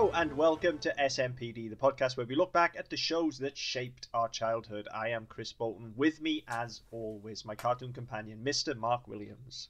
[0.00, 3.58] Hello and welcome to SMPD, the podcast where we look back at the shows that
[3.58, 4.88] shaped our childhood.
[4.94, 5.92] I am Chris Bolton.
[5.94, 8.74] With me, as always, my cartoon companion, Mr.
[8.74, 9.68] Mark Williams.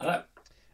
[0.00, 0.22] Hello.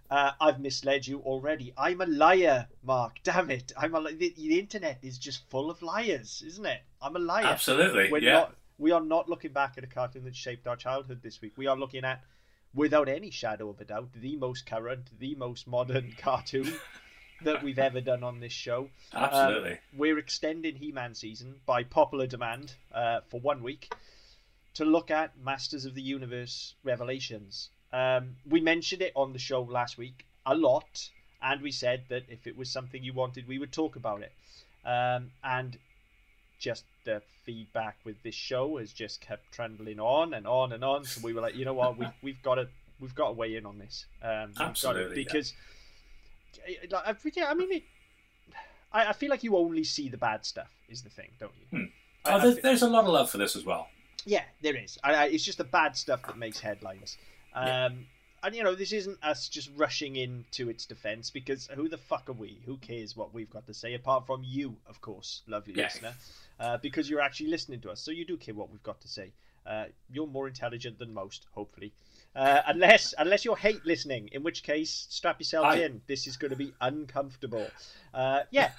[0.08, 1.74] Uh, I've misled you already.
[1.76, 3.16] I'm a liar, Mark.
[3.24, 3.72] Damn it!
[3.76, 6.82] I'm a li- the, the internet is just full of liars, isn't it?
[7.02, 7.46] I'm a liar.
[7.46, 8.12] Absolutely.
[8.12, 8.32] We're yeah.
[8.32, 8.54] not.
[8.78, 11.54] We are not looking back at a cartoon that shaped our childhood this week.
[11.56, 12.22] We are looking at,
[12.72, 16.72] without any shadow of a doubt, the most current, the most modern cartoon
[17.44, 18.88] that we've ever done on this show.
[19.12, 19.78] Um, Absolutely.
[19.96, 23.92] we're extending He-Man season by popular demand uh, for one week
[24.74, 27.70] to look at Masters of the Universe Revelations.
[27.92, 32.24] Um, we mentioned it on the show last week a lot, and we said that
[32.28, 34.32] if it was something you wanted, we would talk about it.
[34.84, 35.78] Um, and
[36.58, 41.04] just the feedback with this show has just kept trundling on and on and on.
[41.04, 42.68] So we were like, you know what, we, we've got to
[43.00, 44.06] we've got to weigh in on this.
[44.22, 45.42] Um, Absolutely, yeah.
[46.90, 47.82] Like, I- mean, it,
[48.92, 51.78] I, I feel like you only see the bad stuff is the thing, don't you?
[51.78, 51.84] Hmm.
[52.26, 53.88] Oh, I there's, there's a lot of love for this as well.
[54.24, 54.98] yeah, there is.
[55.04, 57.16] I, I, it's just the bad stuff that makes headlines.
[57.54, 57.88] Um, Yeah.
[58.44, 62.28] And you know, this isn't us just rushing into its defense because who the fuck
[62.28, 62.60] are we?
[62.66, 65.84] Who cares what we've got to say apart from you, of course, lovely Yeah.
[65.84, 66.12] listener,
[66.60, 69.08] uh, because you're actually listening to us, so you do care what we've got to
[69.08, 69.32] say.
[69.64, 71.94] Uh, you're more intelligent than most, hopefully.
[72.34, 76.02] Uh, unless unless you hate listening, in which case strap yourselves I- in.
[76.06, 77.66] This is going to be uncomfortable.
[78.12, 78.72] Uh, yeah,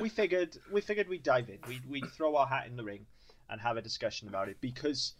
[0.00, 1.58] we figured we figured we'd dive in.
[1.66, 3.06] We'd, we'd throw our hat in the ring
[3.48, 5.14] and have a discussion about it because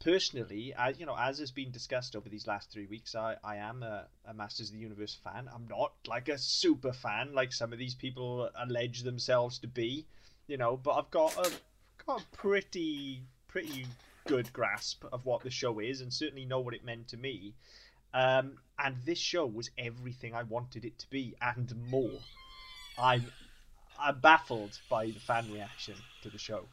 [0.00, 3.56] personally, as you know, as has been discussed over these last three weeks, I, I
[3.56, 5.48] am a, a Masters of the Universe fan.
[5.54, 10.06] I'm not like a super fan like some of these people allege themselves to be,
[10.46, 11.50] you know, but I've got a
[12.06, 13.86] got a pretty pretty
[14.26, 17.54] good grasp of what the show is and certainly know what it meant to me.
[18.12, 22.18] Um, and this show was everything I wanted it to be and more.
[22.98, 23.26] I'm
[23.98, 26.64] I'm baffled by the fan reaction to the show.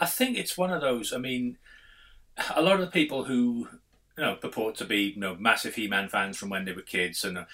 [0.00, 1.12] I think it's one of those.
[1.12, 1.56] I mean,
[2.54, 3.68] a lot of the people who
[4.16, 7.24] you know purport to be you know massive He-Man fans from when they were kids,
[7.24, 7.44] and uh,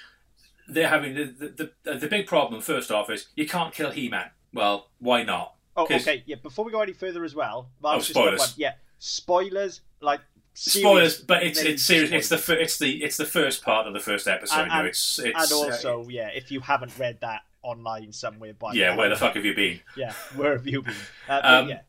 [0.68, 2.60] they're having the, the the the big problem.
[2.60, 4.30] First off, is you can't kill He-Man.
[4.52, 5.54] Well, why not?
[5.76, 6.36] Oh, okay, yeah.
[6.42, 8.40] Before we go any further as well, Oh, just spoilers.
[8.40, 9.80] one- yeah, spoilers.
[10.00, 10.20] Like
[10.56, 12.12] Spoilers, but it's it's serious.
[12.12, 14.60] It's the fir- it's the it's the first part of the first episode.
[14.60, 18.12] And- no, and- it's it's and uh, also, yeah, if you haven't read that online
[18.12, 18.90] somewhere by yeah.
[18.90, 19.80] now, Where the fuck have you been?
[19.96, 20.94] Yeah, where have you been?
[21.28, 21.80] Uh, but Um, yeah,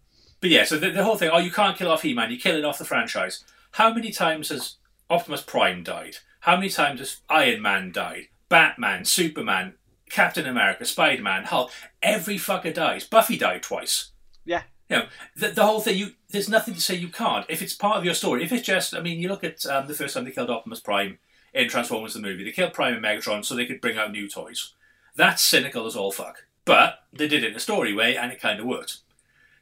[0.42, 2.66] But yeah, so the, the whole thing, oh, you can't kill off He-Man, you're killing
[2.66, 3.44] off the franchise.
[3.74, 4.76] How many times has
[5.12, 6.18] Optimus Prime died?
[6.40, 8.30] How many times has Iron Man died?
[8.50, 9.74] Batman, Superman,
[10.10, 11.72] Captain America, Spider-Man, Hulk.
[12.02, 13.04] Every fucker dies.
[13.06, 14.12] Buffy died twice.
[14.46, 15.06] yeah, You know,
[15.36, 17.46] the, the whole thing, you there's nothing to say you can't.
[17.50, 19.88] If it's part of your story, if it's just, I mean, you look at um,
[19.88, 21.18] the first time they killed Optimus Prime
[21.54, 24.28] in Transformers the movie, they killed Prime and Megatron so they could bring out new
[24.28, 24.74] toys.
[25.16, 26.46] That's cynical as all fuck.
[26.66, 28.98] But they did it in a story way and it kind of worked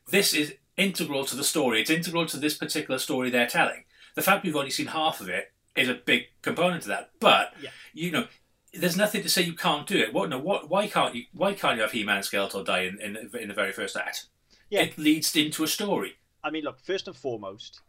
[0.09, 1.81] this is integral to the story.
[1.81, 3.85] It's integral to this particular story they're telling.
[4.15, 7.11] The fact we've only seen half of it is a big component to that.
[7.19, 7.69] But Yeah.
[7.93, 8.27] you know,
[8.73, 10.13] there's nothing to say you can't do it.
[10.13, 10.29] What?
[10.29, 10.39] No.
[10.39, 10.69] What?
[10.69, 11.25] Why can't you?
[11.33, 14.25] Why can't you have He-Man and Skeletor die in, in, in the very first act?
[14.69, 14.81] Yeah.
[14.81, 16.15] It leads into a story.
[16.43, 17.81] I mean, look, first and foremost,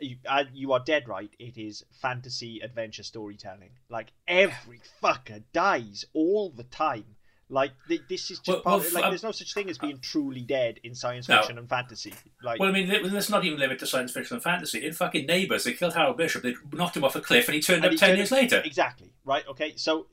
[0.00, 1.30] you, uh, you are dead right.
[1.38, 3.70] It is fantasy adventure storytelling.
[3.88, 7.13] Like every fucker dies all the time.
[7.54, 9.70] Like th- this is just Well- part well, of, like um, there's no such thing
[9.70, 11.36] as being truly dead in science No.
[11.38, 12.12] fiction and fantasy.
[12.42, 14.84] Like Well, I mean, let- let's not even limit to science fiction and fantasy.
[14.84, 16.42] In fucking Neighbours, they killed Harold Bishop.
[16.42, 18.32] They knocked him off a cliff, and he turned And up he ten turned- years
[18.32, 18.60] later.
[18.64, 19.46] exactly right.
[19.46, 20.08] Okay, so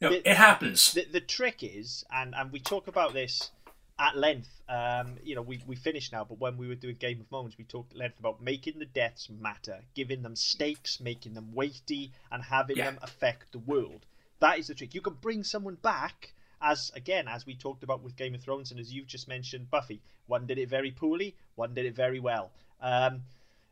[0.00, 0.92] know, the- it happens.
[0.92, 3.50] the, the trick is, and, and we talk about this
[3.98, 4.48] at length.
[4.68, 7.56] Um, you know, we, we finished now, but when we were doing Game of Moans,
[7.58, 12.10] we talked at length about making the deaths matter, giving them stakes, making them weighty,
[12.32, 12.86] and having Yeah.
[12.86, 14.06] them affect the world.
[14.40, 14.94] That is the trick.
[14.94, 16.32] You can bring someone back,
[16.66, 19.70] as again, as we talked about with Game of Thrones, and as you've just mentioned,
[19.70, 20.02] Buffy.
[20.26, 22.50] One did it very poorly, one did it very well.
[22.80, 23.22] Um,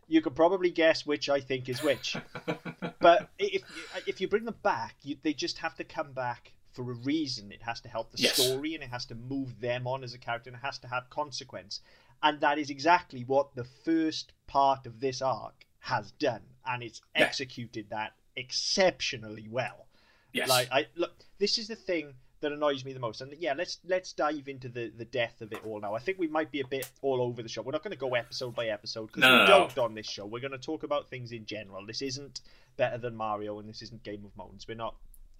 [0.06, 2.16] you can probably guess which I think is which
[3.00, 3.62] but if
[4.06, 7.50] if you bring them back, you, they just have to come back for a reason.
[7.52, 8.34] It has to help the Yes.
[8.36, 10.88] story, and it has to move them on as a character, and it has to
[10.88, 11.80] have consequence.
[12.22, 17.00] And that is exactly what the first part of this arc has done, and it's
[17.16, 17.24] Yeah.
[17.24, 19.86] executed that exceptionally well.
[20.32, 20.48] yes.
[20.48, 22.14] Like I look, this is the thing
[22.44, 23.22] that annoys me the most.
[23.22, 25.94] And yeah, let's let's dive into the the death of it all now.
[25.94, 27.62] I think we might be a bit all over the show.
[27.62, 30.26] We're not going to go episode by episode because No, we don't on this show.
[30.26, 31.86] We're going to talk about things in general.
[31.86, 32.42] This isn't
[32.76, 34.68] better than Mario, and this isn't Game of Moans.
[34.68, 34.94] We're not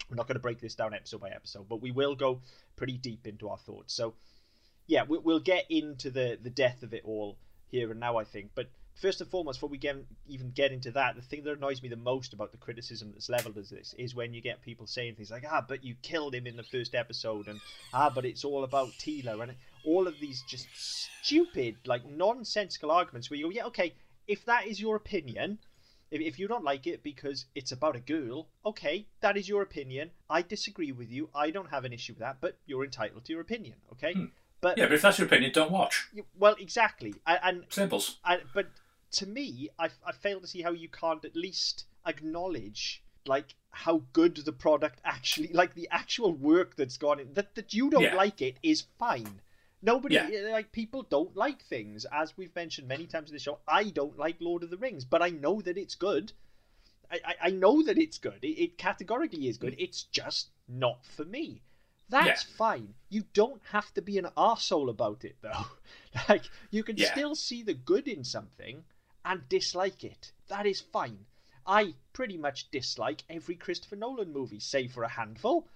[0.08, 2.40] we're not going to break this down episode by episode, but we will go
[2.76, 3.92] pretty deep into our thoughts.
[3.92, 4.14] So
[4.86, 7.36] yeah, we, we'll get into the the death of it all
[7.70, 8.16] here and now.
[8.16, 9.96] I think, but first and foremost, before we get,
[10.28, 13.28] even get into that, the thing that annoys me the most about the criticism that's
[13.28, 16.34] leveled as this is when you get people saying things like, "Ah, but you killed
[16.34, 17.60] him in the first episode," and
[17.92, 19.54] "Ah, but it's all about Teela," and
[19.84, 20.66] all of these just
[21.22, 23.94] stupid, like nonsensical arguments where you go, "Yeah, okay,
[24.26, 25.58] if that is your opinion."
[26.10, 29.62] If, if you don't like it because it's about a girl, okay, that is your
[29.62, 30.10] opinion.
[30.30, 31.28] I disagree with you.
[31.34, 34.12] I don't have an issue with that, but you're entitled to your opinion, okay?
[34.12, 34.26] Hmm.
[34.60, 36.06] But Yeah, but if that's your opinion, don't watch.
[36.38, 37.14] well, exactly.
[37.26, 38.18] And, and Simples.
[38.52, 38.68] But
[39.14, 44.02] to me, I, I fail to see how you can't at least acknowledge like how
[44.12, 47.32] good the product actually, like the actual work that's gone in.
[47.34, 48.14] That that you don't Yeah.
[48.14, 49.40] like it is fine.
[49.82, 50.28] Nobody Yeah.
[50.32, 53.58] Eh, like people don't like things, as we've mentioned many times in the show.
[53.66, 56.32] I don't like Lord of the Rings, but I know that it's good.
[57.10, 58.42] I, I, I know that it's good.
[58.42, 59.74] It, it categorically is good.
[59.78, 61.62] It's just not for me.
[62.10, 62.94] That's fine.
[63.08, 65.66] You don't have to be an arsehole about it though.
[66.28, 67.10] Like you can Yeah.
[67.12, 68.84] still see the good in something
[69.24, 70.32] and dislike it.
[70.48, 71.26] That is fine.
[71.66, 75.68] I pretty much dislike every Christopher Nolan movie, save for a handful.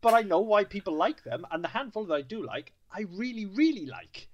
[0.00, 3.02] But I know why people like them, and the handful that I do like, I
[3.10, 4.28] really, really like.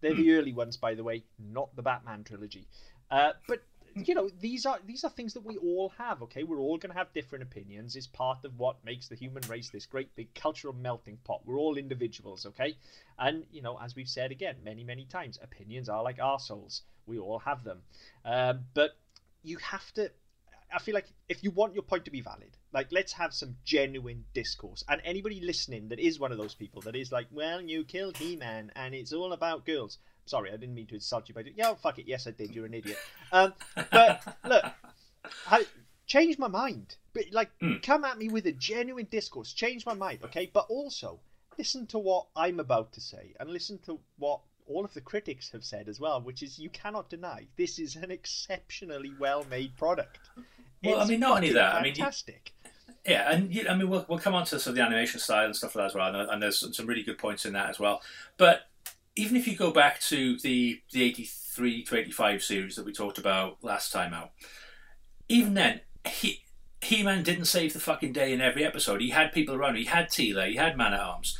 [0.00, 2.66] They're the early ones, by the way, not the Batman trilogy.
[3.10, 3.62] Uh, but
[3.94, 6.22] you know, these are these are things that we all have.
[6.22, 7.96] Okay, we're all going to have different opinions.
[7.96, 11.42] It's part of what makes the human race this great big cultural melting pot.
[11.44, 12.76] We're all individuals, okay?
[13.18, 16.82] And you know, as we've said again many, many times, opinions are like arseholes.
[17.06, 17.82] We all have them,
[18.24, 18.96] um, but
[19.42, 20.10] you have to.
[20.74, 23.56] I feel like if you want your point to be valid, like let's have some
[23.64, 24.82] genuine discourse.
[24.88, 28.16] And anybody listening that is one of those people that is like, well, you killed
[28.16, 29.98] He-Man and it's all about girls.
[30.26, 31.54] Sorry, I didn't mean to insult you by doing.
[31.56, 32.06] Yeah, fuck it.
[32.06, 32.54] Yes, I did.
[32.54, 32.98] You're an idiot.
[33.32, 33.52] Um,
[33.90, 34.64] but look,
[35.50, 35.64] I
[36.06, 36.96] change my mind.
[37.12, 37.82] But like, Mm.
[37.82, 39.52] come at me with a genuine discourse.
[39.52, 40.50] Change my mind, okay?
[40.52, 41.20] But also
[41.58, 45.50] listen to what I'm about to say and listen to what all of the critics
[45.50, 50.20] have said as well, which is you cannot deny this is an exceptionally well-made product.
[50.84, 52.52] Well, I mean, not only that, I mean, fantastic.
[53.04, 55.44] Yeah, and you- I mean, we'll, we'll come on to sort of the animation style
[55.46, 57.68] and stuff like that as well, and, and there's some really good points in that
[57.68, 58.00] as well.
[58.36, 58.62] But
[59.16, 63.18] even if you go back to the the 83 to 85 series that we talked
[63.18, 64.30] about last time out,
[65.28, 66.42] even then, he
[66.80, 69.00] He-Man didn't save the fucking day in every episode.
[69.00, 69.76] He had people around.
[69.76, 70.48] He had Teela.
[70.48, 71.38] He had Man at Arms.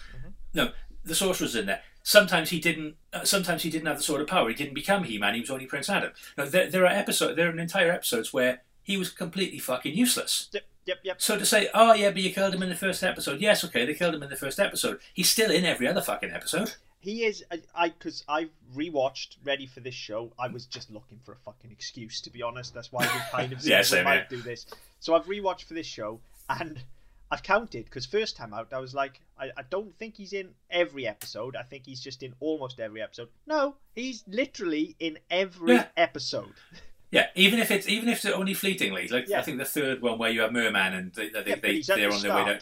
[0.54, 0.72] No,
[1.04, 1.80] the Sorcerer's in there.
[2.02, 2.96] Sometimes he didn't.
[3.12, 4.48] Uh, sometimes he didn't have the Sword of Power.
[4.48, 5.34] He didn't become He-Man.
[5.34, 6.12] He was only Prince Adam.
[6.36, 7.36] No, there, there are episodes.
[7.36, 10.48] There are entire episodes where he was completely fucking useless.
[10.52, 11.22] Yep, yep, yep.
[11.22, 13.40] So to say, oh yeah, but you killed him in the first episode.
[13.40, 14.98] Yes, okay, they killed him in the first episode.
[15.14, 16.74] He's still in every other fucking episode.
[17.02, 17.44] He is.
[17.50, 20.32] I- I because I've rewatched ready for this show.
[20.38, 22.72] I was just looking for a fucking excuse to be honest.
[22.72, 24.26] That's why we kind of Yeah, we might here.
[24.31, 24.66] do this.
[25.00, 26.82] So I've rewatched for this show and
[27.31, 30.50] I've counted because first time out I was like, I, I don't think he's in
[30.70, 31.56] every episode.
[31.56, 33.28] I think he's just in almost every episode.
[33.46, 35.87] No, he's literally in every Yeah.
[35.96, 36.55] episode.
[37.10, 39.40] Yeah, even if it's even if it's only fleetingly, like Yeah.
[39.40, 41.82] I think the third one where you have Merman and they, they, yeah, they, they're
[41.82, 42.46] the on their way start.
[42.46, 42.58] down.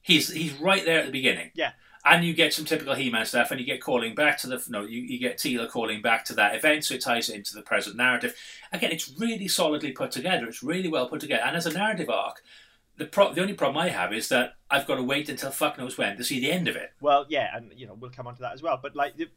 [0.00, 1.52] He's he's right there at the beginning.
[1.54, 1.70] Yeah.
[2.04, 4.82] And you get some typical He-Man stuff, and you get calling back to the no,
[4.82, 7.62] you, you get Teela calling back to that event, so it ties it into the
[7.62, 8.34] present narrative.
[8.72, 10.46] Again, it's really solidly put together.
[10.46, 12.42] It's really well put together, and as a narrative arc,
[12.96, 15.78] the pro- the only problem I have is that I've got to wait until fuck
[15.78, 16.92] knows when to see the end of it.
[17.00, 18.78] Well, yeah, and you know we'll come on to that as well.
[18.82, 19.28] But like the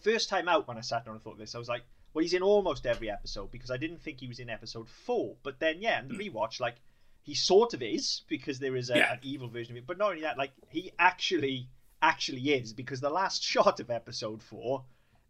[0.00, 1.82] first time out when I sat down and thought of this, I was like,
[2.14, 5.34] well, he's in almost every episode because I didn't think he was in episode four.
[5.42, 6.36] But then, yeah, in the hmm.
[6.36, 6.76] rewatch, like
[7.22, 9.12] he sort of is because there is a, Yeah.
[9.12, 9.86] an evil version of it.
[9.86, 11.68] But not only that, like he actually
[12.02, 14.82] actually is because the last shot of episode four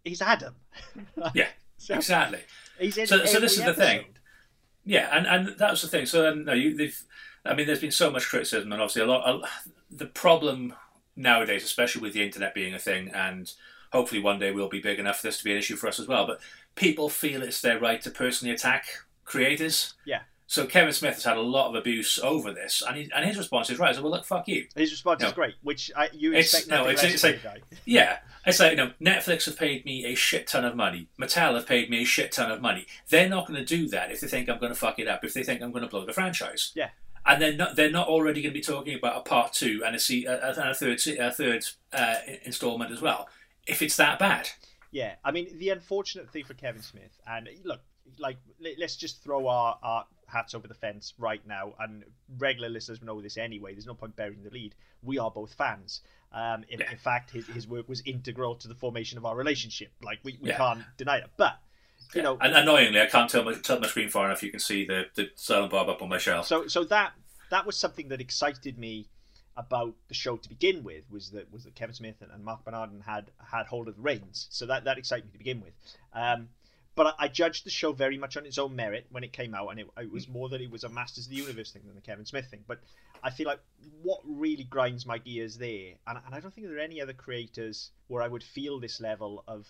[0.05, 0.55] is Adam.
[1.35, 2.41] Yeah, So exactly.
[2.79, 4.05] he's in So- so this is the thing.
[4.85, 6.07] Yeah, and, and that was the thing.
[6.07, 6.99] So then, no, you, they've.
[7.45, 9.29] I mean, there's been so much criticism, and obviously a lot.
[9.29, 9.47] A,
[9.91, 10.75] the problem
[11.15, 13.53] nowadays, especially with the internet being a thing, and
[13.93, 15.99] hopefully one day we'll be big enough for this to be an issue for us
[16.01, 16.27] as well.
[16.27, 16.41] But
[16.75, 18.87] people feel it's their right to personally attack
[19.25, 19.95] creators.
[20.07, 20.21] Yeah.
[20.51, 23.37] So Kevin Smith has had a lot of abuse over this, and he, and his
[23.37, 23.95] response is right.
[23.95, 24.67] So well, look, fuck you.
[24.75, 25.27] His response No.
[25.29, 27.41] is great, which I, you It's- expect no, it's- it's like-.
[27.85, 31.09] Yeah, it's like you know, Netflix have paid me a shit ton of money.
[31.21, 32.87] Mattel have paid me a shit ton of money.
[33.11, 35.23] They're not going to do that if they think I'm going to fuck it up.
[35.23, 36.73] If they think I'm going to blow the franchise.
[36.75, 36.89] Yeah.
[37.27, 37.77] And they're not.
[37.77, 40.49] They're not already going to be talking about a part two and a, se- a,
[40.49, 42.15] and a third a third uh,
[42.45, 43.29] installment as well.
[43.67, 44.49] If it's that bad.
[44.93, 47.81] Yeah, I mean the unfortunate thing for Kevin Smith, and look,
[48.19, 52.05] like let- let's just throw our, our hats over the fence right now, and
[52.39, 53.73] regular listeners know this anyway.
[53.75, 54.75] There's no point burying the lead.
[55.03, 56.03] We are both fans.
[56.33, 56.91] Um, in, Yeah.
[56.91, 59.91] in fact, his, his work was integral to the formation of our relationship.
[60.03, 60.59] Like we, we Yeah.
[60.59, 61.31] can't deny it.
[61.37, 61.59] But
[62.15, 64.43] you know, And annoyingly, I can't tell my, my screen far enough.
[64.43, 66.47] You can see the the silent bob up on my shelf.
[66.47, 67.13] so so that
[67.51, 69.09] that was something that excited me
[69.57, 72.65] about the show to begin with was that was that Kevin Smith and, and Marc
[72.65, 74.47] Bernardin had had hold of the reins.
[74.51, 75.73] So that that excited me to begin with.
[76.13, 76.49] Um,
[76.99, 79.55] but I, I judged the show very much on its own merit when it came
[79.55, 81.83] out, and it, it was more that it was a Masters of the Universe thing
[81.87, 82.65] than the Kevin Smith thing.
[82.67, 82.81] But
[83.23, 83.61] I feel like
[84.03, 87.13] what really grinds my gears there, and, and I don't think there are any other
[87.13, 89.69] creators where I would feel this level of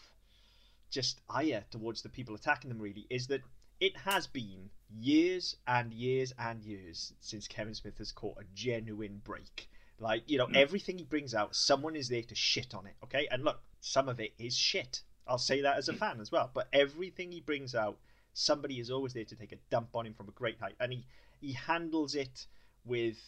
[0.90, 3.42] just ire towards the people attacking them, really, is that
[3.78, 9.20] it has been years and years and years since Kevin Smith has caught a genuine
[9.22, 9.68] break.
[10.00, 10.56] Like, you know, mm.
[10.56, 13.28] everything he brings out, someone is there to shit on it, okay?
[13.30, 15.02] And look, some of it is shit.
[15.28, 16.50] I'll say that as a fan as well.
[16.52, 17.98] But everything he brings out,
[18.32, 20.76] somebody is always there to take a dump on him from a great height.
[20.80, 21.04] And he,
[21.40, 22.46] he handles it
[22.84, 23.18] with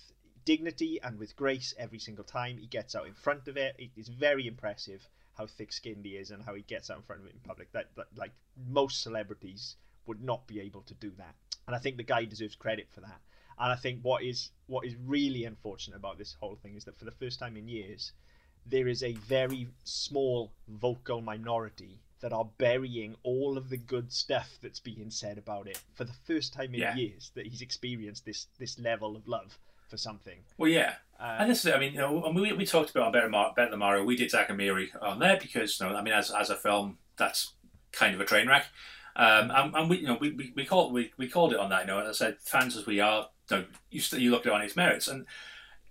[0.44, 3.74] dignity and with grace every single time he gets out in front of it.
[3.78, 7.22] It is very impressive how thick-skinned he is and how he gets out in front
[7.22, 7.72] of it in public.
[7.72, 8.32] That, that like
[8.68, 9.76] most celebrities
[10.06, 11.34] would not be able to do that.
[11.66, 13.20] And I think the guy deserves credit for that.
[13.58, 16.96] And I think what is what is really unfortunate about this whole thing is that
[16.98, 18.12] for the first time in years,
[18.66, 24.58] there is a very small vocal minority that are burying all of the good stuff
[24.62, 26.94] that's being said about it for the first time in yeah.
[26.94, 30.38] years that he's experienced this this level of love for something.
[30.58, 33.28] Well, yeah, uh, and this is, I mean, you know, we, we talked about Better,
[33.28, 34.04] Mar- Better Than Mario.
[34.04, 36.56] We did Zack and Miri on there because, you know, I mean, as, as a
[36.56, 37.54] film, that's
[37.92, 38.66] kind of a train wreck.
[39.16, 41.68] Um, and, and, we, you know, we, we, we called we, we called it on
[41.70, 41.82] that.
[41.82, 44.54] You know, as I said, fans as we are, you, you, you look at it
[44.54, 45.26] on its merits, and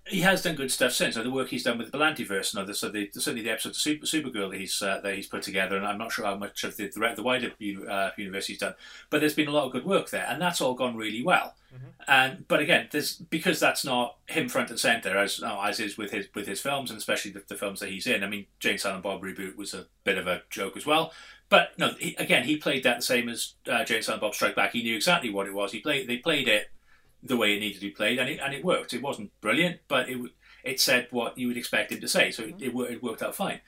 [0.10, 1.16] he has done good stuff since.
[1.16, 3.75] So the work he's done with the Berlantiverse, and so the, certainly the episode of
[3.75, 6.63] Super, Supergirl that he's uh, that he's put together, and I'm not sure how much
[6.63, 7.51] of the the, the wider
[7.89, 8.75] uh, universe he's done,
[9.10, 11.56] but there's been a lot of good work there, and that's all gone really well.
[11.74, 11.88] Mm-hmm.
[12.08, 15.98] And but again, there's because that's not him front and center as oh, as is
[15.98, 18.24] with his with his films, and especially the, the, films that he's in.
[18.24, 21.13] I mean, Jay and Silent Bob reboot was a bit of a joke as well.
[21.50, 24.36] But no, he, again, he played that the same as uh, Jay and Silent Bob
[24.36, 24.72] Strike Back.
[24.72, 25.72] He knew exactly what it was.
[25.72, 26.70] He played they played it
[27.21, 28.93] the way it needed to be played, and it and it worked.
[28.93, 30.19] It wasn't brilliant, but it
[30.63, 32.79] it said what you would expect him to say, so mm-hmm.
[32.79, 33.61] it, it, worked out fine.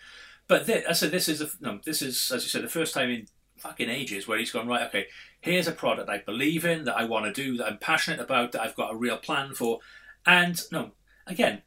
[0.48, 2.94] But th- I said this is a, no, this is as you said the first
[2.94, 3.28] time in
[3.58, 4.88] fucking ages where he's gone right.
[4.88, 5.08] Okay,
[5.40, 8.52] here's a product I believe in that I want to do that I'm passionate about
[8.52, 9.80] that I've got a real plan for,
[10.26, 10.92] and no,
[11.28, 11.62] again,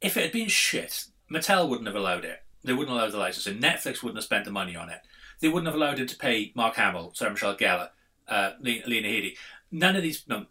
[0.00, 2.42] if it had been shit, Mattel wouldn't have allowed it.
[2.62, 3.60] They wouldn't allow the licensing.
[3.60, 5.00] Netflix wouldn't have spent the money on it.
[5.40, 7.88] They wouldn't have allowed him to pay Mark Hamill, Sarah Michelle Gellar,
[8.28, 9.36] uh, Lena Headey.
[9.72, 10.46] None of these, no,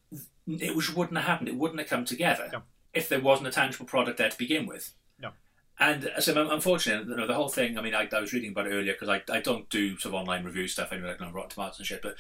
[0.49, 1.49] it wouldn't have happened.
[1.49, 2.49] It wouldn't have come together.
[2.51, 2.63] No
[2.93, 4.93] if there wasn't a tangible product there to begin with.
[5.19, 5.31] No.
[5.79, 7.77] And uh, so, unfortunately, you know, the whole thing.
[7.77, 10.13] I mean, I, I was reading about it earlier because I, I don't do sort
[10.13, 12.01] of online review stuff anyway, like on Rotten Tomatoes and shit.
[12.01, 12.15] But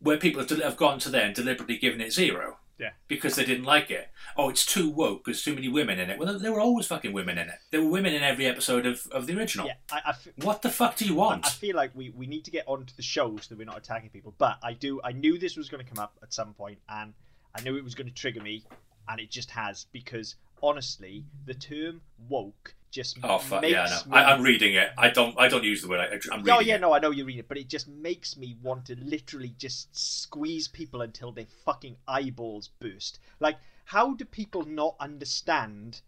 [0.00, 3.44] where people have, have gone to there and deliberately given it zero, yeah, because they
[3.44, 4.08] didn't like it.
[4.36, 5.24] Oh, it's too woke.
[5.24, 6.18] There's too many women in it.
[6.18, 7.56] Well, there were always fucking women in it.
[7.70, 9.66] There were women in every episode of, of the original.
[9.66, 11.46] Yeah, I, I f- what the fuck do you want?
[11.46, 13.78] I feel like we, we need to get onto the show so that we're not
[13.78, 14.34] attacking people.
[14.38, 15.00] But I do.
[15.04, 17.12] I knew this was going to come up at some point, and
[17.54, 18.64] I knew it was going to trigger me,
[19.08, 24.14] and it just has because honestly, the term woke just oh fuck yeah, no.
[24.14, 24.88] I, am reading it.
[24.96, 25.98] I don't I don't use the word.
[25.98, 26.54] I, am reading.
[26.54, 26.80] Oh yeah, it.
[26.80, 29.88] no, I know you read it, but it just makes me want to literally just
[29.96, 33.18] squeeze people until their fucking eyeballs burst.
[33.40, 36.02] Like, how do people not understand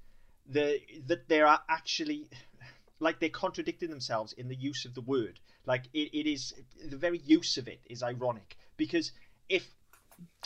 [0.49, 2.29] the that they are actually
[3.01, 5.41] like they're contradicting themselves in the use of the word?
[5.67, 6.55] Like it, it is
[6.89, 9.11] the very use of it is ironic because
[9.49, 9.69] if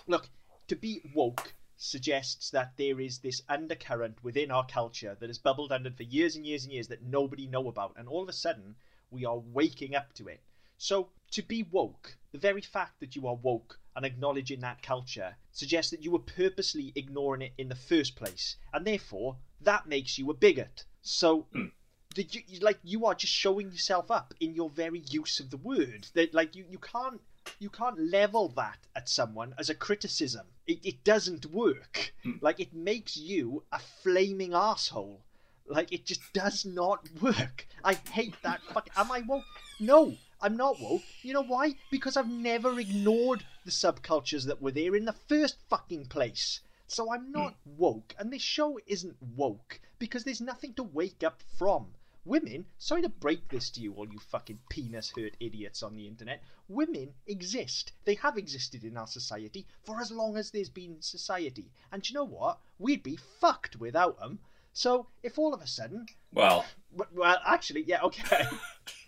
[0.06, 0.26] look
[0.70, 5.72] to be woke suggests that there is this undercurrent within our culture that has bubbled
[5.72, 8.32] under for years and years and years that nobody know about and all of a
[8.32, 8.76] sudden
[9.10, 10.40] we are waking up to it.
[10.78, 15.34] So to be woke the very fact that you are woke and acknowledging that culture
[15.50, 20.18] suggests that you were purposely ignoring it in the first place and therefore that makes
[20.18, 20.84] you a bigot.
[21.02, 21.72] So mm.
[22.14, 25.56] the, you, like you are just showing yourself up in your very use of the
[25.56, 26.06] word.
[26.14, 27.20] That like you, you can't
[27.58, 30.46] you can't level that at someone as a criticism.
[30.66, 32.14] It, it doesn't work.
[32.24, 32.42] Mm.
[32.42, 35.20] Like it makes you a flaming asshole.
[35.66, 37.66] Like it just does not work.
[37.84, 38.62] I hate that.
[38.62, 38.88] Fuck.
[38.96, 39.44] Am I woke?
[39.78, 41.02] No, I'm not woke.
[41.22, 41.76] You know why?
[41.90, 46.60] Because I've never ignored the subcultures that were there in the first fucking place.
[46.86, 47.76] So I'm not mm.
[47.76, 51.94] woke, and this show isn't woke because there's nothing to wake up from.
[52.24, 56.06] Women, sorry to break this to you, all you fucking penis hurt idiots on the
[56.06, 56.42] internet.
[56.68, 57.92] Women exist.
[58.04, 61.70] They have existed in our society for as long as there's been society.
[61.90, 62.58] And you know what?
[62.78, 64.38] We'd be fucked without them.
[64.72, 66.06] So if all of a sudden.
[66.32, 66.66] Well.
[67.14, 68.46] Well, actually, yeah, okay.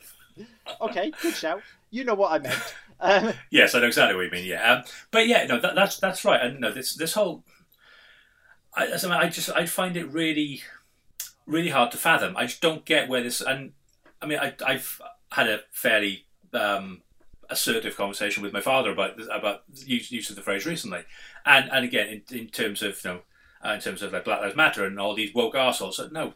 [0.81, 1.63] okay, good shout.
[1.91, 2.75] You know what I meant.
[2.99, 4.47] Um, yes, I know exactly what you mean.
[4.47, 6.41] Yeah, um, but yeah, no, that, that's that's right.
[6.41, 7.45] And no, this this whole,
[8.75, 10.63] I, I just I find it really
[11.47, 12.37] really hard to fathom.
[12.37, 13.41] I just don't get where this.
[13.41, 13.73] And
[14.21, 15.01] I mean, I, have
[15.33, 17.03] had a fairly um,
[17.51, 21.03] assertive conversation with my father about about use, use of the phrase recently,
[21.45, 23.21] and and again in, in terms of you know
[23.65, 25.97] uh, in terms of like Black Lives Matter and all these woke assholes.
[25.97, 26.35] So no,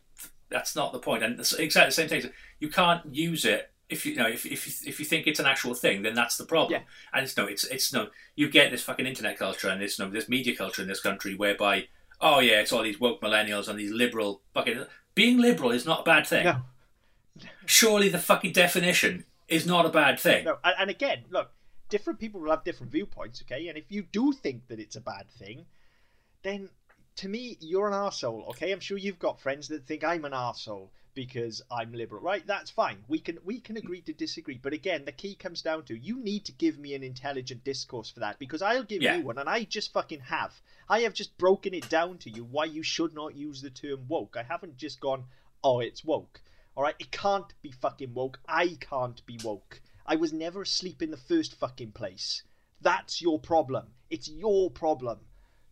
[0.48, 1.22] that's not the point.
[1.22, 2.30] And it's exactly the same thing.
[2.60, 5.40] You can't use it if you, you know if, if you, if you think it's
[5.40, 6.72] an actual thing, then that's the problem.
[6.72, 6.86] Yeah.
[7.12, 8.08] And it's no, it's it's no.
[8.34, 11.34] You get this fucking internet culture and this no this media culture in this country
[11.34, 11.86] whereby
[12.20, 16.00] oh yeah, it's all these woke millennials and these liberal fucking being liberal is not
[16.00, 16.44] a bad thing.
[16.44, 16.62] No,
[17.66, 20.44] Surely the fucking definition is not a bad thing.
[20.44, 20.58] no.
[20.64, 21.50] And, and again, look,
[21.88, 23.68] different people will have different viewpoints, okay?
[23.68, 25.66] And if you do think that it's a bad thing,
[26.42, 26.68] then
[27.16, 28.72] to me, you're an arsehole, okay?
[28.72, 32.46] I'm sure you've got friends that think I'm an arsehole because I'm liberal, right?
[32.46, 32.98] That's fine.
[33.08, 34.60] We can we can agree to disagree.
[34.62, 38.10] But again, the key comes down to you need to give me an intelligent discourse
[38.10, 39.16] for that because I'll give Yeah.
[39.16, 40.52] you one and I just fucking have.
[40.88, 44.06] I have just broken it down to you why you should not use the term
[44.06, 44.36] woke.
[44.38, 45.24] I haven't just gone,
[45.64, 46.42] oh, it's woke.
[46.76, 48.38] All right, it can't be fucking woke.
[48.46, 49.80] I can't be woke.
[50.04, 52.42] I was never asleep in the first fucking place.
[52.82, 53.86] That's your problem.
[54.10, 55.20] It's your problem.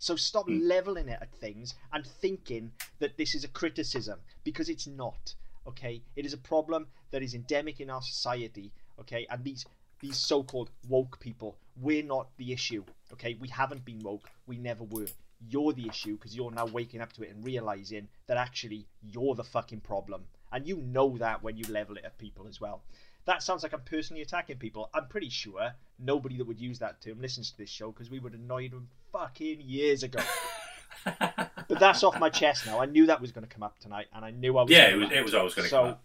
[0.04, 0.58] So stop hmm.
[0.68, 5.34] leveling it at things and thinking that this is a criticism because it's not.
[5.66, 8.70] Okay, it is a problem that is endemic in our society.
[9.00, 9.64] Okay, and these
[10.00, 12.84] these so-called woke people, we're not the issue.
[13.14, 14.28] Okay, we haven't been woke.
[14.46, 15.06] We never were.
[15.48, 19.34] You're the issue because you're now waking up to it and realizing that actually you're
[19.34, 22.82] the fucking problem, and you know that when you level it at people as well.
[23.26, 24.90] That sounds like I'm personally attacking people.
[24.92, 28.18] I'm pretty sure nobody that would use that term listens to this show because we
[28.18, 30.20] would annoyed them fucking years ago.
[31.04, 32.80] but that's off my chest now.
[32.80, 34.70] I knew that was going to come up tonight, and I knew I was.
[34.70, 36.04] yeah, it was it was always going to So, come up.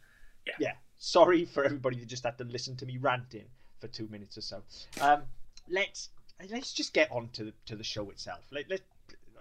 [0.59, 3.45] yeah, sorry for everybody that just had to listen to me ranting
[3.79, 4.63] for two minutes or so.
[5.01, 5.23] Um,
[5.69, 6.09] let's
[6.49, 8.41] let's just get on to the to the show itself.
[8.51, 8.81] Let let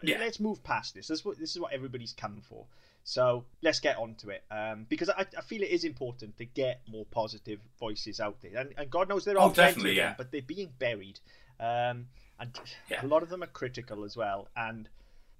[0.02, 0.18] Yeah.
[0.18, 1.08] let's move past this.
[1.08, 2.66] This is what this is what everybody's coming for.
[3.08, 6.44] So let's get on to it um, because I, I feel it is important to
[6.44, 9.90] get more positive voices out there, and, and God knows there are Oh, plenty definitely,
[9.92, 10.14] of them, yeah.
[10.18, 11.18] but they're being buried,
[11.58, 12.50] um, and
[12.90, 13.02] Yeah.
[13.02, 14.48] a lot of them are critical as well.
[14.54, 14.90] And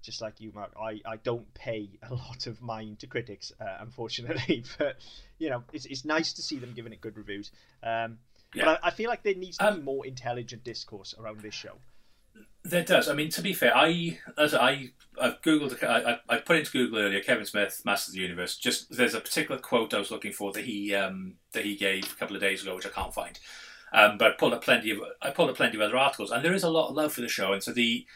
[0.01, 3.77] just like you, Mark, I, I don't pay a lot of mind to critics, uh,
[3.81, 4.65] unfortunately.
[4.79, 4.97] But
[5.39, 7.51] you know, it's, it's nice to see them giving it good reviews.
[7.83, 8.17] Um,
[8.55, 8.65] Yeah.
[8.65, 11.55] But I, I feel like there needs to be Um, more intelligent discourse around this
[11.55, 11.77] show.
[12.69, 13.09] There does.
[13.09, 15.83] I mean, to be fair, I as I I've googled.
[15.83, 18.57] I, I- put into Google earlier Kevin Smith, Masters of the Universe.
[18.57, 22.05] Just there's a particular quote I was looking for that he um, that he gave
[22.13, 23.39] a couple of days ago, which I can't find.
[23.93, 26.45] Um, but I pulled up plenty of I pulled up plenty of other articles, and
[26.45, 28.07] there is a lot of love for the show, and so the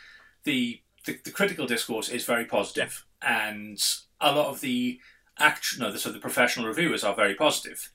[0.45, 3.83] the the, the critical discourse is very positive, and
[4.21, 5.01] a lot of the
[5.38, 7.91] action, no, the, so the professional reviewers are very positive.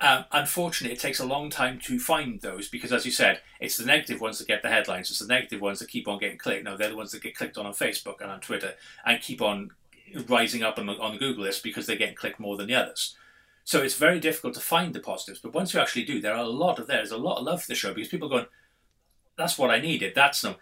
[0.00, 3.76] Um, unfortunately, it takes a long time to find those because, as you said, it's
[3.76, 5.08] the negative ones that get the headlines.
[5.10, 6.64] It's the negative ones that keep on getting clicked.
[6.64, 8.74] No, they're the ones that get clicked on on Facebook and on Twitter
[9.06, 9.70] and keep on
[10.28, 12.74] rising up on the, on the Google list because they're getting clicked more than the
[12.74, 13.16] others.
[13.64, 15.40] So it's very difficult to find the positives.
[15.40, 17.62] But once you actually do, there are a lot of there's a lot of love
[17.62, 18.46] for the show because people are going,
[19.36, 20.56] "That's what I needed." That's no.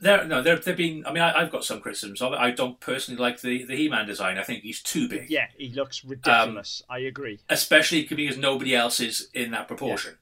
[0.00, 1.04] There, no, they're being.
[1.06, 2.38] I mean, I, I've got some criticisms of it.
[2.38, 4.38] I don't personally like the, the He-Man design.
[4.38, 6.82] I think he's too big Yeah, he looks Um, ridiculous.
[6.88, 7.40] I agree.
[7.50, 10.16] especially because nobody else is in that proportion.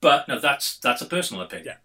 [0.00, 1.76] But no, that's that's a personal opinion.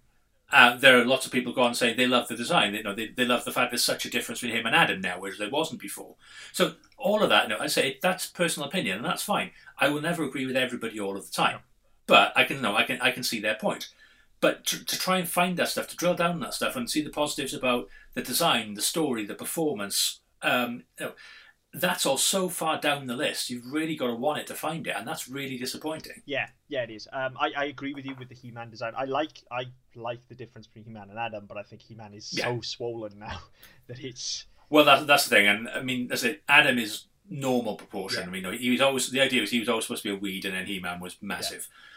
[0.52, 2.72] Uh, there are lots of people go on saying they love the design.
[2.72, 4.76] They, you know, they, they love the fact there's such a difference between him and
[4.76, 6.16] Adam now, which there wasn't before.
[6.54, 9.52] So all of that, no, I say that's personal opinion, and that's fine.
[9.80, 11.60] I will never agree with everybody all of the time,
[12.06, 13.90] but I can no, I can I can see their point.
[14.46, 17.02] But to, to try and find that stuff, to drill down that stuff, and see
[17.02, 21.14] the positives about the design, the story, the performance, um, you know,
[21.74, 23.50] that's all so far down the list.
[23.50, 26.22] You've really got to want it to find it, and that's really disappointing.
[26.28, 27.08] Yeah, yeah, it is.
[27.12, 28.94] Um, I, I agree with you with the He-Man design.
[28.96, 29.64] I like I
[29.96, 33.40] like the difference between He-Man and Adam, but I think He-Man is so swollen now
[33.88, 37.06] that it's Well, that's that's the thing, and I mean, as I say, Adam is
[37.28, 38.22] normal proportion.
[38.22, 38.28] Yeah.
[38.28, 40.20] I mean, he was always the idea was he was always supposed to be a
[40.20, 41.68] weed, and then He Man was massive.
[41.68, 41.95] But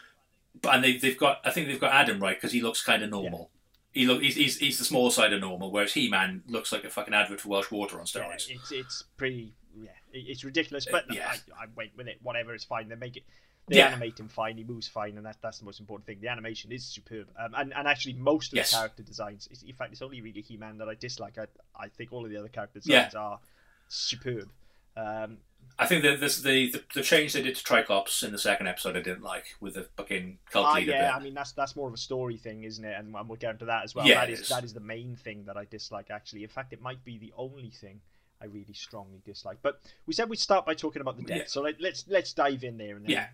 [0.63, 3.09] and they, they've got, I think they've got Adam right because he looks kind of
[3.09, 3.51] normal.
[3.91, 6.83] He look he's, he's he's the small side of normal, whereas He Man looks like
[6.83, 8.49] a fucking advert for Welsh Water on yeah, steroids.
[8.49, 10.85] it's it's pretty yeah, it's ridiculous.
[10.89, 11.27] But no, yeah.
[11.57, 12.19] I, I went with it.
[12.21, 12.87] Whatever, it's fine.
[12.87, 13.23] They make it.
[13.67, 13.87] They Yeah.
[13.87, 14.57] animate him fine.
[14.57, 16.19] He moves fine, and that, that's the most important thing.
[16.21, 18.71] The animation is superb, um, and and actually most of Yes.
[18.71, 19.47] the character designs.
[19.65, 21.37] In fact, it's only really He-Man that I dislike.
[21.39, 21.45] I
[21.75, 23.05] I think all of the other character Yeah.
[23.05, 23.39] designs are
[23.87, 24.49] superb.
[24.95, 25.37] Um,
[25.81, 28.67] I think that this the, the the change they did to Triclops in the second
[28.67, 31.15] episode I didn't like with the fucking cult Ah, leader yeah, bit.
[31.15, 32.95] I mean that's that's more of a story thing, isn't it?
[32.99, 34.05] And, and we'll get into that as well.
[34.05, 34.49] Yeah, that is, is.
[34.49, 36.07] that is the main thing that I dislike.
[36.11, 38.01] Actually, in fact, it might be the only thing
[38.41, 39.59] I really strongly dislike.
[39.61, 41.43] But we said we'd start by talking about the death, Yeah.
[41.47, 43.27] so let, let's let's dive in there and then Yeah.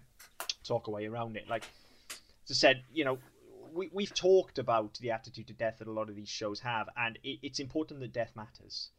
[0.63, 1.47] talk away around it.
[1.49, 1.63] Like
[2.47, 3.17] as I said, you know,
[3.73, 6.89] we we've talked about the attitude to death that a lot of these shows have,
[6.95, 8.89] and it, it's important that death matters.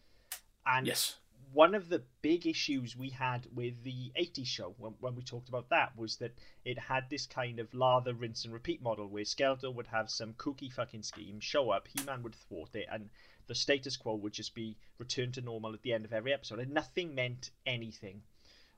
[0.67, 1.15] And yes.
[1.53, 5.49] One of the big issues we had with the 80s show when, when we talked
[5.49, 9.25] about that was that it had this kind of lather, rinse, and repeat model where
[9.25, 13.11] Skeletor would have some kooky fucking scheme, show up, He Man would thwart it, and
[13.47, 16.59] the status quo would just be returned to normal at the end of every episode,
[16.59, 18.23] and nothing meant anything.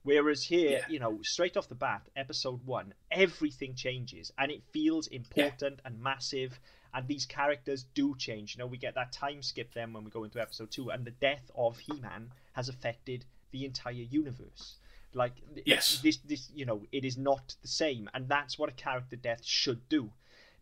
[0.02, 0.88] Whereas here, Yeah.
[0.88, 6.00] you know, straight off the bat, episode one, everything changes and it feels important and
[6.00, 6.60] massive.
[6.94, 8.54] And these characters do change.
[8.54, 11.04] You know, we get that time skip then when we go into episode two, and
[11.04, 14.76] the death of He Man has affected the entire universe.
[15.14, 15.32] Like,
[15.64, 16.00] Yes.
[16.00, 19.44] this, this, you know, it is not the same, and that's what a character death
[19.44, 20.12] should do.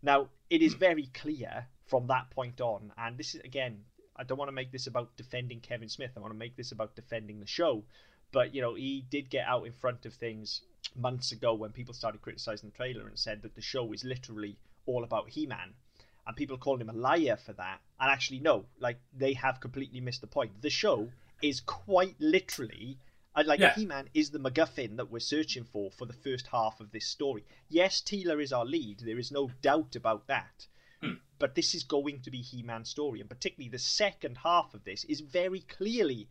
[0.01, 0.79] Now, it is hmm.
[0.79, 3.83] very clear from that point on, and this is again,
[4.15, 6.11] I don't want to make this about defending Kevin Smith.
[6.15, 7.83] I want to make this about defending the show.
[8.31, 10.61] But you know, he did get out in front of things
[10.95, 14.57] months ago when people started criticizing the trailer and said that the show is literally
[14.85, 15.73] all about He-Man,
[16.27, 17.79] and people called him a liar for that.
[17.99, 20.61] And actually, no, like they have completely missed the point.
[20.61, 21.09] The show
[21.41, 22.99] is quite literally.
[23.35, 23.73] uh, Like Yeah.
[23.73, 27.45] He-Man is the MacGuffin that we're searching for for the first half of this story.
[27.69, 28.99] Yes, Teela is our lead.
[28.99, 30.67] There is no doubt about that
[31.39, 35.03] but this is going to be He-Man's story, and particularly the second half of this
[35.05, 36.27] is very clearly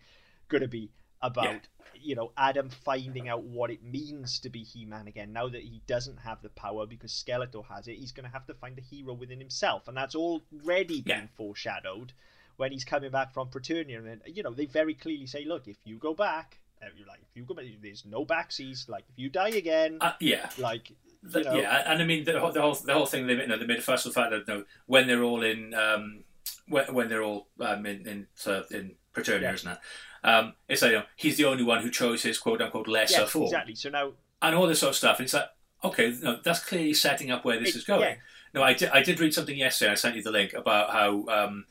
[0.48, 0.90] going to be
[1.22, 1.58] about Yeah.
[2.00, 5.32] you know Adam finding out what it means to be He-Man again.
[5.32, 8.46] Now that he doesn't have the power because Skeletor has it, he's going to have
[8.46, 12.12] to find a hero within himself, and that's already been foreshadowed
[12.56, 13.98] when he's coming back from Preternia.
[14.10, 17.20] And you know they very clearly say, look, if you go back, uh, you're like
[17.22, 18.88] if you go back, there's no backsies.
[18.88, 20.50] Like if you die again, Uh, yeah.
[20.58, 23.26] like The- you know, yeah, and I mean the, whole- the whole the whole thing.
[23.26, 25.22] They, you know, they made a fuss of the fact that you know, when they're
[25.24, 26.24] all in um,
[26.68, 29.52] when, when they're all um, in in, uh, in Preternia, Yeah.
[29.54, 29.78] isn't it?
[30.26, 33.20] Um, it's like you know, he's the only one who chose his quote unquote lesser
[33.20, 33.74] yes, form, exactly.
[33.74, 34.12] So now
[34.42, 35.18] and all this sort of stuff.
[35.18, 35.48] And it's like
[35.84, 38.00] okay, no, that's clearly setting up where this It- is going.
[38.02, 38.14] yeah.
[38.54, 39.92] No, I did I did read something yesterday.
[39.92, 41.26] I sent you the link about how.
[41.28, 41.66] Um,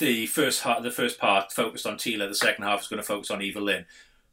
[0.00, 2.28] the first part, the first part focused on Teela.
[2.28, 3.86] The second half is going to focus on Evil Lynn.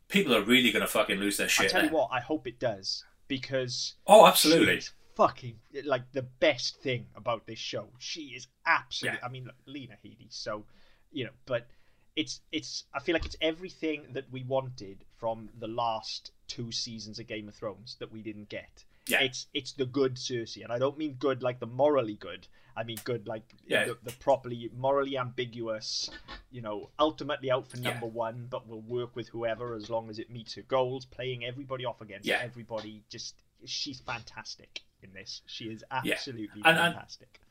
[0.08, 1.68] People are really going to fucking lose their shit.
[1.68, 1.96] I tell you there.
[1.98, 4.82] what, I hope it does because Oh, absolutely.
[5.16, 5.56] Fucking
[5.86, 7.90] like the best thing about this show.
[8.00, 9.20] She is absolutely.
[9.22, 9.26] Yeah.
[9.28, 10.28] I mean, look, Lena Headey.
[10.30, 10.66] So,
[11.12, 11.68] you know, but
[12.16, 12.86] it's it's.
[12.94, 17.48] I feel like it's everything that we wanted from the last two seasons of Game
[17.48, 18.84] of Thrones that we didn't get.
[19.08, 19.22] Yeah.
[19.22, 22.48] It's it's the good Cersei, and I don't mean good like the morally good.
[22.78, 23.86] I mean good like Yeah.
[23.86, 26.10] the, the properly morally ambiguous.
[26.52, 27.92] You know, ultimately out for Yeah.
[27.92, 31.06] number one, but will work with whoever as long as it meets her goals.
[31.06, 32.40] Playing everybody off against Yeah.
[32.42, 33.04] everybody.
[33.10, 35.42] Just she's fantastic in this.
[35.46, 37.30] She is absolutely and- fantastic.
[37.42, 37.45] And,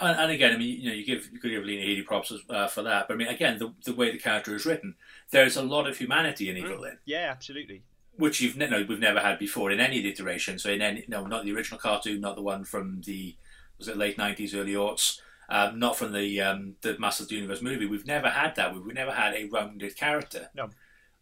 [0.00, 2.66] and again, I mean, you know, you give you could give Lena Headey props uh,
[2.68, 4.94] for that, but I mean, again, the the way the character is written,
[5.30, 7.82] there's a lot of humanity in Evil Lynn, yeah, absolutely.
[8.16, 10.62] which you've ne- no, we've never had before in any of the iterations.
[10.62, 13.36] So in any, no, not the original cartoon, not the one from the
[13.78, 17.36] was it late nineties, early aughts, um, not from the um, the Masters of the
[17.36, 17.86] Universe movie.
[17.86, 18.74] We've never had that.
[18.74, 20.48] We've we never had a rounded character.
[20.54, 20.70] No.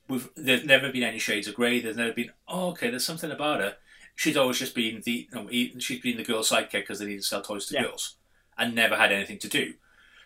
[0.08, 1.80] We've there's never been any shades of grey.
[1.80, 2.90] There's never been oh, okay.
[2.90, 3.76] There's something about her.
[4.16, 7.18] She's always just been the you know, she's been the girl's sidekick because they need
[7.18, 7.82] to sell toys to Yeah.
[7.82, 8.16] girls,
[8.58, 9.74] and never had anything to do.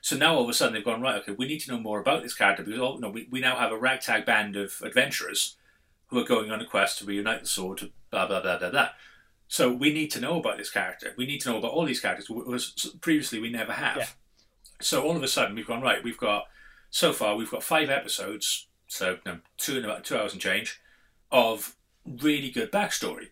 [0.01, 1.21] So now all of a sudden they've gone right.
[1.23, 3.57] Okay, we need to know more about this character because oh, no, we, we now
[3.57, 5.57] have a ragtag band of adventurers
[6.09, 7.79] who are going on a quest to reunite the sword.
[7.79, 8.88] To blah blah blah blah blah.
[9.47, 11.14] So we need to know about this character.
[11.16, 12.27] We need to know about all these characters.
[12.27, 13.97] wh- Was previously we never have.
[13.99, 14.07] Yeah.
[14.81, 16.03] So all of a sudden we've gone right.
[16.03, 16.47] We've got
[16.90, 18.66] so far we've got five episodes.
[18.88, 20.81] So no, two and about two hours and change
[21.31, 23.29] of really good backstory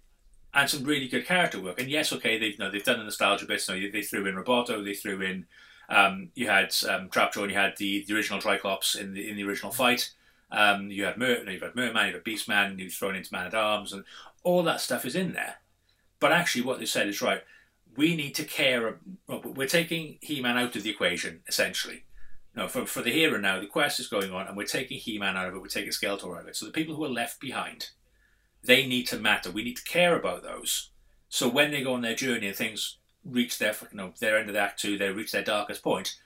[0.53, 1.81] and some really good character work.
[1.81, 3.69] And yes, okay, they've you know, they've done the nostalgia bits.
[3.69, 5.47] You know, they threw in Roboto, they threw in
[5.91, 9.37] um, you had um, Trapjaw, and you had the, the original Triclops in the in
[9.37, 10.11] the original fight.
[10.53, 13.55] Um, you had Mer, you've had Merman, you've had Beastman, you've thrown into Man at
[13.55, 14.05] Arms, and
[14.43, 15.57] all that stuff is in there.
[16.21, 17.43] But actually, what they said is right.
[17.97, 18.99] We need to care.
[19.27, 22.05] We're taking He-Man out of the equation, essentially.
[22.55, 25.37] No, for, for the and now, the quest is going on, and we're taking He-Man
[25.37, 25.61] out of it.
[25.61, 26.57] We're taking Skeletor out of it.
[26.57, 27.91] So the people who are left behind,
[28.65, 29.51] they need to matter.
[29.51, 30.91] We need to care about those.
[31.29, 34.49] So when they go on their journey and things reach their you know their end
[34.49, 36.17] of the act two, they reach their darkest point.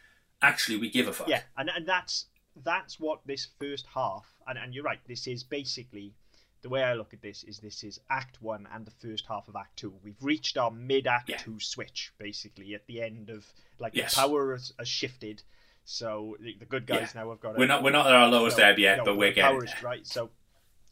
[0.42, 1.28] Actually, we give a fuck.
[1.28, 2.26] Yeah, and and that's
[2.64, 4.26] that's what this first half.
[4.46, 5.00] And and you're right.
[5.06, 6.14] This is basically
[6.62, 9.48] the way I look at this is this is Act One and the first half
[9.48, 9.94] of Act Two.
[10.02, 11.36] We've reached our mid Act Yeah.
[11.36, 13.46] Two switch basically at the end of
[13.78, 14.14] like Yes.
[14.14, 15.42] the power has, has shifted.
[15.84, 17.58] So the, the good guys now have got.
[17.58, 19.64] We're not we're not at our lowest no, ebb yet, no, but we're getting power
[19.64, 20.06] is- right.
[20.06, 20.30] So,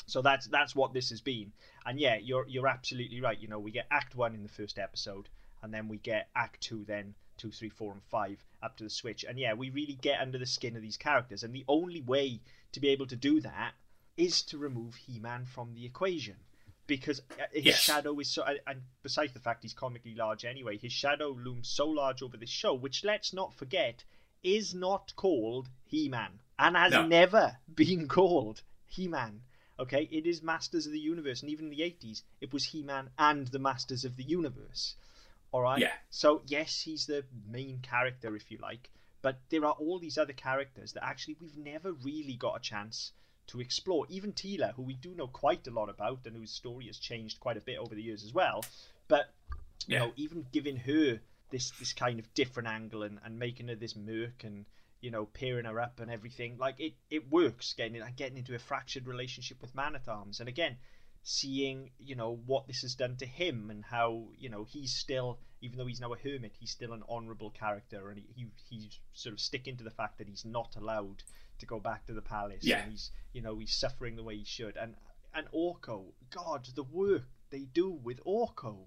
[0.07, 1.53] so that's that's what this has been.
[1.87, 3.39] And yeah, you're you're absolutely right.
[3.41, 5.29] You know, we get Act One in the first episode,
[5.63, 8.91] and then we get Act Two, then two, three, four, and five up to the
[8.91, 9.25] switch.
[9.29, 11.43] And yeah, we really get under the skin of these characters.
[11.43, 12.41] And the only way
[12.73, 13.73] to be able to do that
[14.17, 16.37] is to remove He-Man from the equation.
[16.87, 17.79] Because uh, his Yes.
[17.81, 21.69] shadow is so, and- and besides the fact he's comically large anyway, his shadow looms
[21.69, 24.05] so large over this show, which let's not forget
[24.43, 27.07] is not called He-Man and has No.
[27.07, 29.43] never been called He-Man.
[29.83, 33.11] Okay, it is Masters of the Universe, and even in the 80s, it was He-Man
[33.19, 34.95] and the Masters of the Universe.
[35.51, 35.81] All right.
[35.81, 35.93] Yeah.
[36.09, 38.91] So yes, he's the main character, if you like,
[39.23, 43.11] but there are all these other characters that actually we've never really got a chance
[43.49, 44.07] to explore.
[44.09, 47.41] Even Teela, who we do know quite a lot about and whose story has changed
[47.41, 48.65] quite a bit over the years as well,
[49.09, 49.35] but
[49.89, 49.99] you Yeah.
[49.99, 53.97] know, even giving her this this kind of different angle and, and making her this
[53.97, 54.65] merc and
[55.03, 57.75] you know pairing her up and everything, like it it works.
[57.75, 60.79] Getting it, getting into a fractured relationship with Man at Arms, and again,
[61.23, 65.39] seeing you know what this has done to him and how you know he's still
[65.61, 68.99] even though he's now a hermit he's still an honorable character and he, he he's
[69.13, 71.23] sort of sticking to the fact that he's not allowed
[71.61, 72.79] to go back to the palace Yeah.
[72.83, 74.97] and he's you know he's suffering the way he should and
[75.33, 78.79] and Orko god the work they do with Orko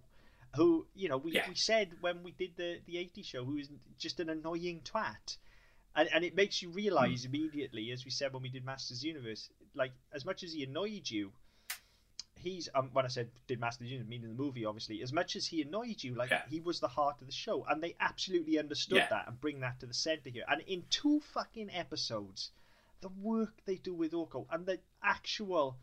[0.57, 1.47] who you know we, Yeah.
[1.47, 5.37] we said when we did the the 80 show who is just an annoying twat
[5.95, 7.29] and, and it makes you realize Hmm.
[7.35, 11.09] immediately as we said when we did Masters Universe like as much as he annoyed
[11.09, 11.31] you
[12.37, 15.47] he's um, when I said did Masters Universe meaning the movie obviously as much as
[15.47, 16.43] he annoyed you like Yeah.
[16.49, 19.07] he was the heart of the show and they absolutely understood Yeah.
[19.09, 22.51] that and bring that to the center here and in two fucking episodes
[23.01, 25.77] the work they do with Orko and the actual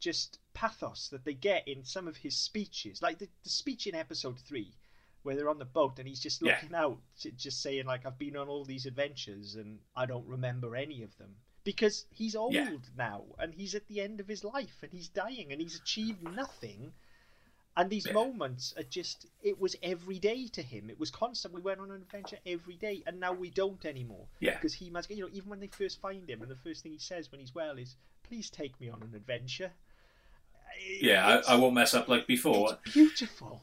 [0.00, 3.94] just pathos that they get in some of his speeches like the, the speech in
[3.94, 4.72] episode 3
[5.22, 6.52] where they're on the boat and he's just Yeah.
[6.54, 6.98] looking out
[7.36, 11.16] just saying like I've been on all these adventures and I don't remember any of
[11.18, 12.76] them because he's old Yeah.
[12.96, 16.22] now and he's at the end of his life and he's dying and he's achieved
[16.22, 16.92] nothing
[17.76, 18.12] and these Yeah.
[18.12, 21.90] moments are just it was every day to him it was constant we went on
[21.90, 24.54] an adventure every day and now we don't anymore Yeah.
[24.54, 26.92] because he must you know even when they first find him and the first thing
[26.92, 29.72] he says when he's well is please take me on an adventure
[31.00, 32.72] Yeah, I, I won't mess up like before.
[32.84, 33.62] it's beautiful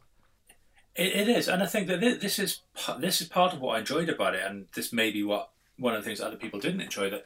[0.96, 2.62] It, it is, and I think that this is
[3.00, 5.94] this is part of what I enjoyed about it, and this may be what one
[5.94, 7.10] of the things other people didn't enjoy.
[7.10, 7.26] That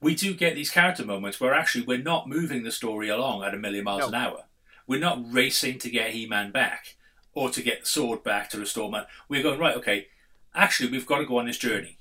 [0.00, 3.54] we do get these character moments where actually we're not moving the story along at
[3.54, 4.08] a million miles No.
[4.08, 4.44] an hour.
[4.86, 6.96] We're not racing to get He-Man back
[7.32, 9.06] or to get the sword back to restore Man.
[9.28, 9.76] We're going right.
[9.76, 10.08] Okay,
[10.54, 11.96] actually, we've got to go on this journey,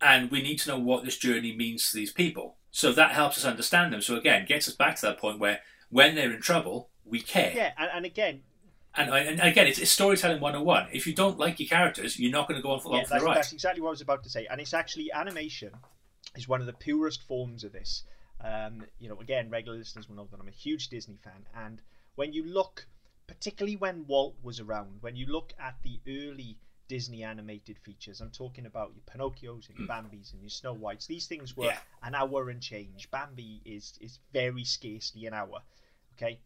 [0.00, 2.56] and we need to know what this journey means to these people.
[2.72, 4.02] So that helps us understand them.
[4.02, 7.52] So again, gets us back to that point where when they're in trouble, we care.
[7.54, 8.40] yeah and, and again
[8.96, 10.88] And, and again, it's, it's storytelling 101.
[10.92, 13.04] If you don't like your characters, you're not going to go on for, yeah, on
[13.04, 13.36] for that's, the ride.
[13.36, 14.46] that's exactly what I was about to say.
[14.50, 15.72] And it's actually animation
[16.34, 18.04] is one of the purest forms of this.
[18.42, 21.80] Um, you know, again, regular listeners will know that I'm a huge Disney fan, and
[22.16, 22.86] when you look,
[23.26, 28.30] particularly when Walt was around, when you look at the early Disney animated features, I'm
[28.30, 31.06] talking about your Pinocchios and your Bambis and your Snow Whites.
[31.06, 31.66] These things were.
[31.66, 31.78] Yeah.
[32.02, 33.10] an hour and change.
[33.10, 35.62] Bambi is is very scarcely an hour.
[36.16, 36.38] Okay,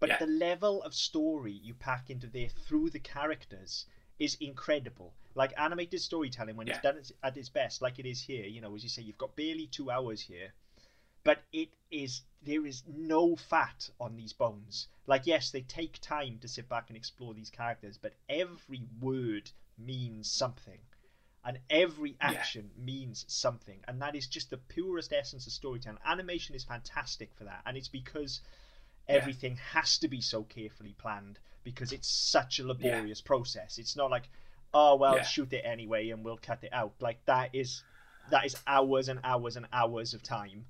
[0.00, 0.18] but Yeah.
[0.18, 3.86] the level of story you pack into there through the characters
[4.18, 5.14] is incredible.
[5.34, 8.74] Like animated storytelling, when it's done at- its best, like it is here, you know,
[8.74, 10.52] as you say, you've got barely two hours here,
[11.22, 14.88] but it is there is no fat on these bones.
[15.06, 19.50] Like, yes, they take time to sit back and explore these characters, but every word
[19.76, 20.80] means something,
[21.44, 22.16] and every Yeah.
[22.30, 26.00] action means something, and that is just the purest essence of storytelling.
[26.04, 28.40] Animation is fantastic for that, and it's because
[29.10, 29.16] Yeah.
[29.16, 33.78] everything has to be so carefully planned because it's such a laborious process.
[33.78, 34.28] It's not like,
[34.72, 35.22] oh well, Yeah.
[35.24, 36.92] shoot it anyway and we'll cut it out.
[37.00, 37.82] Like that is
[38.30, 40.64] that is hours and hours and hours of time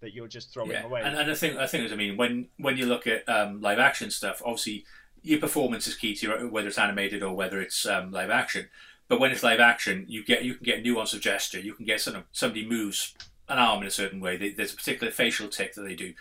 [0.00, 1.02] that you're just throwing Yeah, away.
[1.02, 3.60] and, and the thing, the thing is, I mean, when when you look at um,
[3.60, 4.84] live action stuff, obviously
[5.22, 8.68] your performance is key to your, whether it's animated or whether it's um, live action.
[9.08, 11.60] But when it's live action, you get you can get nuance of gesture.
[11.60, 13.14] You can get sort of somebody moves
[13.48, 14.36] an arm in a certain way.
[14.36, 16.14] They, there's a particular facial tick that they do.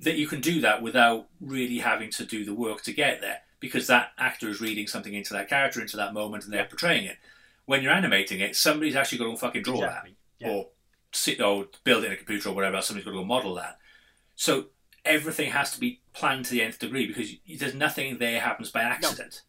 [0.00, 3.40] That you can do that without really having to do the work to get there,
[3.58, 7.04] because that actor is reading something into that character, into that moment, and they're portraying
[7.04, 7.16] it.
[7.66, 10.14] When you're animating it, somebody's actually going to fucking draw exactly.
[10.40, 10.52] that Yeah.
[10.52, 10.68] or
[11.12, 12.86] sit or build it in a computer or whatever else.
[12.86, 13.78] Somebody's got to go model that.
[14.36, 14.66] So
[15.04, 18.82] everything has to be planned to the nth degree because there's nothing there happens by
[18.82, 19.42] accident.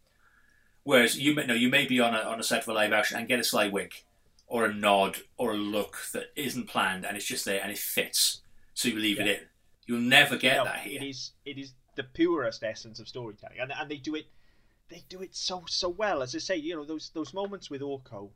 [0.83, 2.93] Whereas you may no, you may be on a on a set of a live
[2.93, 4.05] action and get a sly wink,
[4.47, 7.77] or a nod, or a look that isn't planned and it's just there and it
[7.77, 8.41] fits,
[8.73, 9.25] so you leave Yeah.
[9.25, 9.47] it in.
[9.89, 11.03] You'll never get No, that it here.
[11.03, 14.27] is it is the purest essence of storytelling, and and they do it
[14.87, 16.21] they do it so so well.
[16.21, 18.29] As I say, you know those those moments with Orko,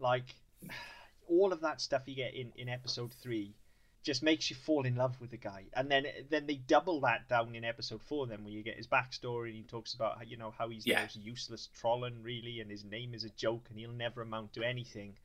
[0.00, 0.34] like
[1.28, 3.54] all of that stuff you get in in episode three,
[4.02, 7.28] just makes you fall in love with the guy, and then then they double that
[7.28, 8.26] down in episode four.
[8.26, 10.84] Then where you get his backstory, and he talks about how, you know how he's
[10.84, 10.96] Yeah.
[10.96, 14.52] the most useless Trollan really, and his name is a joke, and he'll never amount
[14.54, 15.16] to anything.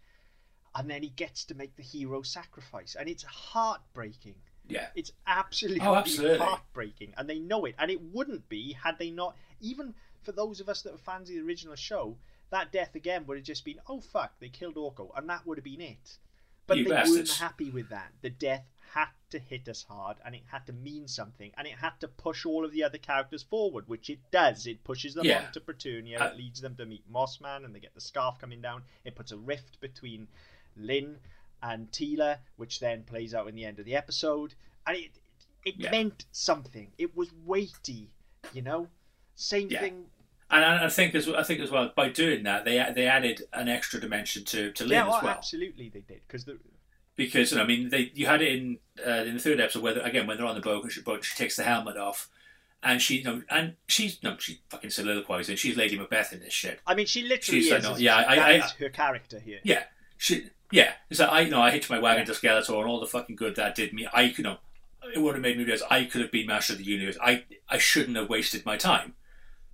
[0.76, 4.36] And then he gets to make the hero sacrifice, and it's heartbreaking.
[4.68, 6.38] Yeah, It's absolutely, Oh, absolutely.
[6.38, 7.76] heartbreaking, and they know it.
[7.78, 9.36] And it wouldn't be had they not.
[9.60, 12.18] Even for those of us that are fans of the original show,
[12.50, 15.58] that death again would have just been, oh fuck, they killed Orko, and that would
[15.58, 16.18] have been it.
[16.66, 18.14] But You they weren't happy with that.
[18.22, 21.74] The death had to hit us hard, and it had to mean something, and it
[21.74, 24.66] had to push all of the other characters forward, which it does.
[24.66, 25.46] It pushes them Yeah.
[25.48, 26.22] on to Preternia.
[26.22, 28.84] Uh, it leads them to meet Mossman, and they get the scarf coming down.
[29.04, 30.30] It puts a rift between
[30.78, 31.20] Lynn
[31.64, 34.54] and Teela, which then plays out in the end of the episode.
[34.86, 35.12] And it,
[35.66, 35.90] it Yeah.
[35.92, 36.92] meant something.
[36.98, 38.12] It was weighty,
[38.54, 38.90] you know.
[39.36, 39.80] Same Yeah.
[39.80, 40.06] thing.
[40.52, 43.44] And I I think as I think as well by doing that they they added
[43.54, 46.60] an extra dimension to to Lynn yeah, as oh, well absolutely they did because the
[47.16, 49.82] because you know, I mean they you had it in uh, in the third episode
[49.82, 52.30] where again when they're on the boat and she, boat, she takes the helmet off
[52.84, 56.54] and she you know, and she's no she fucking soliloquizing she's Lady Macbeth in this
[56.54, 57.72] shit I mean, she literally She's is.
[57.72, 58.40] like, no, yeah, she?
[58.40, 59.60] I- I- her character here.
[59.64, 59.84] yeah
[60.18, 63.00] she yeah it's like I you know I hitched my wagon to Skeletor and all
[63.00, 64.08] the fucking good that did me.
[64.12, 64.58] I you know
[65.14, 67.18] it would have made me realize I could have been Master of the Universe.
[67.22, 69.14] I I shouldn't have wasted my time.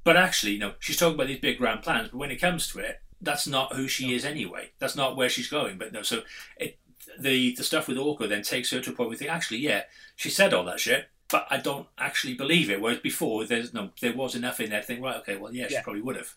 [0.04, 2.68] But actually you know she's talking about these big grand plans but when it comes
[2.72, 4.72] to it that's not who she is anyway.
[4.80, 5.78] That's not where she's going.
[5.78, 6.24] But no so
[6.58, 6.78] it
[7.18, 9.60] the the stuff with Orko then takes her to a point where you think actually
[9.60, 9.84] yeah
[10.18, 12.82] she said all that shit but I don't actually believe it.
[12.82, 15.70] Whereas before there's no there was enough in there to think right okay well yeah
[15.70, 16.34] she probably would have.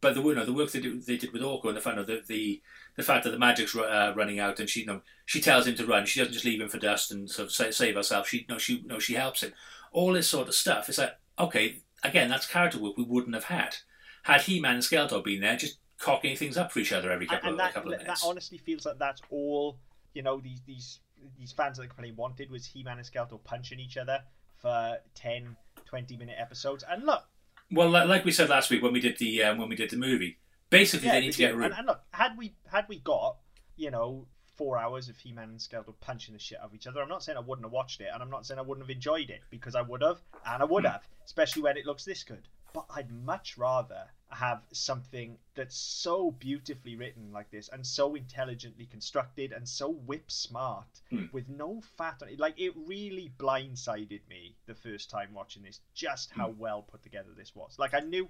[0.00, 1.98] But the, you know, the work they, do, they did with Orko and the fact
[1.98, 2.62] of the, the
[2.98, 5.76] the fact that the magic's uh, running out and she you know she tells him
[5.76, 6.04] to run.
[6.04, 8.28] She doesn't just leave him for dust and sort of sa- save herself.
[8.28, 9.52] She no she no she helps him.
[9.92, 13.44] All this sort of stuff it's like okay again that's character work we wouldn't have
[13.44, 13.76] had.
[14.24, 17.50] Had He-Man and Skeletor been there just cocking things up for each other every couple,
[17.50, 18.20] and of, that, a couple of minutes.
[18.20, 19.78] that honestly feels like that's all
[20.12, 20.98] you know these these
[21.38, 24.18] these fans of the complaint wanted was He-Man and Skeletor punching each other
[24.56, 25.56] for 10
[25.86, 26.84] 20 minute episodes.
[26.90, 27.22] And look
[27.70, 29.96] well like we said last week when we did the um, when we did the
[29.96, 30.38] movie
[30.70, 33.36] basically they need to get room and, and look had we had we got
[33.76, 34.26] you know
[34.56, 37.22] four hours of He-Man and Skeletor punching the shit out of each other I'm not
[37.22, 39.40] saying I wouldn't have watched it and I'm not saying I wouldn't have enjoyed it
[39.50, 40.90] because I would have and I would Hmm.
[40.92, 46.32] have especially when it looks this good but I'd much rather have something that's so
[46.32, 51.26] beautifully written like this and so intelligently constructed and so whip smart Hmm.
[51.32, 52.38] with no fat on it.
[52.38, 57.30] Like it really blindsided me the first time watching this, just how well put together
[57.34, 57.78] this was.
[57.78, 58.28] Like I knew,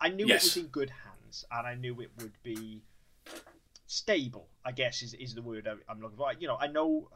[0.00, 0.42] I knew Yes.
[0.44, 2.82] it was in good hands, and I knew it would be
[3.86, 4.48] stable.
[4.64, 6.32] I guess is is the word I- I'm looking for.
[6.34, 7.10] You know, I know.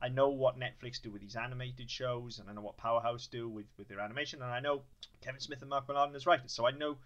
[0.00, 3.48] I know what Netflix do with these animated shows, and I know what Powerhouse do
[3.48, 4.84] with, with their animation, and I know
[5.22, 6.52] Kevin Smith and Mark Millar as writers.
[6.52, 6.98] So I know,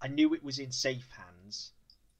[0.00, 1.72] I knew it was in safe hands,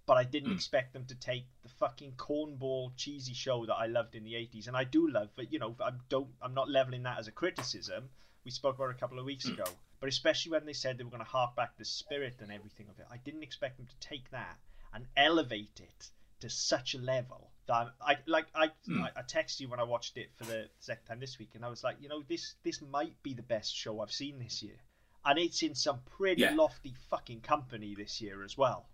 [0.05, 0.57] but I didn't Hmm.
[0.57, 4.69] expect them to take the fucking cornball cheesy show that I loved in the '80s,
[4.69, 5.31] and I do love.
[5.37, 6.35] But you know, I don't.
[6.43, 8.11] I'm not leveling that as a criticism.
[8.45, 9.65] We spoke about it a couple of weeks ago,
[10.01, 12.87] but especially when they said they were going to hark back the spirit and everything
[12.89, 14.59] of it, I didn't expect them to take that
[14.95, 16.09] and elevate it
[16.41, 18.47] to such a level that I'm, I like.
[18.55, 19.03] I, Hmm.
[19.03, 21.65] I I texted you when I watched it for the second time this week, and
[21.65, 24.63] I was like, you know, this this might be the best show I've seen this
[24.63, 24.77] year,
[25.25, 26.55] and it's in some pretty Yeah.
[26.55, 28.87] lofty fucking company this year as well.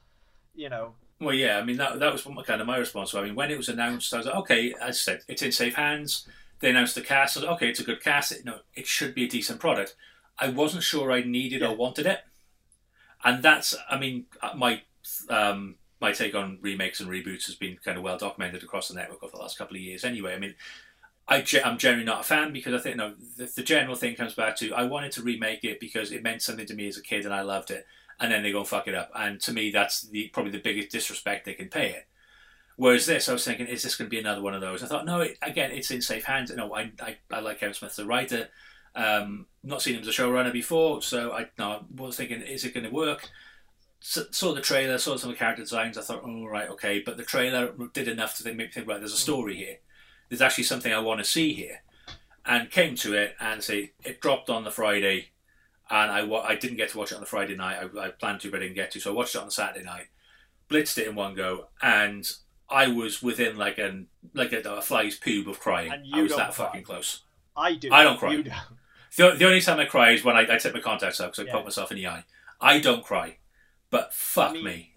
[0.55, 3.15] You know, Well, yeah, I mean that that was kind of my response.
[3.15, 5.53] I mean, when it was announced, I was like, okay, as I said, it's in
[5.53, 6.27] safe hands.
[6.61, 7.37] They announced the cast.
[7.37, 8.33] I was like, okay, it's a good cast.
[8.33, 9.95] It, no, it should be a decent product.
[10.39, 11.69] I wasn't sure I needed Yeah.
[11.69, 12.21] or wanted it,
[13.25, 14.83] and that's, I mean, uh, my
[15.29, 18.95] um, my take on remakes and reboots has been kind of well documented across the
[18.95, 20.05] network over the last couple of years.
[20.05, 20.55] Anyway, I mean.
[21.29, 24.35] I, I'm generally not a fan because I think no, the, the general thing comes
[24.35, 27.03] back to I wanted to remake it because it meant something to me as a
[27.03, 27.85] kid and I loved it,
[28.21, 29.11] and then they go and fuck it up.
[29.13, 32.07] And to me, that's the probably the biggest disrespect they can pay it.
[32.77, 34.85] Whereas this, I was thinking, is this going to be another one of those?
[34.85, 36.53] I thought, no, it, again, it's in safe hands.
[36.55, 38.49] No, I, I, I like Kevin Smith, the writer.
[38.97, 42.65] Um, not seen him as a showrunner before, so I no, I was thinking, is
[42.65, 43.29] it going to work?
[44.03, 45.99] S saw the trailer, saw some of the character designs.
[45.99, 48.89] I thought, oh right, okay, but the trailer did enough to think, make me think,
[48.89, 49.77] right, there's a story here.
[50.29, 51.83] There's actually something I want to see here,
[52.47, 55.31] and came to it and say it dropped on the Friday,
[55.91, 57.79] and I I didn't get to watch it on the Friday night.
[57.79, 59.53] I, I planned to, but I didn't get to, so I watched it on the
[59.53, 60.07] Saturday night,
[60.71, 62.31] blitzed it in one go, and
[62.69, 65.93] I was within like an like a, a fly's poob of crying.
[65.93, 66.67] And I was don't that cry.
[66.67, 67.23] fucking close.
[67.57, 67.91] I do.
[67.93, 68.33] I don't cry.
[68.33, 68.55] You don't.
[69.17, 71.41] The, the only time I cry is when I, I take my contacts out because
[71.41, 71.53] I Yeah.
[71.53, 72.25] poke myself in the eye.
[72.61, 73.39] I don't cry,
[73.91, 74.93] but fuck mean- me,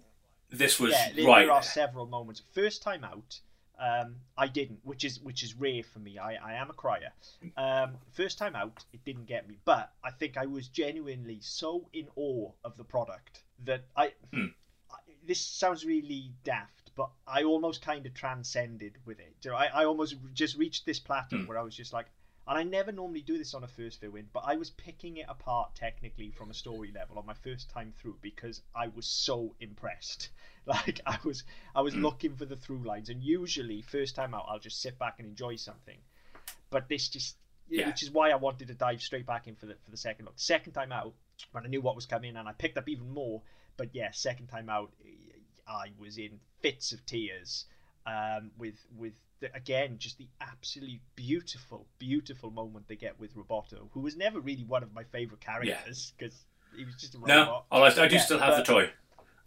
[0.49, 1.45] this was yeah, there, right.
[1.45, 2.41] there are several moments.
[2.53, 3.39] First time out,
[3.79, 6.17] um, I didn't, which is which is rare for me.
[6.17, 7.11] I, I am a crier.
[7.55, 11.87] Um, first time out, it didn't get me, but I think I was genuinely so
[11.93, 14.13] in awe of the product that I.
[14.33, 14.47] Hmm.
[14.91, 14.95] I
[15.25, 19.33] this sounds really daft, but I almost kind of transcended with it.
[19.43, 21.45] You know, I, I almost just reached this plateau Hmm.
[21.45, 22.07] where I was just like,
[22.49, 25.27] and I never normally do this on a first viewing, but I was picking it
[25.29, 29.55] apart technically from a story level on my first time through because I was so
[29.59, 30.29] impressed.
[30.65, 31.43] Like I was,
[31.73, 32.01] I was Mm.
[32.03, 35.27] looking for the through lines, and usually first time out, I'll just sit back and
[35.27, 35.97] enjoy something.
[36.69, 37.37] But this just,
[37.69, 37.87] Yeah.
[37.87, 40.25] which is why I wanted to dive straight back in for the for the second
[40.25, 40.37] look.
[40.37, 41.13] Second time out,
[41.53, 43.41] when I knew what was coming, and I picked up even more.
[43.77, 44.91] But yeah, second time out,
[45.67, 47.65] I was in fits of tears
[48.05, 53.89] um, with with the, again just the absolute beautiful, beautiful moment they get with Roboto,
[53.91, 57.39] who was never really one of my favorite characters because he was just a no,
[57.39, 57.65] robot.
[57.71, 58.89] oh, I, I do Yeah, still have the toy.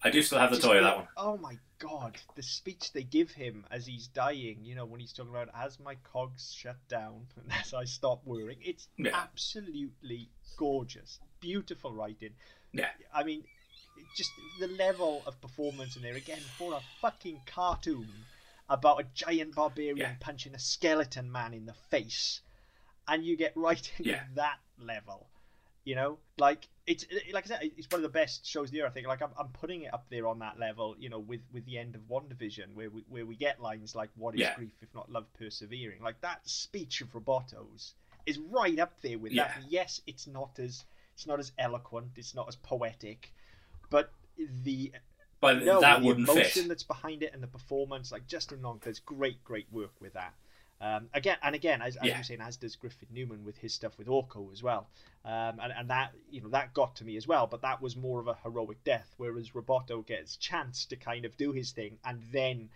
[0.05, 1.07] I do still have the toy of that one.
[1.17, 5.13] Oh my god, the speech they give him as he's dying, you know, when he's
[5.13, 9.11] talking about as my cogs shut down and as I stop worrying, it's Yeah.
[9.15, 11.21] absolutely gorgeous.
[11.41, 12.31] Beautiful writing.
[12.73, 12.89] Yeah.
[13.15, 13.45] I mean,
[14.17, 18.09] just the level of performance in there again for a fucking cartoon
[18.69, 20.15] about a giant barbarian Yeah.
[20.21, 22.41] punching a skeleton man in the face,
[23.09, 24.25] and you get right into Yeah.
[24.35, 25.29] that level.
[25.85, 28.77] You know, like it's like I said, it's one of the best shows of the
[28.77, 28.87] year.
[28.87, 29.09] I think.
[29.09, 30.95] Like I'm, I'm putting it up there on that level.
[30.97, 34.11] You know, with with the end of WandaVision, where we where we get lines like
[34.15, 34.55] "What is Yeah.
[34.55, 37.95] grief if not love persevering?" Like that speech of Roboto's
[38.27, 39.61] is right up there with that.
[39.69, 40.85] Yes, it's not as
[41.15, 43.33] it's not as eloquent, it's not as poetic,
[43.91, 44.93] but the
[45.43, 46.69] But no, that the wouldn't emotion fit.
[46.69, 50.33] that's behind it and the performance, like Justin Long does great, great work with that.
[50.81, 52.13] Um, again and again, as, as Yeah.
[52.15, 54.89] you were saying, as does Griffin Newman with his stuff with Orko as well.
[55.25, 57.97] Um, and, and that you know that got to me as well, but that was
[57.97, 61.99] more of a heroic death, whereas Roboto gets chance to kind of do his thing
[62.05, 62.69] and then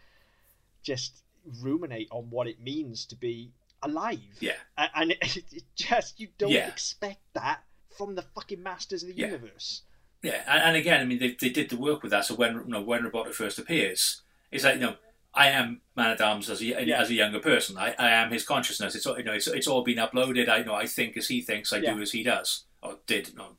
[0.82, 1.22] just
[1.62, 3.50] ruminate on what it means to be
[3.82, 4.18] alive.
[4.40, 4.52] Yeah.
[4.76, 6.68] A- and it, it just you don't Yeah.
[6.68, 7.62] expect that
[7.96, 9.26] from the fucking masters of the Yeah.
[9.26, 9.82] universe.
[10.22, 12.24] Yeah, and, and again, I mean, they, they did the work with that.
[12.24, 14.96] So when you know when Roboto first appears, it's like you know,
[15.34, 17.00] I am Man at Arms as a Yeah.
[17.00, 17.76] as a younger person.
[17.78, 18.94] I, I am his consciousness.
[18.94, 19.34] It's all you know.
[19.34, 20.48] It's, it's all been uploaded.
[20.48, 20.74] I you know.
[20.74, 21.72] I think as he thinks.
[21.72, 21.94] I Yeah.
[21.94, 23.34] do as he does or did.
[23.36, 23.56] No.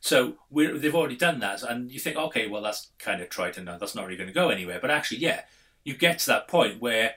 [0.00, 3.56] So we're, they've already done that, and you think, okay, well, that's kind of trite,
[3.56, 4.80] and that's not really going to go anywhere.
[4.80, 5.42] But actually, yeah,
[5.84, 7.14] you get to that point where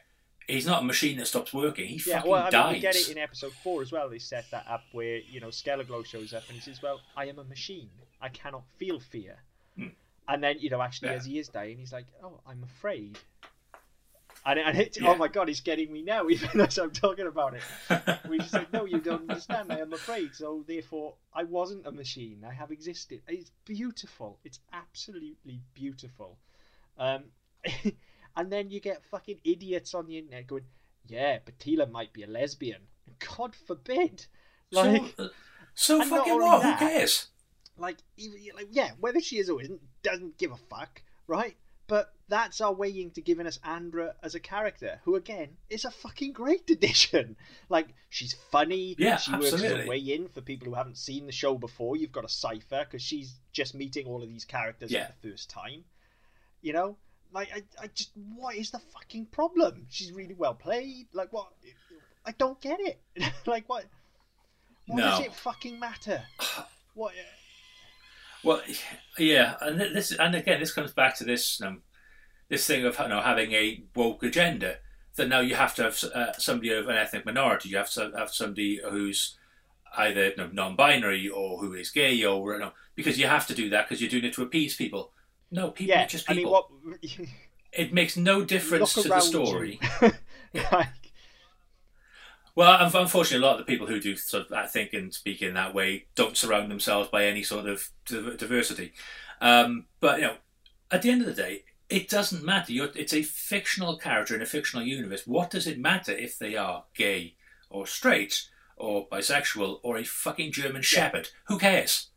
[0.47, 1.87] he's not a machine that stops working.
[1.87, 2.73] He Yeah, fucking well, I mean, dies.
[2.73, 4.09] we get it in episode four as well.
[4.09, 7.01] They set that up where you know Scare Glow shows up and he says, "Well,
[7.15, 7.89] I am a machine.
[8.21, 9.37] I cannot feel fear."
[9.77, 9.87] Hmm.
[10.27, 11.15] And then you know, actually, Yeah.
[11.15, 13.17] as he is dying, he's like, "Oh, I'm afraid."
[14.47, 15.09] And, and it, Yeah.
[15.09, 17.63] oh my god, he's getting me now, even as I'm talking about it.
[18.29, 19.71] We just like, no, you don't understand.
[19.71, 22.43] I am afraid, so therefore, I wasn't a machine.
[22.47, 23.21] I have existed.
[23.27, 24.37] It's beautiful.
[24.43, 26.37] It's absolutely beautiful.
[26.99, 27.23] Um,
[28.35, 30.65] and then you get fucking idiots on the internet going,
[31.07, 32.81] "Yeah, but Teela might be a lesbian."
[33.37, 34.25] God forbid.
[34.71, 35.27] Like, so, uh,
[35.75, 36.61] so fucking only what?
[36.63, 37.27] that- Who cares?
[37.77, 41.55] like, even, like, yeah, whether she is or isn't doesn't give a fuck, right?
[41.87, 45.91] But that's our way into giving us Andra as a character, who again is a
[45.91, 47.35] fucking great addition.
[47.69, 48.95] Like she's funny.
[48.97, 49.87] Yeah, she works her absolutely.
[49.89, 51.95] way in for people who haven't seen the show before.
[51.95, 55.05] You've got a cipher because she's just meeting all of these characters Yeah.
[55.07, 55.85] for the first time.
[56.63, 56.97] You know,
[57.31, 59.85] like I, I just what is the fucking problem?
[59.89, 61.07] She's really well played.
[61.13, 61.49] Like what?
[62.25, 62.99] I don't get it.
[63.45, 63.85] like what?
[64.87, 66.21] What does it fucking matter?
[66.95, 67.11] What?
[68.41, 68.61] Well,
[69.17, 71.81] yeah, and this, and again, this comes back to this um,
[72.47, 74.77] this thing of you know having a woke agenda.
[75.17, 77.67] That now you have to have uh, somebody of an ethnic minority.
[77.67, 79.37] You have to have somebody who's
[79.97, 83.55] either you know, non-binary or who is gay or you know, because you have to
[83.55, 85.11] do that because you're doing it to appease people.
[85.51, 86.51] No, people Yeah, just I mean, people.
[86.51, 86.99] what?
[87.71, 89.81] It makes no difference to the story.
[90.71, 90.87] like,
[92.55, 95.41] Well, unfortunately, a lot of the people who do sort of that think and speak
[95.41, 98.93] in that way don't surround themselves by any sort of diversity.
[99.41, 100.35] Um, but you know,
[100.89, 102.71] at the end of the day, it doesn't matter.
[102.71, 105.27] You're, it's a fictional character in a fictional universe.
[105.27, 107.35] What does it matter if they are gay
[107.69, 111.29] or straight or bisexual or a fucking German Shepherd?
[111.47, 112.07] Who cares?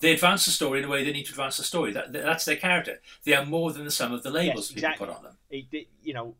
[0.00, 1.92] They advance the story in a way they need to advance the story.
[1.92, 3.00] That, that's their character.
[3.24, 5.36] They are more than the sum of the labels Yes, people put on them.
[5.50, 6.34] it, it- you know,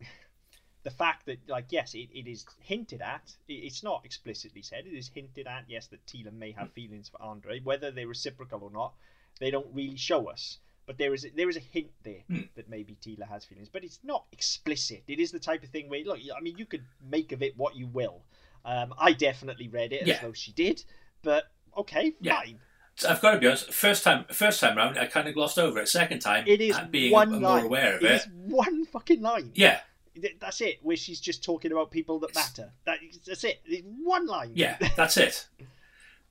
[0.84, 3.32] the fact that, like, yes, it, it is hinted at.
[3.48, 4.86] It, it's not explicitly said.
[4.86, 5.64] It is hinted at.
[5.68, 8.94] Yes, that Teela may have feelings for Andra, whether they're reciprocal or not.
[9.40, 12.42] They don't really show us, but there is there is a hint there Hmm.
[12.56, 15.02] that maybe Teela has feelings, but it's not explicit.
[15.08, 17.56] It is the type of thing where, look, I mean, you could make of it
[17.56, 18.22] what you will.
[18.64, 20.82] Um, I definitely read it as though she did,
[21.22, 21.44] but
[21.76, 22.36] okay, Yeah.
[22.40, 22.58] fine.
[23.04, 23.72] I've got to be honest.
[23.72, 25.88] First time, first time round, I kind of glossed over it.
[25.88, 27.64] Second time, It is uh, being one more line.
[27.66, 28.14] aware of it it.
[28.16, 29.52] is one fucking line.
[29.54, 29.80] Yeah,
[30.40, 30.78] That's it.
[30.82, 32.72] Where she's just talking about people that matter.
[32.86, 33.60] That, that's it.
[33.66, 34.52] It's one line.
[34.54, 35.46] yeah, that's it.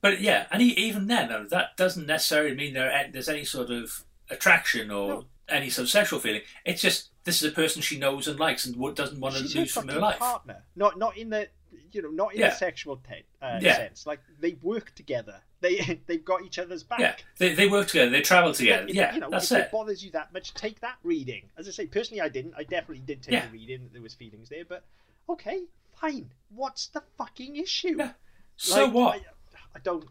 [0.00, 4.90] But yeah, and even then, that doesn't necessarily mean there there's any sort of attraction
[4.90, 5.24] or No.
[5.48, 6.42] any sort of sexual feeling.
[6.64, 9.56] It's just this is a person she knows and likes and doesn't want to she's
[9.56, 10.18] lose from her life.
[10.18, 10.64] partner.
[10.76, 11.48] Not not in the
[11.92, 12.50] you know not in Yeah.
[12.50, 13.76] the sexual te- uh, Yeah.
[13.76, 14.06] sense.
[14.06, 15.40] Like they work together.
[15.60, 17.00] They they've got each other's back.
[17.00, 18.86] Yeah, they, they work together, they travel together.
[18.88, 19.60] If- yeah, you know, that's if it.
[19.62, 21.50] it bothers you that much, take that reading.
[21.56, 22.54] As I say, personally, I didn't.
[22.56, 23.46] I definitely did take Yeah.
[23.46, 23.82] the reading.
[23.84, 24.84] that There was feelings there, but
[25.28, 25.64] okay,
[26.00, 26.30] fine.
[26.54, 27.96] What's the fucking issue?
[27.98, 28.12] Yeah.
[28.56, 29.14] So Like, what?
[29.16, 29.20] I,
[29.76, 30.04] I don't.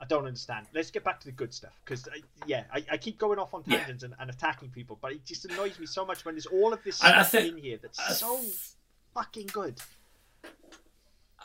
[0.00, 0.66] I don't understand.
[0.74, 2.06] Let's get back to the good stuff because
[2.46, 5.44] yeah, I, I keep going off on tangents and, and attacking people, but it just
[5.46, 8.12] annoys me so much when there's all of this stuff think- in here that's I
[8.12, 8.40] so
[9.14, 9.80] fucking good.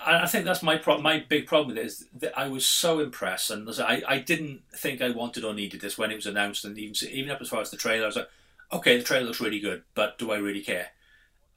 [0.01, 2.99] I think that's my pro- my big problem with it is that I was so
[2.99, 6.63] impressed, and I, I didn't think I wanted or needed this when it was announced,
[6.63, 8.29] and even even up as far as the trailer, I was like,
[8.71, 10.87] okay, the trailer looks really good, but do I really care?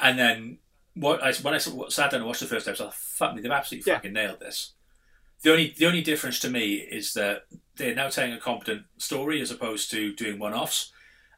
[0.01, 0.59] And then
[0.95, 3.43] what I when I sat down and watched the first episode, I thought, fuck me,
[3.43, 3.99] they've absolutely Yeah.
[3.99, 4.73] fucking nailed this.
[5.43, 7.45] The only the only difference to me is that
[7.77, 10.91] they're now telling a competent story as opposed to doing one offs,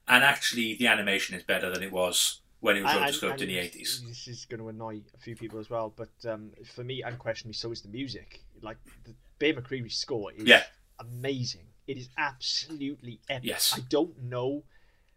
[0.08, 3.58] and actually the animation is better than it was when it was and in the
[3.58, 4.02] eighties.
[4.06, 7.52] This is going to annoy a few people as well, but um, for me, unquestionably,
[7.52, 8.42] so is the music.
[8.62, 10.62] Like the Bear McCreary's score is Yeah.
[10.98, 11.66] amazing.
[11.86, 13.44] It is absolutely epic.
[13.48, 13.74] Yes.
[13.76, 14.64] I don't know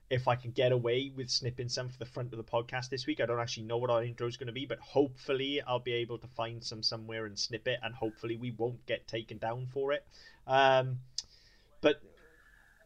[0.09, 3.05] if I can get away with snipping some for the front of the podcast this
[3.05, 3.21] week.
[3.21, 5.93] I don't actually know what our intro is going to be, but hopefully I'll be
[5.93, 9.67] able to find some somewhere and snip it, and hopefully we won't get taken down
[9.71, 10.05] for it.
[10.45, 10.99] Um,
[11.79, 12.01] but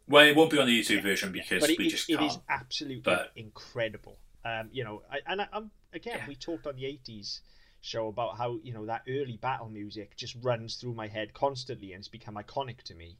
[0.07, 2.31] Well, it won't be on the YouTube version because it, we it- just it can't.
[2.31, 4.17] is absolutely But- incredible.
[4.43, 6.27] Um, you know, I, and I, I'm again, Yeah.
[6.27, 7.41] we talked on the '80s
[7.81, 11.93] show about how you know that early battle music just runs through my head constantly
[11.93, 13.17] and it's become iconic to me.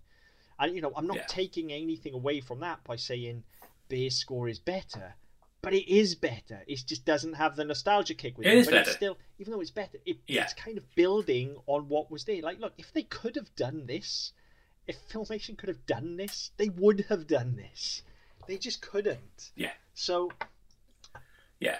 [0.60, 1.26] And you know, I'm not Yeah.
[1.28, 3.44] taking anything away from that by saying
[3.88, 5.16] Bear's score is better,
[5.62, 6.64] but it is better.
[6.68, 8.58] It just doesn't have the nostalgia kick with It it.
[8.58, 8.98] is but it's better.
[8.98, 10.44] still, even though it's better, it, Yeah.
[10.44, 12.42] it's kind of building on what was there.
[12.42, 14.32] Like, look, if they could have done this,
[14.88, 18.04] if Filmation could have done this, they would have done this.
[18.48, 19.52] They just couldn't.
[19.56, 19.74] Yeah.
[19.94, 20.32] So
[21.62, 21.78] Yeah,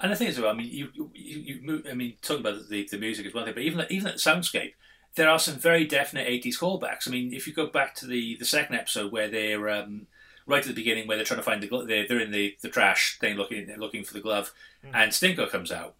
[0.00, 2.68] and the thing is, well, I mean, you, you, you move, I mean, talking about
[2.68, 4.74] the, the music is one thing, but even even at soundscape,
[5.16, 7.08] there are some very definite '80s callbacks.
[7.08, 10.06] I mean, if you go back to the the second episode where they're um,
[10.46, 12.56] right at the beginning, where they're trying to find the glo- they're, they're in the,
[12.62, 14.52] the trash thing looking looking for the glove,
[14.84, 14.90] Mm.
[14.94, 15.94] and Stinkor comes out,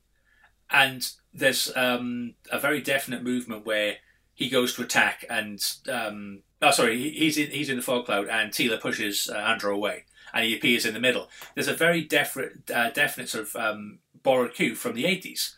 [0.70, 3.96] and there's um, a very definite movement where
[4.34, 8.28] he goes to attack, and um, oh, sorry, he's in he's in the fog cloud,
[8.28, 11.28] and Teela pushes uh, Andrew away, and he appears in the middle.
[11.54, 15.54] There's a very definite, uh, definite sort of um, borrowed cue from the 80s.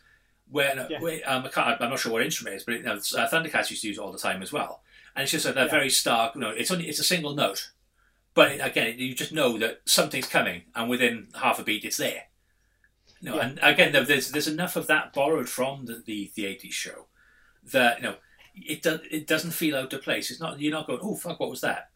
[0.49, 0.99] Where, Yeah.
[0.99, 2.93] where um, I can't, I'm not sure what instrument it is, but it, you know,
[2.93, 4.83] uh, Thundercats used to use it all the time as well.
[5.15, 5.67] And it's just a, Yeah.
[5.67, 6.35] very stark.
[6.35, 7.71] You know, it's only it's a single note,
[8.35, 12.25] but again, you just know that something's coming, and within half a beat, it's there.
[13.21, 13.41] You know, Yeah.
[13.47, 17.07] and again, there's there's enough of that borrowed from the, the, the 80s show
[17.71, 18.15] that you know
[18.53, 20.29] it does it doesn't feel out of place.
[20.29, 21.89] It's not you're not going oh fuck what was that?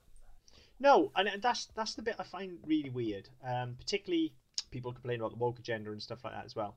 [0.80, 3.30] No, and and that's that's the bit I find really weird.
[3.46, 4.34] Um, particularly
[4.72, 6.76] people complain about the woke agenda and stuff like that as well.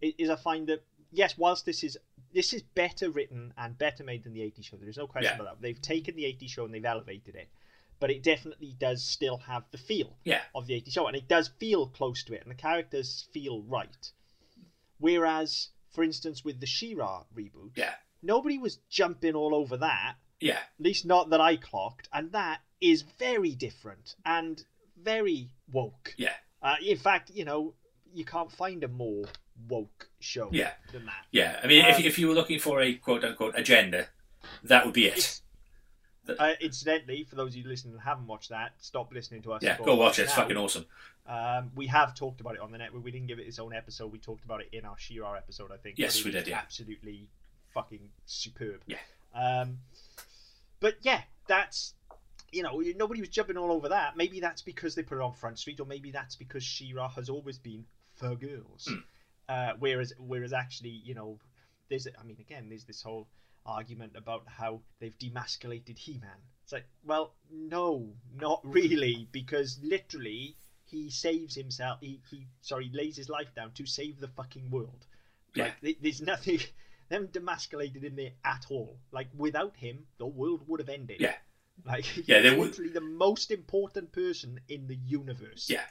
[0.00, 0.82] Is I find that
[1.12, 1.96] yes, whilst this is
[2.32, 5.32] this is better written and better made than the 80s show, there is no question
[5.36, 5.42] Yeah.
[5.42, 5.62] about that.
[5.62, 7.48] They've taken the 80s show and they've elevated it,
[8.00, 11.28] but it definitely does still have the feel Yeah, of the 80s show, and it
[11.28, 14.10] does feel close to it, and the characters feel right.
[14.98, 20.58] Whereas, for instance, with the She-Ra reboot, yeah, nobody was jumping all over that, yeah,
[20.58, 24.64] at least not that I clocked, and that is very different and
[25.00, 26.14] very woke.
[26.16, 27.74] yeah, Uh, in fact, you know,
[28.12, 29.26] you can't find a more
[29.68, 30.72] woke show Yeah.
[30.92, 31.26] than that.
[31.30, 31.60] yeah.
[31.62, 34.08] I mean, Um, if if you were looking for a quote unquote agenda,
[34.62, 35.12] that would be it.
[35.18, 35.40] It's-
[36.26, 39.62] Uh, incidentally, for those of you listening and haven't watched that, stop listening to us.
[39.62, 40.22] Yeah, go watch it.
[40.22, 40.42] It's now.
[40.42, 40.86] fucking awesome.
[41.26, 43.04] Um, we have talked about it on the network.
[43.04, 44.10] We didn't give it its own episode.
[44.10, 45.98] We talked about it in our She-Ra episode, I think.
[45.98, 46.58] Yes, we did, yeah.
[46.60, 47.28] Absolutely
[47.74, 48.82] fucking superb.
[48.86, 48.98] Yeah.
[49.34, 49.80] Um,
[50.84, 51.94] but yeah, that's
[52.52, 54.18] you know nobody was jumping all over that.
[54.18, 57.30] Maybe that's because they put it on Front Street, or maybe that's because She-Ra has
[57.30, 58.86] always been for girls.
[58.86, 58.98] Hmm.
[59.48, 61.38] Uh, whereas whereas actually you know
[61.88, 63.28] there's I mean again there's this whole
[63.64, 66.42] argument about how they've demasculated He-Man.
[66.64, 71.98] It's like, well, no, not really, because literally he saves himself.
[72.02, 75.06] He, he sorry, lays his life down to save the fucking world.
[75.54, 75.64] Yeah.
[75.64, 76.60] Like, th- there's nothing.
[77.08, 78.98] They haven't demasculated him there at all.
[79.12, 81.20] Like without him, the world would have ended.
[81.20, 81.34] Yeah.
[81.84, 85.68] Like he's Yeah, they would- literally the most important person in the universe.
[85.70, 85.84] Yeah.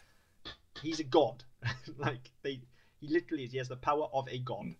[0.81, 1.43] He's a god.
[1.97, 2.61] like they,
[2.99, 3.51] he literally is.
[3.51, 4.75] He has the power of a god.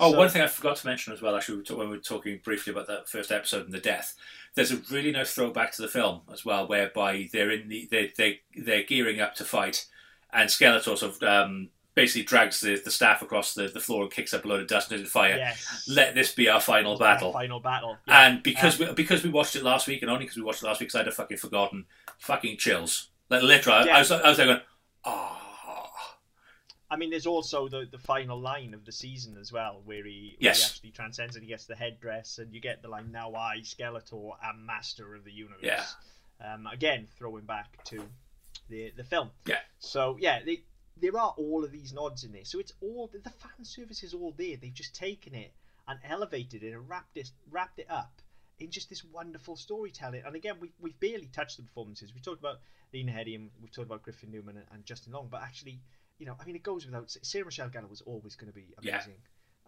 [0.00, 1.90] Oh, So- one thing I forgot to mention as well, actually, we were talk- when
[1.90, 4.14] we were talking briefly about that first episode and the death,
[4.54, 8.12] there's a really nice throwback to the film as well, whereby they're in the they
[8.16, 9.84] they they're gearing up to fight,
[10.32, 14.12] and Skeletor sort of um, basically drags the, the staff across the, the floor and
[14.12, 15.36] kicks up a load of dust into the fire.
[15.36, 15.88] Yes.
[15.88, 17.32] Let this be our final battle.
[17.32, 17.96] Final battle.
[18.06, 18.28] Yeah.
[18.28, 20.66] And because we because we watched it last week, and only because we watched it
[20.66, 21.86] last week, because I'd have fucking forgotten,
[22.18, 23.08] fucking chills.
[23.28, 24.60] Like literally, I, I was I was there going,
[25.04, 25.32] oh,
[26.88, 30.36] I mean, there's also the, the final line of the season as well, where he,
[30.38, 30.58] where Yes.
[30.60, 33.56] he actually transcends and he gets the headdress, and you get the line, "Now I,
[33.62, 35.84] Skeletor, am master of the universe." Yeah.
[36.40, 38.02] Um, again, throwing back to
[38.68, 39.30] the the film.
[39.46, 39.58] Yeah.
[39.78, 40.62] So yeah, they,
[40.96, 42.44] there are all of these nods in there.
[42.44, 44.56] So it's all the fan service is all there.
[44.56, 45.52] They've just taken it
[45.88, 48.20] and elevated it and wrapped it wrapped it up
[48.58, 50.22] in just this wonderful storytelling.
[50.24, 52.14] And again, we we've barely touched the performances.
[52.14, 52.60] We talked about
[52.92, 55.80] Lena Headey and we've talked about Griffin Newman and, and Justin Long, but actually,
[56.18, 58.54] you know, I mean, it goes without saying, Sarah Michelle Gellar was always going to
[58.54, 58.94] be Yeah.
[58.96, 59.18] amazing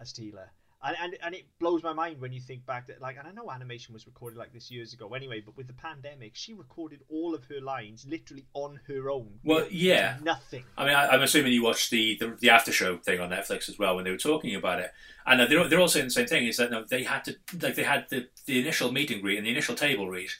[0.00, 0.48] as Teela.
[0.82, 3.32] And, and and it blows my mind when you think back that like and I
[3.32, 7.00] know animation was recorded like this years ago anyway, but with the pandemic, she recorded
[7.08, 9.40] all of her lines literally on her own.
[9.42, 10.18] Well, yeah.
[10.22, 10.64] nothing.
[10.76, 13.68] I mean, I, I'm assuming you watched the, the the after show thing on Netflix
[13.68, 14.92] as well when they were talking about it,
[15.26, 16.46] and uh, they're they're all saying the same thing.
[16.46, 19.38] Is that no, they had to like they had the the initial meet and greet
[19.38, 20.30] and the initial table read,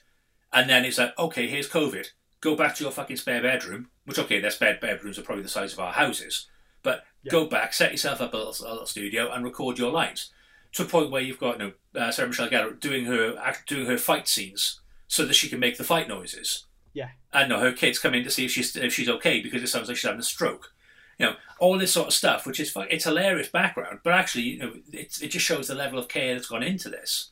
[0.52, 2.06] and then it's like okay, here's COVID.
[2.40, 5.48] Go back to your fucking spare bedroom, which okay, their spare bedrooms are probably the
[5.48, 6.46] size of our houses,
[6.84, 7.32] but Yeah.
[7.32, 10.30] go back, set yourself up a little, a little studio, and record your lines
[10.72, 13.68] to a point where you've got you know, uh, Sarah Michelle Gellar doing her act,
[13.68, 16.66] doing her fight scenes so that she can make the fight noises.
[16.92, 17.10] Yeah.
[17.32, 19.68] And no, her kids come in to see if she's if she's okay because it
[19.68, 20.72] sounds like she's having a stroke.
[21.18, 24.58] You know, all this sort of stuff, which is it's hilarious background, but actually, you
[24.58, 27.30] know, it's, it just shows the level of care that's gone into this,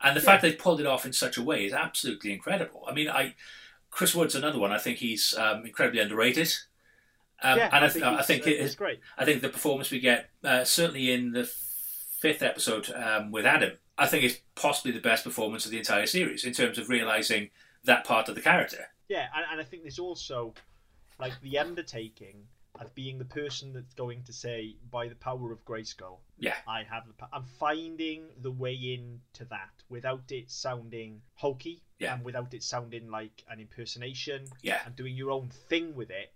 [0.00, 2.84] and the fact they've pulled it off in such a way is absolutely incredible.
[2.88, 3.34] I mean, I
[3.90, 4.72] Chris Wood's another one.
[4.72, 6.54] I think he's um, incredibly underrated.
[7.42, 9.00] Um, yeah, and I, I think, I it's, think uh, it's great.
[9.18, 13.72] I think the performance we get, uh, certainly in the fifth episode um, with Adam,
[13.98, 17.50] I think is possibly the best performance of the entire series in terms of realizing
[17.84, 18.86] that part of the character.
[19.08, 20.54] Yeah, and, and I think there's also
[21.18, 22.46] like the undertaking
[22.80, 26.54] of being the person that's going to say, by the power of Grayskull, Yeah.
[26.66, 27.12] I have the.
[27.12, 27.28] Pa-.
[27.32, 32.14] I'm finding the way into that without it sounding hokey, Yeah.
[32.14, 34.80] and without it sounding like an impersonation, Yeah.
[34.84, 36.32] and doing your own thing with it.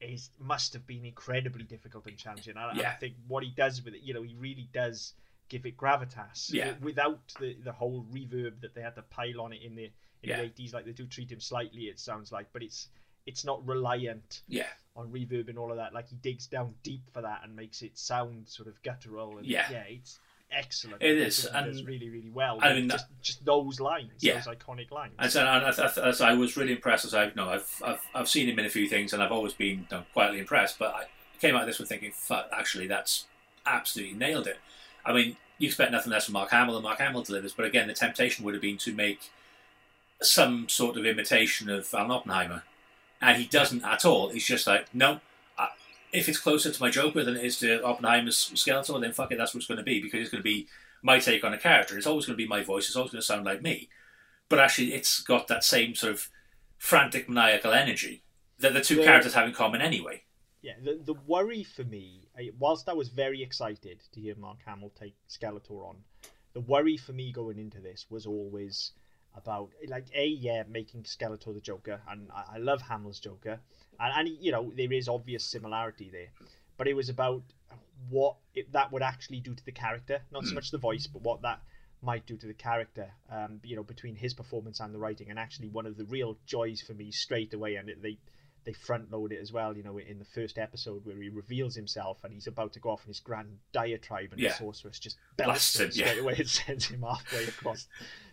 [0.00, 2.54] Is must have been incredibly difficult and challenging.
[2.56, 5.12] And, and I think what he does with it, you know, he really does
[5.48, 6.52] give it gravitas.
[6.52, 6.74] Yeah.
[6.80, 9.84] Without the the whole reverb that they had to pile on it in the
[10.22, 10.36] in Yeah.
[10.36, 11.82] the eighties, like they do treat him slightly.
[11.84, 12.86] It sounds like, but it's
[13.26, 14.68] it's not reliant Yeah.
[14.94, 15.92] on reverb and all of that.
[15.92, 19.38] Like he digs down deep for that and makes it sound sort of guttural.
[19.38, 19.66] And Yeah.
[19.70, 20.20] yeah, it's
[20.52, 21.02] excellent.
[21.02, 22.58] It I is, he does and- really really well.
[22.60, 24.34] I mean, just just those lines, Yeah.
[24.40, 25.14] those iconic lines.
[25.18, 28.00] And so and I, I, I, I was really impressed as I've no, I've, I've
[28.14, 30.78] I've seen him in a few things and I've always been you know, quietly impressed.
[30.78, 31.04] But I
[31.40, 33.26] came out of this one thinking, fuck, actually, that's
[33.66, 34.58] absolutely nailed it.
[35.04, 37.52] I mean, you expect nothing less from Mark Hamill, and Mark Hamill delivers.
[37.52, 39.30] But again, the temptation would have been to make
[40.20, 42.64] some sort of imitation of Alan Oppenheimer,
[43.20, 44.30] and he doesn't at all.
[44.30, 45.20] He's just like, no.
[46.12, 49.38] If it's closer to my Joker than it is to Oppenheimer's Skeletor, then fuck it,
[49.38, 50.66] that's what it's going to be because it's going to be
[51.02, 51.96] my take on a character.
[51.96, 52.86] It's always going to be my voice.
[52.86, 53.88] It's always going to sound like me
[54.48, 56.30] but actually it's got that same sort of
[56.76, 58.22] frantic maniacal energy
[58.58, 59.04] that the two Yeah.
[59.04, 60.22] characters have in common anyway.
[60.60, 62.28] Yeah, the the worry for me,
[62.58, 66.04] whilst I was very excited to hear Mark Hamill take Skeletor on,
[66.52, 68.92] the worry for me going into this was always
[69.36, 73.60] about like a yeah making Skeletor the Joker, and I, I love Hamill's Joker,
[74.00, 76.28] and, and you know there is obvious similarity there,
[76.76, 77.42] but it was about
[78.10, 81.22] what it, that would actually do to the character, not so much the voice, but
[81.22, 81.60] what that
[82.00, 85.38] might do to the character, um, you know, between his performance and the writing, and
[85.38, 88.18] actually one of the real joys for me straight away, and it, they
[88.64, 91.74] they front load it as well, you know, in the first episode where he reveals
[91.74, 94.50] himself and he's about to go off in his grand diatribe and Yeah.
[94.50, 96.06] the sorceress just belts Blasts him him, yeah.
[96.06, 97.88] straight away and sends him halfway across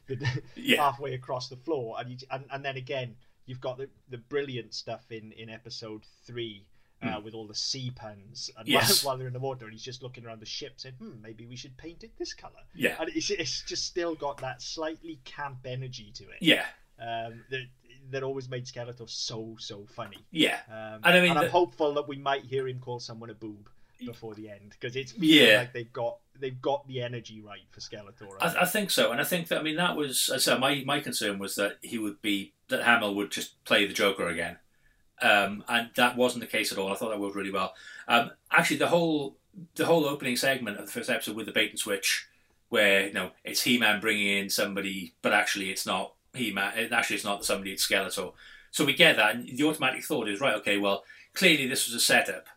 [0.08, 0.84] the Yeah.
[0.84, 1.96] halfway across the floor.
[2.00, 6.04] And, you, and and then again, you've got the, the brilliant stuff in, in episode
[6.26, 6.66] three.
[7.04, 8.72] Uh, with all the sea puns, and Hmm.
[8.72, 9.04] Yes.
[9.04, 11.22] while, while they're in the water, and he's just looking around the ship, saying, "Hmm,
[11.22, 12.96] maybe we should paint it this color." Yeah.
[13.00, 16.66] And it's, it's just still got that slightly camp energy to it Yeah.
[16.98, 17.66] um, that
[18.12, 20.26] that always made Skeletor so so funny.
[20.32, 20.62] Yeah.
[20.68, 23.36] Um, And I mean, I'm the- hopeful that we might hear him call someone a
[23.36, 23.70] boob
[24.06, 25.58] before the end because it's Yeah.
[25.60, 28.28] like they've got they've got the energy right for Skeletor.
[28.42, 30.60] I, I think so, and I think that I mean that was as I said,
[30.60, 34.28] my my concern was that he would be that Hamill would just play the Joker
[34.28, 34.58] again,
[35.22, 36.92] um, and that wasn't the case at all.
[36.92, 37.74] I thought that worked really well.
[38.08, 39.38] Um, actually, the whole
[39.76, 42.28] the whole opening segment of the first episode with the bait and switch,
[42.70, 46.92] where you know it's He Man bringing in somebody, but actually it's not He Man.
[46.92, 47.72] Actually, it's not somebody.
[47.72, 48.34] It's Skeletor.
[48.72, 50.56] So we get that, and the automatic thought is right.
[50.56, 52.48] Okay, well, clearly this was a setup,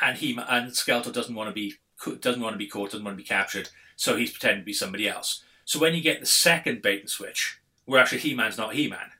[0.00, 1.74] and he and Skeletor doesn't want to be
[2.20, 4.72] doesn't want to be caught, doesn't want to be captured, so he's pretending to be
[4.72, 5.42] somebody else.
[5.64, 8.88] So when you get the second bait and switch, where actually He Man's not He
[8.88, 9.10] Man,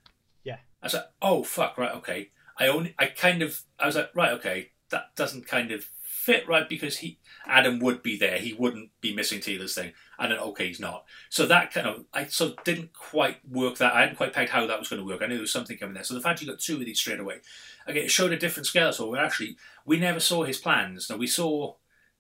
[0.45, 0.59] Yeah.
[0.83, 2.31] I was like, oh fuck, right, okay.
[2.59, 6.49] I only, I kind of, I was like, right, okay, that doesn't kind of fit
[6.49, 10.39] right because he Adam would be there, he wouldn't be missing Teela's thing, and then
[10.39, 11.05] okay, he's not.
[11.31, 13.95] So that kind of, I so didn't quite work that.
[13.95, 15.23] I hadn't quite pegged how that was going to work.
[15.23, 16.05] I knew there was something coming there.
[16.05, 17.37] So the fact you got two of these straight away,
[17.89, 18.93] again, it showed a different scale.
[18.93, 21.09] So where actually we never saw his plans.
[21.11, 21.75] Now we saw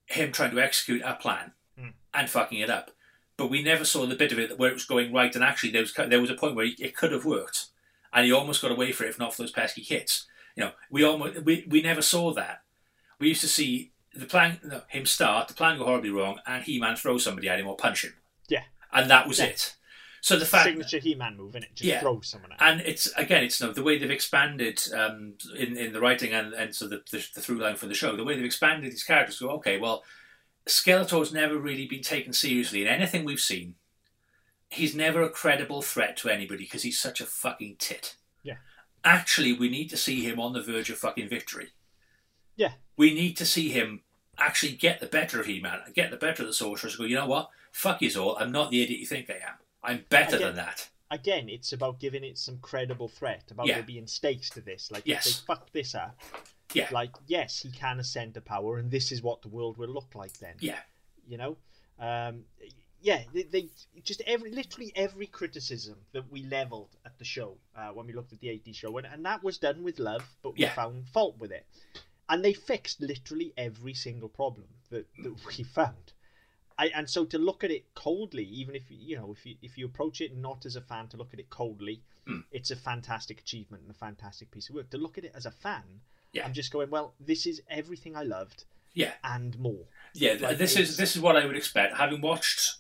[0.07, 1.89] him trying to execute a plan Hmm.
[2.14, 2.91] and fucking it up.
[3.37, 5.71] But we never saw the bit of it where it was going right, and actually
[5.71, 7.66] there was there was a point where it could have worked,
[8.12, 10.27] and he almost got away for it if not for those pesky hits.
[10.57, 12.62] You know, we almost we, we never saw that.
[13.21, 16.64] We used to see the plan no, him start, the plan go horribly wrong, and
[16.64, 18.14] He Man throw somebody at him or punch him,
[18.49, 19.47] Yeah, and that was Yeah.
[19.47, 19.77] it.
[20.21, 22.01] So the fact signature He-Man move in it, just Yeah.
[22.01, 22.59] throw someone out.
[22.61, 26.53] and it's again, it's no the way they've expanded um, in in the writing and
[26.55, 29.05] and so the, the the through line for the show, the way they've expanded these
[29.05, 29.39] characters.
[29.39, 30.03] Go okay, well,
[30.66, 33.75] Skeletor's never really been taken seriously in anything we've seen.
[34.71, 38.16] He's never a credible threat to anybody because he's such a fucking tit.
[38.43, 38.57] Yeah.
[39.03, 41.69] Actually, we need to see him on the verge of fucking victory.
[42.57, 42.73] Yeah.
[42.97, 44.03] We need to see him
[44.37, 46.97] actually get the better of He-Man, get the better of the Sorceress.
[46.97, 47.49] Go, you know what?
[47.73, 48.37] Fuck you all.
[48.37, 49.55] I'm not the idiot you think I am.
[49.89, 50.89] I'm better Again- than that.
[51.11, 53.76] Again, it's about giving it some credible threat, about Yeah.
[53.76, 54.91] there being stakes to this.
[54.91, 55.26] Like, Yes.
[55.26, 56.20] if they fuck this up,
[56.74, 56.89] Yeah.
[56.93, 60.14] like, yes, he can ascend to power, and this is what the world will look
[60.14, 60.57] like then.
[60.61, 60.82] Yeah.
[61.26, 61.57] You know?
[61.99, 62.45] Um,
[63.01, 63.70] yeah, they, they
[64.03, 68.34] just every literally every criticism that we leveled at the show uh, when we looked
[68.34, 70.74] at the 80s show, and, and that was done with love, but we Yeah.
[70.74, 71.66] found fault with it.
[72.28, 76.12] And they fixed literally every single problem that, that we found.
[76.79, 79.76] I, and so to look at it coldly, even if you know if you if
[79.76, 82.45] you approach it not as a fan, to look at it coldly, Mm.
[82.53, 84.91] it's a fantastic achievement and a fantastic piece of work.
[84.91, 86.03] To look at it as a fan,
[86.33, 86.45] Yeah.
[86.45, 89.14] I'm just going, well, this is everything I loved Yeah.
[89.24, 89.87] and more.
[90.12, 91.97] Yeah, Like, this is this is what I would expect.
[91.97, 92.76] Having watched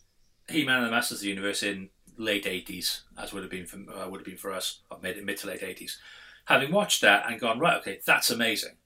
[0.50, 1.88] He-Man and the Masters of the Universe in
[2.18, 5.22] late '80s, as would have been for uh, would have been for us, or mid
[5.24, 5.96] mid to late '80s,
[6.44, 8.76] having watched that and gone right, okay, that's amazing,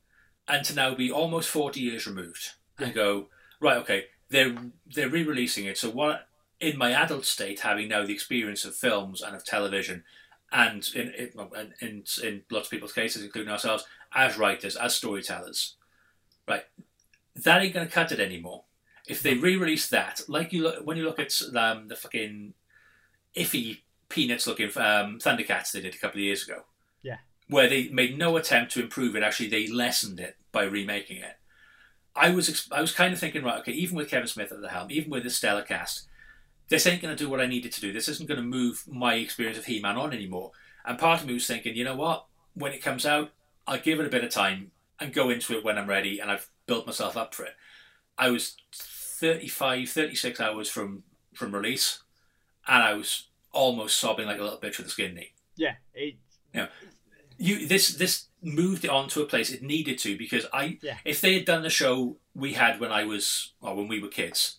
[0.47, 4.57] and to now be almost 40 years removed and go right, okay, they're
[4.93, 5.79] they're re-releasing it.
[5.79, 6.27] So what?
[6.59, 10.05] In my adult state, having now the experience of films and of television,
[10.51, 11.31] and in in,
[11.81, 15.77] in, in, lots of people's cases, including ourselves, as writers, as storytellers,
[16.49, 16.65] right?
[17.35, 18.65] that ain't going to cut it anymore.
[19.09, 22.55] If they re-release that, like you look, when you look at um, the fucking
[23.37, 23.79] iffy
[24.09, 26.65] peanuts looking um, Thundercats they did a couple of years ago,
[27.03, 27.17] Yeah.
[27.49, 29.23] where they made no attempt to improve it.
[29.23, 31.37] Actually, they lessened it by remaking it.
[32.15, 34.61] I was ex- I was kind of thinking, right, okay, even with Kevin Smith at
[34.61, 36.07] the helm, even with the stellar cast,
[36.69, 37.93] this ain't going to do what I needed to do.
[37.93, 40.53] This isn't going to move my experience of He-Man on anymore.
[40.85, 42.27] And part of me was thinking, you know what?
[42.55, 43.31] When it comes out,
[43.67, 46.31] I'll give it a bit of time and go into it when I'm ready and
[46.31, 47.55] I've built myself up for it.
[48.19, 51.05] I was 35, 36 hours from,
[51.35, 52.01] from release
[52.67, 55.33] and I was almost sobbing like a little bitch with a skin knee.
[55.57, 56.17] Yeah, it,
[57.39, 60.99] You this this moved it on to a place it needed to because I Yeah.
[61.05, 64.09] if they had done the show we had when I was or when we were
[64.09, 64.59] kids,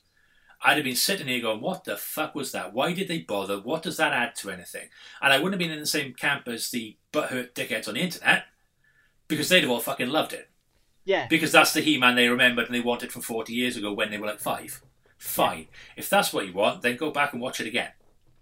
[0.61, 2.73] I'd have been sitting here going, "What the fuck was that?
[2.73, 3.59] Why did they bother?
[3.59, 4.89] What does that add to anything?"
[5.21, 8.01] And I wouldn't have been in the same camp as the butthurt dickheads on the
[8.01, 8.45] internet
[9.27, 10.49] because they'd have all fucking loved it
[11.05, 14.09] yeah, because that's the He-Man they remembered and they wanted from forty years ago when
[14.11, 14.81] they were like five.
[15.17, 17.91] Fine, if that's what you want, then go back and watch it again.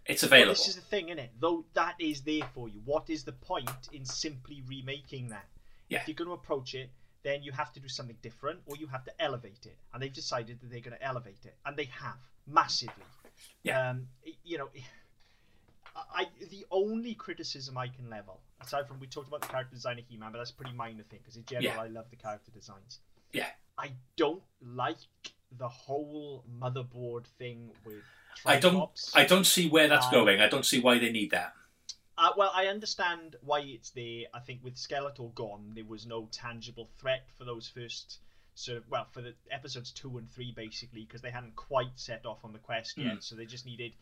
[0.06, 0.54] It's available.
[0.54, 1.32] this is the thing, isn't it?
[1.40, 2.82] Though that is there for you.
[2.86, 5.46] What is the point in simply remaking that?
[5.90, 6.00] Yeah.
[6.02, 6.90] If you're going to approach it,
[7.24, 9.78] then you have to do something different, or you have to elevate it.
[9.94, 13.06] And they've decided that they're going to elevate it, and they have massively.
[13.64, 13.90] Yeah.
[13.92, 14.08] Um,
[14.44, 14.70] you know,
[15.96, 20.00] I the only criticism I can level, aside from we talked about the character design
[20.00, 21.82] of He-Man, but that's a pretty minor thing because in general Yeah.
[21.82, 23.00] I love the character designs.
[23.34, 23.48] Yeah.
[23.78, 24.98] I don't like
[25.58, 28.04] the whole motherboard thing with.
[28.46, 28.90] I don't.
[29.14, 30.42] I don't see where that's Um, going.
[30.42, 31.54] I don't see why they need that.
[32.18, 34.26] Uh, well, I understand why it's there.
[34.34, 38.20] I think with Skeletor gone, there was no tangible threat for those first
[38.54, 42.26] sort of well for the episodes two and three basically because they hadn't quite set
[42.26, 43.24] off on the quest yet, Mm.
[43.24, 43.94] so they just needed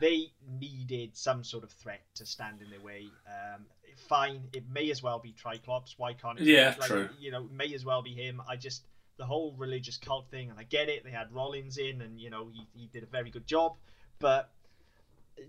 [0.00, 3.06] they needed some sort of threat to stand in their way.
[3.28, 3.64] Um,
[4.08, 5.94] fine, it may as well be Triclops.
[5.96, 6.44] Why can't it?
[6.44, 7.08] be- Yeah, like, true.
[7.20, 8.42] You know, may as well be him.
[8.48, 8.82] I just
[9.16, 11.04] the whole religious cult thing, and I get it.
[11.04, 13.76] They had Rollins in, and you know he he did a very good job,
[14.18, 14.50] but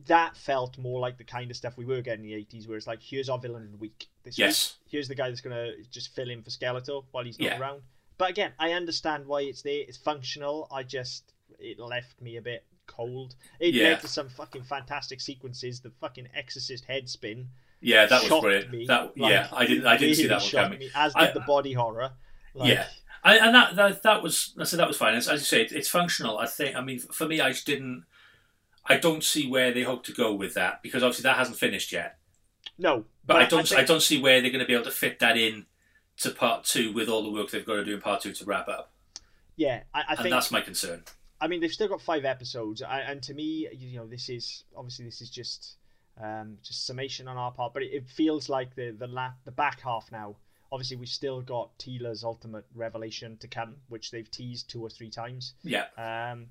[0.08, 2.76] that felt more like the kind of stuff we were getting in the 80s where
[2.76, 4.78] it's like here's our villain of the week this Yes.
[4.84, 7.46] week here's the guy that's going to just fill in for skeletor while he's not
[7.46, 7.60] Yeah.
[7.60, 7.84] around
[8.18, 12.42] but again i understand why it's there it's functional i just it left me a
[12.42, 13.90] bit cold it Yeah.
[13.90, 17.50] led to some fucking fantastic sequences the fucking exorcist head spin
[17.80, 18.72] Yeah, that was brilliant.
[18.72, 18.88] me.
[18.88, 19.86] That Like, yeah, I didn't.
[19.86, 20.80] I didn't see that one coming.
[20.80, 22.12] me, as did I- the body horror
[22.56, 22.88] Like, Yeah.
[23.26, 25.16] I, and that, that that was I said that was fine.
[25.16, 26.38] As, as you say, it, it's functional.
[26.38, 26.76] I think.
[26.76, 28.06] I mean, for me, I just didn't.
[28.86, 31.92] I don't see where they hope to go with that because obviously that hasn't finished
[31.92, 32.20] yet.
[32.78, 33.62] no But, I don't.
[33.72, 35.66] I, think- don't see where they're going to be able to fit that in
[36.18, 38.46] to part two with all the work they've got to do in part two to
[38.46, 38.94] wrap up.
[39.58, 41.04] yeah i, I and think that's my concern.
[41.42, 44.64] I mean, they've still got five episodes, I- and to me, you know, this is
[44.78, 45.78] obviously this is just
[46.24, 49.52] um, just summation on our part, but it, it feels like the the la- the
[49.52, 50.36] back half now.
[50.72, 55.10] Obviously, we've still got Teela's ultimate revelation to come, which they've teased two or three
[55.10, 55.54] times.
[55.64, 55.86] Yeah.
[55.98, 56.48] Um,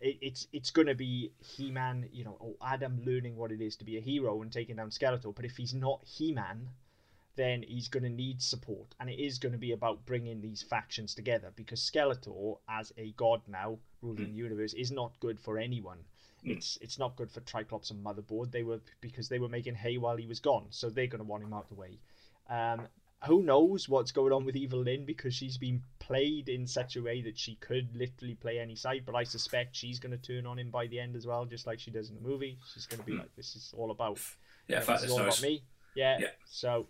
[0.00, 3.60] it, it's it's going to be He Man, you know, or Adam learning what it
[3.60, 5.34] is to be a hero and taking down Skeletor.
[5.34, 6.68] But if he's not He Man,
[7.36, 10.62] then he's going to need support, and it is going to be about bringing these
[10.62, 15.58] factions together because Skeletor, as a god now ruling the universe, is not good for
[15.58, 15.98] anyone.
[16.44, 16.56] Mm.
[16.56, 18.50] It's it's not good for Triclops and Motherboard.
[18.50, 21.30] They were because they were making hay while he was gone, so they're going to
[21.30, 21.98] want him out the way.
[22.48, 22.88] Um,
[23.26, 27.02] who knows what's going on with Evil Lynn because she's been played in such a
[27.02, 29.02] way that she could literally play any side.
[29.04, 31.66] But I suspect she's going to turn on him by the end as well, just
[31.66, 32.58] like she does in the movie.
[32.72, 33.18] She's going to be hmm.
[33.18, 34.20] like, "This is all about
[34.68, 35.38] Yeah, this is all nice.
[35.38, 35.62] about me."
[35.94, 36.18] Yeah.
[36.20, 36.28] Yeah.
[36.46, 36.86] So.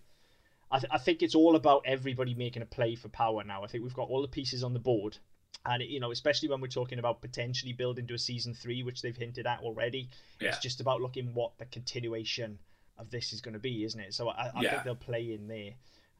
[0.70, 3.64] I, th- I think it's all about everybody making a play for power now.
[3.64, 5.16] I think we've got all the pieces on the board,
[5.64, 9.00] and you know, especially when we're talking about potentially building to a season three, which
[9.00, 10.10] they've hinted at already.
[10.40, 10.50] Yeah.
[10.50, 12.58] It's just about looking what the continuation
[12.98, 14.12] of this is going to be, isn't it?
[14.12, 14.70] So I, I Yeah.
[14.72, 15.72] think they'll play in there.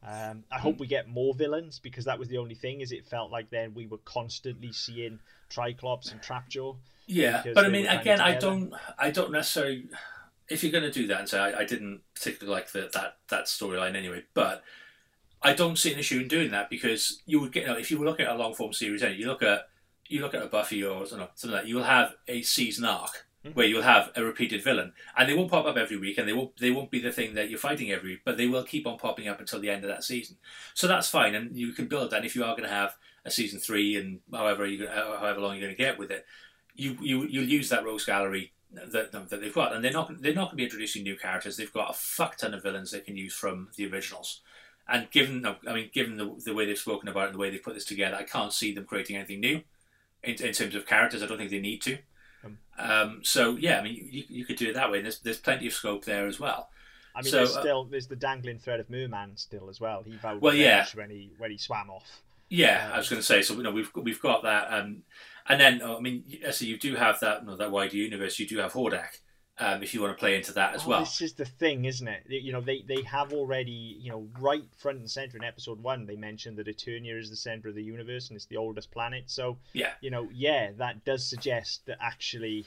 [0.05, 2.81] Um, I hope we get more villains because that was the only thing.
[2.81, 5.19] Is it felt like then we were constantly seeing
[5.49, 6.77] Triclops and Trapjaw.
[7.05, 9.85] Yeah, but I mean, again, I don't, I don't necessarily.
[10.47, 13.17] If you're going to do that and say I, I didn't particularly like the, that
[13.29, 14.63] that storyline anyway, but
[15.41, 17.91] I don't see an issue in doing that because you would get, you know, if
[17.91, 19.67] you were looking at a long form series, anyway, you look at
[20.07, 22.85] you look at a Buffy or something like something like that, you'll have a season
[22.85, 23.55] arc Mhm.
[23.55, 26.33] where you'll have a repeated villain, and they won't pop up every week, and they
[26.33, 28.87] won't they won't be the thing that you're fighting every week, but they will keep
[28.87, 30.37] on popping up until the end of that season.
[30.73, 32.17] So that's fine, and you can build that.
[32.17, 32.95] And if you are going to have
[33.25, 36.25] a season three and however you however long you're going to get with it,
[36.75, 40.33] you you you'll use that rogues gallery that that they've got, and they're not they're
[40.33, 41.57] not going to be introducing new characters.
[41.57, 44.41] They've got a fuck ton of villains they can use from the originals.
[44.91, 47.51] And given, I mean, given the, the way they've spoken about it and the way
[47.51, 49.61] they've put this together, I can't see them creating anything new
[50.23, 51.21] in, in terms of characters.
[51.21, 51.99] I don't think they need to.
[52.43, 52.57] Um.
[52.77, 55.01] Um, so yeah, I mean, you, you could do it that way.
[55.01, 56.69] There's there's plenty of scope there as well.
[57.15, 60.03] I mean, So, there's uh, still there's the dangling thread of Merman still as well.
[60.03, 60.85] He vowed Well, yeah.
[60.93, 62.21] when he when he swam off.
[62.49, 63.41] Yeah, Um, I was going to say.
[63.41, 65.03] So you know, we've we've got that, um,
[65.47, 68.39] and then oh, I mean, so you do have that, you know, that wider universe.
[68.39, 69.19] You do have Hordak,
[69.59, 70.99] um, if you want to play into that as Oh, well.
[71.01, 72.23] This is the thing, isn't it?
[72.27, 76.05] You know, they they have already, you know, right front and center in episode one,
[76.05, 79.23] they mentioned that Eternia is the center of the universe and it's the oldest planet.
[79.27, 79.91] So, Yeah.
[80.01, 82.65] you know, yeah, that does suggest that actually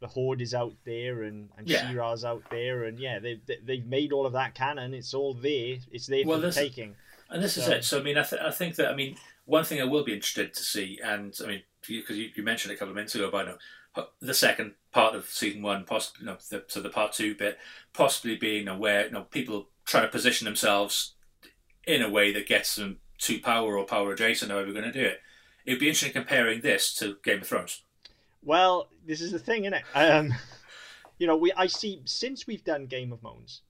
[0.00, 1.88] the Horde is out there and and Yeah.
[1.88, 4.94] She-Ra's out there, and yeah, they, they they've made all of that canon.
[4.94, 5.76] It's all there.
[5.92, 6.96] It's there Well, for the taking.
[7.30, 7.84] And this is it.
[7.84, 9.16] So I mean, I, th- I think that I mean,
[9.46, 12.72] one thing I will be interested to see, and I mean, because you, you mentioned
[12.72, 13.58] a couple of minutes ago about
[14.20, 17.58] the second part of season one, possibly, you know, the, so the part two bit,
[17.92, 21.12] possibly being aware, you know people trying to position themselves
[21.86, 24.98] in a way that gets them to power or power adjacent, however we're going to
[24.98, 25.20] do it.
[25.66, 27.82] It'd be interesting comparing this to Game of Thrones.
[28.42, 29.84] Well, this is the thing, isn't it?
[29.94, 30.32] Um,
[31.18, 33.60] you know, we I see since we've done Game of Moans,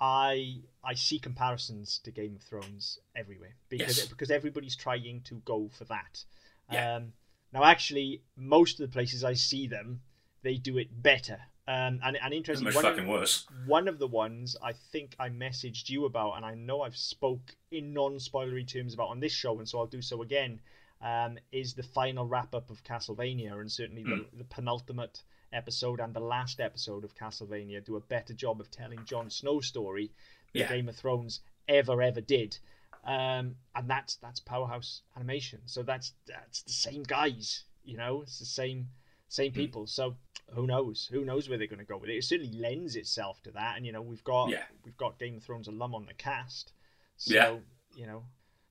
[0.00, 4.06] I I see comparisons to Game of Thrones everywhere because Yes.
[4.06, 6.24] because everybody's trying to go for that.
[6.70, 6.96] Yeah.
[6.96, 7.12] Um,
[7.52, 10.00] now, actually, most of the places I see them,
[10.42, 11.38] they do it better.
[11.68, 12.66] Um, and and interesting.
[12.66, 13.46] one of- fucking worse.
[13.66, 17.54] one of the ones I think I messaged you about, and I know I've spoke
[17.70, 20.60] in non-spoilery terms about on this show, and so I'll do so again.
[21.02, 25.22] Um, is the final wrap up of Castlevania, and certainly the, the penultimate
[25.52, 29.66] episode and the last episode of Castlevania do a better job of telling Jon Snow's
[29.66, 30.10] story
[30.52, 30.68] than Yeah.
[30.68, 32.58] Game of Thrones ever ever did.
[33.04, 38.38] Um, and that's that's Powerhouse Animation, so that's that's the same guys, you know, it's
[38.38, 38.88] the same
[39.28, 39.86] same people.
[39.86, 40.16] So
[40.52, 41.08] who knows?
[41.12, 42.16] Who knows where they're going to go with it?
[42.16, 44.64] It certainly lends itself to that, and you know we've got Yeah.
[44.84, 46.72] we've got Game of Thrones alum on the cast,
[47.16, 47.56] so Yeah.
[47.94, 48.24] you know,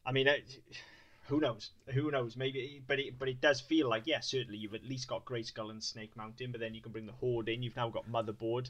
[0.05, 0.43] I mean, it,
[1.27, 1.71] who knows?
[1.93, 2.35] Who knows?
[2.35, 5.69] Maybe, but it but it does feel like yeah, certainly you've at least got Grayskull
[5.71, 7.61] and Snake Mountain, but then you can bring the Horde in.
[7.63, 8.69] You've now got Motherboard,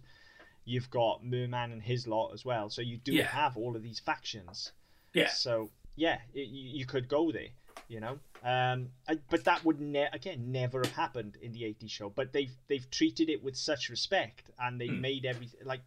[0.65, 2.69] you've got Merman and his lot as well.
[2.69, 3.25] So you do Yeah.
[3.27, 4.71] have all of these factions.
[5.13, 5.29] Yeah.
[5.29, 7.49] So yeah, it, you, you could go there,
[7.89, 8.19] you know.
[8.43, 12.09] Um, I, but that would ne- again never have happened in the 80s show.
[12.09, 15.01] But they've they've treated it with such respect, and they've Hmm.
[15.01, 15.81] made everything like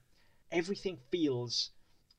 [0.51, 1.71] everything feels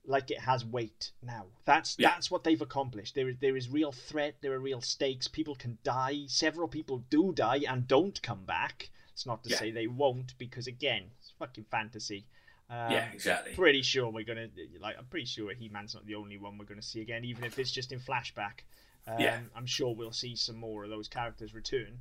[0.06, 1.46] like it has weight now.
[1.66, 2.10] That's Yeah.
[2.10, 3.14] that's what they've accomplished.
[3.16, 4.36] There is there is real threat.
[4.42, 5.28] There are real stakes.
[5.28, 6.26] People can die.
[6.28, 8.90] Several people do die and don't come back.
[9.14, 9.60] It's not to Yeah.
[9.60, 12.26] say they won't, because again, it's fucking fantasy.
[12.70, 13.54] Um, yeah, exactly.
[13.54, 14.98] pretty sure we're gonna like.
[14.98, 17.60] I'm pretty sure He Man's not the only one we're gonna see again, even if
[17.60, 18.62] it's just in flashback.
[19.08, 19.40] Um, Yeah.
[19.56, 22.00] I'm sure we'll see some more of those characters return.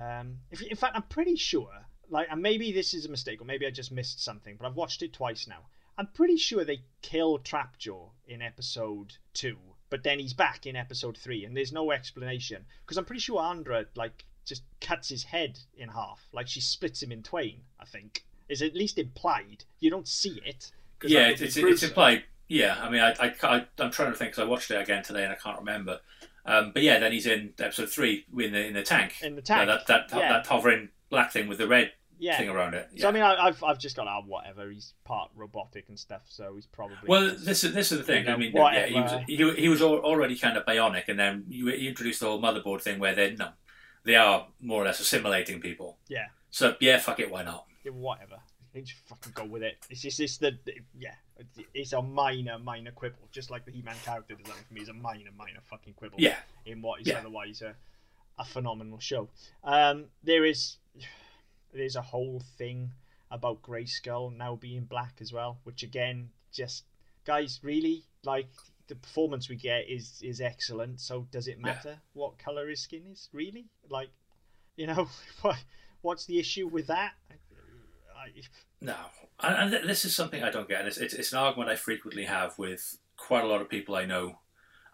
[0.00, 1.70] Um, if, in fact, I'm pretty sure.
[2.08, 4.56] Like, and maybe this is a mistake, or maybe I just missed something.
[4.58, 5.66] But I've watched it twice now.
[5.98, 9.56] I'm pretty sure they kill Trapjaw in episode two,
[9.88, 13.40] but then he's back in episode three, and there's no explanation because I'm pretty sure
[13.40, 17.62] Andra like just cuts his head in half, like she splits him in twain.
[17.80, 19.64] I think is at least implied.
[19.80, 20.70] You don't see it.
[21.02, 22.24] Yeah, it's, it's, it's implied.
[22.48, 25.02] Yeah, I mean, I, I, I, I'm trying to think because I watched it again
[25.02, 25.98] today and I can't remember.
[26.46, 29.16] Um, but yeah, then he's in episode three in the in the tank.
[29.22, 29.68] in the Yeah, tank.
[29.68, 30.32] that that, Yeah.
[30.32, 32.38] that hovering black thing with the red yeah.
[32.38, 32.88] thing around it.
[32.98, 34.70] So I mean, I, I've I've just got ah whatever.
[34.70, 38.28] He's part robotic and stuff, so he's probably well, this is this is the thing.
[38.28, 38.86] I mean, yeah, Whatever.
[38.86, 39.12] he was
[39.56, 42.80] he, he was already kind of bionic, and then you, you introduced the whole motherboard
[42.82, 43.48] thing where they no,
[44.04, 45.98] they are more or less assimilating people.
[46.08, 46.26] Yeah.
[46.50, 47.66] So yeah, fuck it, why not?
[47.84, 48.36] Yeah, whatever.
[48.82, 49.76] Just fucking go with it.
[49.90, 50.56] It's just it's the
[50.98, 51.14] yeah,
[51.74, 54.92] it's a minor minor quibble, just like the He-Man character design for me is a
[54.94, 56.16] minor minor fucking quibble.
[56.18, 56.36] Yeah.
[56.64, 57.18] In what is Yeah.
[57.18, 57.74] otherwise a,
[58.38, 59.28] a phenomenal show.
[59.64, 60.76] Um, there is
[61.72, 62.92] there's a whole thing
[63.30, 66.84] about Grayskull now being black as well, which again, just
[67.24, 68.48] guys, really like
[68.88, 71.00] the performance we get is is excellent.
[71.00, 73.28] So does it matter what color his skin is?
[73.32, 74.10] Really, like,
[74.76, 75.08] you know,
[75.42, 75.56] what
[76.02, 77.12] what's the issue with that?
[78.16, 78.30] I,
[78.80, 78.96] No,
[79.40, 80.80] and, and this is something I don't get.
[80.80, 83.94] And it's, it's, it's an argument I frequently have with quite a lot of people
[83.94, 84.38] I know.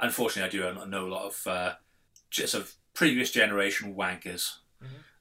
[0.01, 1.73] Unfortunately, I do know a lot of uh,
[2.31, 4.57] just of previous generation wankers,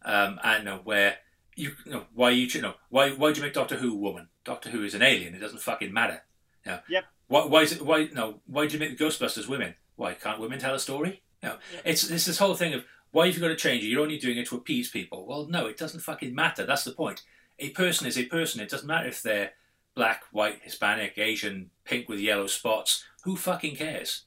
[0.04, 1.18] um, and uh, where
[1.56, 3.98] you, you know why you you know why why do you make Doctor Who a
[3.98, 4.30] woman?
[4.44, 5.36] Doctor Who is an alien.
[5.36, 6.24] It doesn't fucking matter.
[6.66, 6.80] Yeah.
[6.90, 7.06] Yep.
[7.28, 9.76] Why, why is it why no why do you make the Ghostbusters women?
[9.96, 11.22] Why can't women tell a story?
[11.44, 11.58] No.
[11.86, 13.88] It's it's this whole thing of why have you got to change it?
[13.88, 15.26] You're only doing it to appease people.
[15.28, 16.66] Well, no, it doesn't fucking matter.
[16.66, 17.22] That's the point.
[17.62, 18.60] A person is a person.
[18.60, 19.52] It doesn't matter if they're
[19.96, 23.04] black, white, Hispanic, Asian, pink with yellow spots.
[23.24, 24.24] Who fucking cares?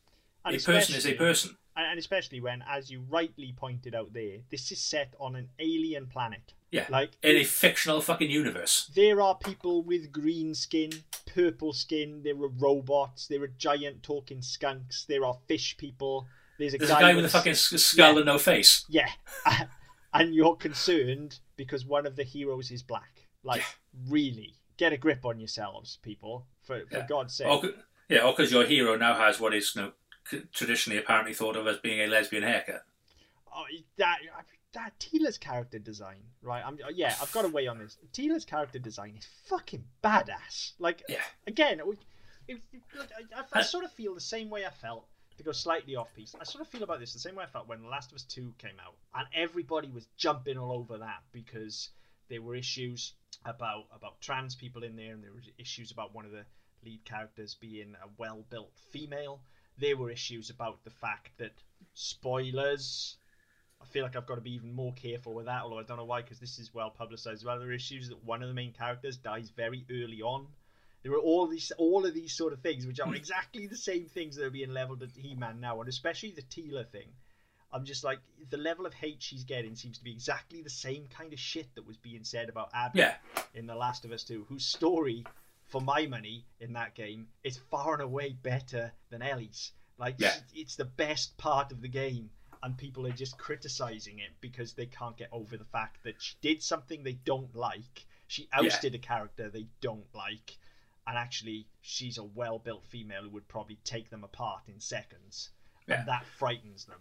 [0.46, 1.56] and a person is a person.
[1.76, 6.06] and especially when, as you rightly pointed out there, this is set on an alien
[6.06, 6.52] planet.
[6.70, 6.86] Yeah.
[6.90, 8.90] Like In a fictional fucking universe.
[8.94, 10.90] there are people with green skin,
[11.26, 12.20] purple skin.
[12.24, 13.26] There are robots.
[13.26, 15.04] There are giant talking skunks.
[15.08, 16.26] There are fish people.
[16.58, 18.84] There's a There's guy, a guy with a fucking skull and no face.
[18.88, 19.08] yeah,
[20.12, 23.13] and you're concerned because one of the heroes is black.
[23.44, 23.62] Like
[24.08, 26.46] really, get a grip on yourselves, people.
[26.62, 27.06] For for Yeah.
[27.06, 27.46] God's sake.
[27.46, 27.62] Or,
[28.08, 29.92] yeah, or because your hero now has what is you know,
[30.52, 32.84] traditionally apparently thought of as being a lesbian haircut.
[33.54, 33.64] Oh,
[33.98, 34.18] that
[34.72, 36.62] that Teela's character design, right?
[36.66, 37.96] I'm yeah, I've got to weigh on this.
[38.12, 40.72] Teela's character design is fucking badass.
[40.78, 41.20] Like Yeah.
[41.46, 41.98] again, it,
[42.48, 42.60] it,
[42.98, 45.96] I, I, I Uh, sort of feel the same way I felt to go slightly
[45.96, 46.34] off piece.
[46.40, 48.16] I sort of feel about this the same way I felt when The Last of
[48.16, 51.90] Us Two came out, and everybody was jumping all over that because
[52.28, 53.12] there were issues
[53.44, 56.44] about about trans people in there, and there were issues about one of the
[56.84, 59.40] lead characters being a well-built female.
[59.78, 61.52] There were issues about the fact that
[61.94, 63.16] spoilers.
[63.80, 65.98] I feel like I've got to be even more careful with that, although I don't
[65.98, 67.40] know why, because this is well publicized.
[67.40, 70.46] As well, there are issues that one of the main characters dies very early on.
[71.02, 74.06] There are all these, all of these sort of things, which are exactly the same
[74.06, 77.08] things that are being leveled at He-Man now, and especially the Teela thing.
[77.74, 78.20] I'm just like
[78.50, 81.66] the level of hate she's getting seems to be exactly the same kind of shit
[81.74, 83.14] that was being said about Abby Yeah,
[83.52, 85.24] in The Last of Us 2, whose story,
[85.66, 89.72] for my money, in that game, is far and away better than Ellie's.
[89.98, 90.34] Like, Yeah.
[90.54, 92.30] it's the best part of the game,
[92.62, 96.36] and people are just criticizing it because they can't get over the fact that she
[96.42, 98.06] did something they don't like.
[98.28, 100.56] She ousted a character they don't like,
[101.08, 105.50] and actually, she's a well built female who would probably take them apart in seconds.
[105.88, 105.98] Yeah.
[105.98, 107.00] And that frightens them.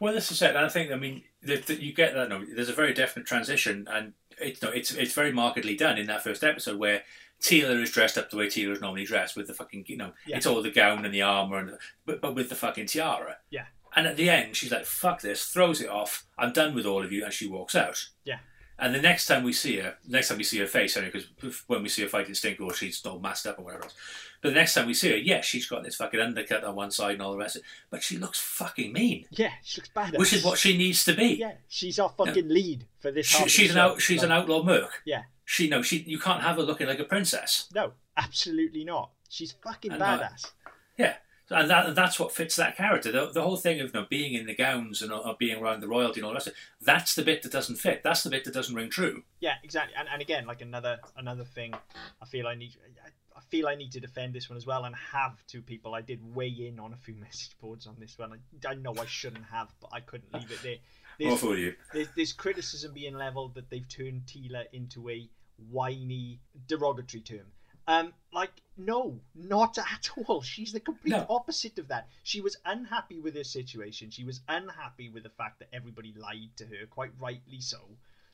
[0.00, 0.56] Well, this is it.
[0.56, 2.28] And I think, I mean, that that you get that.
[2.28, 6.06] No, there's a very definite transition, and it's no, it's it's very markedly done in
[6.06, 7.02] that first episode where
[7.40, 10.12] Teela is dressed up the way Teela is normally dressed with the fucking, you know,
[10.26, 10.36] Yeah.
[10.38, 13.36] it's all the gown and the armor, and but, but with the fucking tiara.
[13.50, 13.66] Yeah.
[13.94, 16.24] And at the end, she's like, "Fuck this!" throws it off.
[16.38, 18.08] I'm done with all of you, and she walks out.
[18.24, 18.38] Yeah.
[18.82, 21.62] And the next time we see her, next time we see her face, only because
[21.66, 23.94] when we see her fighting Stinkor, she's all masked up or whatever else.
[24.40, 26.90] But the next time we see her, yeah, she's got this fucking undercut on one
[26.90, 27.66] side and all the rest of it.
[27.90, 30.18] But she looks fucking mean, Yeah, she looks badass.
[30.18, 31.34] which is what she needs to be.
[31.34, 33.26] Yeah, she's our fucking lead for this.
[33.26, 33.80] She, she's an show.
[33.82, 35.02] out, she's Like, an outlaw merc.
[35.04, 35.22] Yeah.
[35.44, 37.68] She no, she you can't have her looking like a princess.
[37.74, 39.10] No, absolutely not.
[39.28, 40.52] She's fucking And, uh, badass.
[40.96, 41.16] Yeah,
[41.50, 43.10] and that that's what fits that character.
[43.10, 45.80] The, the whole thing of you know, being in the gowns and uh, being around
[45.80, 46.58] the royalty and all the rest of it.
[46.80, 48.02] That's the bit that doesn't fit.
[48.02, 49.24] That's the bit that doesn't ring true.
[49.40, 49.94] Yeah, exactly.
[49.98, 51.74] And, and again, like another another thing,
[52.22, 52.76] I feel I need.
[53.36, 55.94] I, feel I need to defend this one as well, and have to people.
[55.94, 58.32] I did weigh in on a few message boards on this one.
[58.32, 60.76] I, I know I shouldn't have, but I couldn't leave it there.
[61.18, 61.74] More There's, for you.
[61.92, 65.28] there's, there's criticism being leveled that they've turned Teela into a
[65.68, 67.46] whiny, derogatory term.
[67.90, 70.40] Um, like no, not at all.
[70.42, 71.26] She's the complete No.
[71.28, 72.08] opposite of that.
[72.22, 74.10] She was unhappy with her situation.
[74.10, 77.78] She was unhappy with the fact that everybody lied to her, quite rightly so.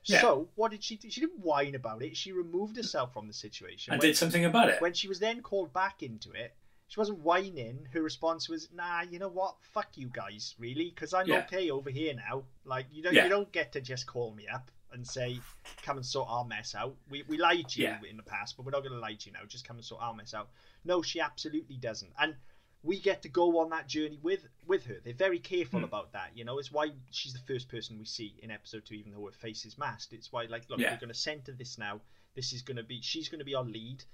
[0.05, 0.21] Yeah.
[0.21, 1.11] So what did she do?
[1.11, 2.17] She didn't whine about it.
[2.17, 3.93] She removed herself from the situation.
[3.95, 4.81] And When- did something about it.
[4.81, 6.55] when she was then called back into it,
[6.89, 7.89] she wasn't whining.
[7.93, 9.57] Her response was, "Nah, you know what?
[9.73, 11.39] Fuck you guys, really, because I'm Yeah.
[11.47, 12.45] okay over here now.
[12.65, 13.25] Like you don't, Yeah.
[13.25, 15.39] you don't get to just call me up and say,
[15.83, 16.97] come and sort our mess out.
[17.09, 18.01] We we lied to you Yeah.
[18.11, 19.45] in the past, but we're not going to lie to you now.
[19.47, 20.49] Just come and sort our mess out.
[20.85, 22.35] No, she absolutely doesn't, and
[22.83, 24.97] we get to go on that journey with with her.
[25.05, 25.85] They're very careful Hmm.
[25.85, 26.31] about that.
[26.37, 29.25] You know, it's why she's the first person we see in episode two, even though
[29.27, 30.13] her face is masked.
[30.13, 30.93] It's why, like, look, Yeah.
[30.93, 32.01] we're going to center this now.
[32.35, 34.05] This is going to be, she's going to be our lead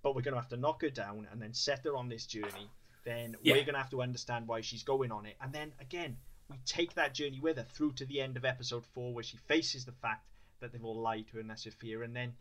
[0.00, 2.24] but we're going to have to knock her down and then set her on this
[2.24, 2.70] journey.
[3.04, 3.54] Then Yeah.
[3.54, 5.36] we're going to have to understand why she's going on it.
[5.40, 6.16] And then again,
[6.50, 9.36] we take that journey with her through to the end of episode four, where she
[9.36, 10.24] faces the fact
[10.60, 12.02] that they've all lied to her and that's her fear.
[12.02, 12.32] And then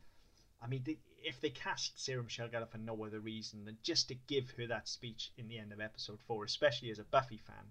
[0.62, 4.08] I mean, they, if they cast Sarah Michelle Gellar for no other reason than just
[4.08, 7.38] to give her that speech in the end of episode four, especially as a Buffy
[7.38, 7.66] fan,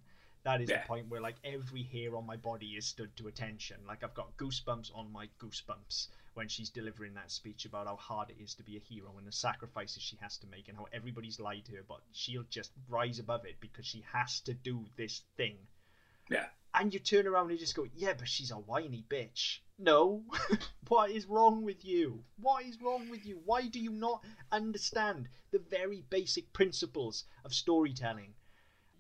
[0.45, 0.83] that is Yeah.
[0.83, 3.79] the point where like every hair on my body is stood to attention.
[3.89, 8.29] Like I've got goosebumps on my goosebumps when she's delivering that speech about how hard
[8.31, 10.87] it is to be a hero and the sacrifices she has to make and how
[10.93, 14.85] everybody's lied to her, but she'll just rise above it because she has to do
[14.97, 15.57] this thing.
[16.31, 16.47] Yeah.
[16.75, 19.59] And you turn around and you just go, yeah, but she's a whiny bitch.
[19.79, 20.23] No.
[20.89, 22.23] what is wrong with you?
[22.39, 23.41] What is wrong with you?
[23.45, 24.23] Why do you not
[24.53, 28.35] understand the very basic principles of storytelling?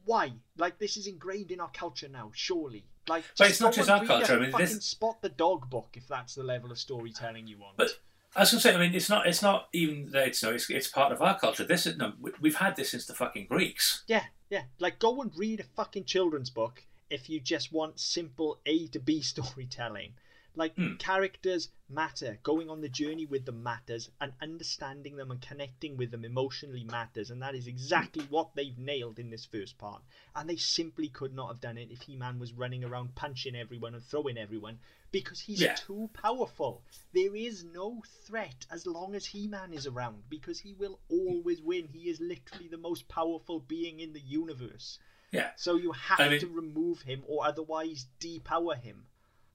[0.04, 0.32] Why?
[0.56, 2.86] Like this is ingrained in our culture now, surely.
[3.08, 6.08] Like, But it's not just our culture, I mean, this- spot the dog book if
[6.08, 7.76] that's the level of storytelling you want.
[7.76, 7.98] But-
[8.34, 10.50] as I was to say, I mean, it's not, it's not even that it's no,
[10.52, 11.64] it's, it's part of our culture.
[11.64, 14.02] This is no, we- we've had this since the fucking Greeks.
[14.08, 14.64] Yeah, yeah.
[14.78, 18.98] Like, go and read a fucking children's book if you just want simple A to
[19.00, 20.14] B storytelling.
[20.58, 20.94] Like, Hmm.
[20.96, 22.38] characters matter.
[22.42, 26.82] Going on the journey with them matters, and understanding them and connecting with them emotionally
[26.82, 27.30] matters.
[27.30, 30.02] And that is exactly what they've nailed in this first part.
[30.34, 33.54] And they simply could not have done it if He Man was running around punching
[33.54, 34.78] everyone and throwing everyone
[35.12, 35.74] because he's Yeah.
[35.74, 36.82] too powerful.
[37.12, 41.60] There is no threat as long as He Man is around because he will always
[41.60, 41.86] win.
[41.88, 44.98] He is literally the most powerful being in the universe.
[45.32, 45.50] Yeah.
[45.56, 49.06] So you have I mean- to remove him or otherwise depower him.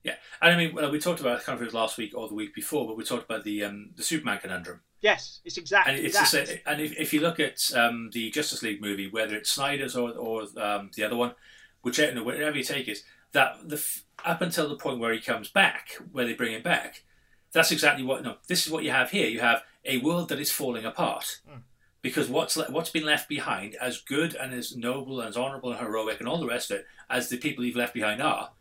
[0.03, 1.97] Yeah, and I mean, well, we talked about I can't remember if it was last
[1.99, 5.41] week or the week before, but we talked about the um, the Superman conundrum, Yes,
[5.45, 6.31] it's exactly and it's that.
[6.31, 9.51] the same, and if, if you look at um, the Justice League movie, whether it's
[9.51, 11.35] Snyder's or or um, the other one,
[11.83, 13.03] whichever no, whatever you take it,
[13.33, 13.79] that the
[14.25, 17.03] up until the point where he comes back, where they bring him back,
[17.51, 18.23] that's exactly what.
[18.23, 19.27] No, this is what you have here.
[19.27, 21.41] You have a world that is falling apart.
[21.47, 21.61] Mm.
[22.01, 25.71] Because what's le- what's been left behind, as good and as noble and as honourable
[25.71, 28.51] and heroic and all the rest of it, as the people you've left behind are,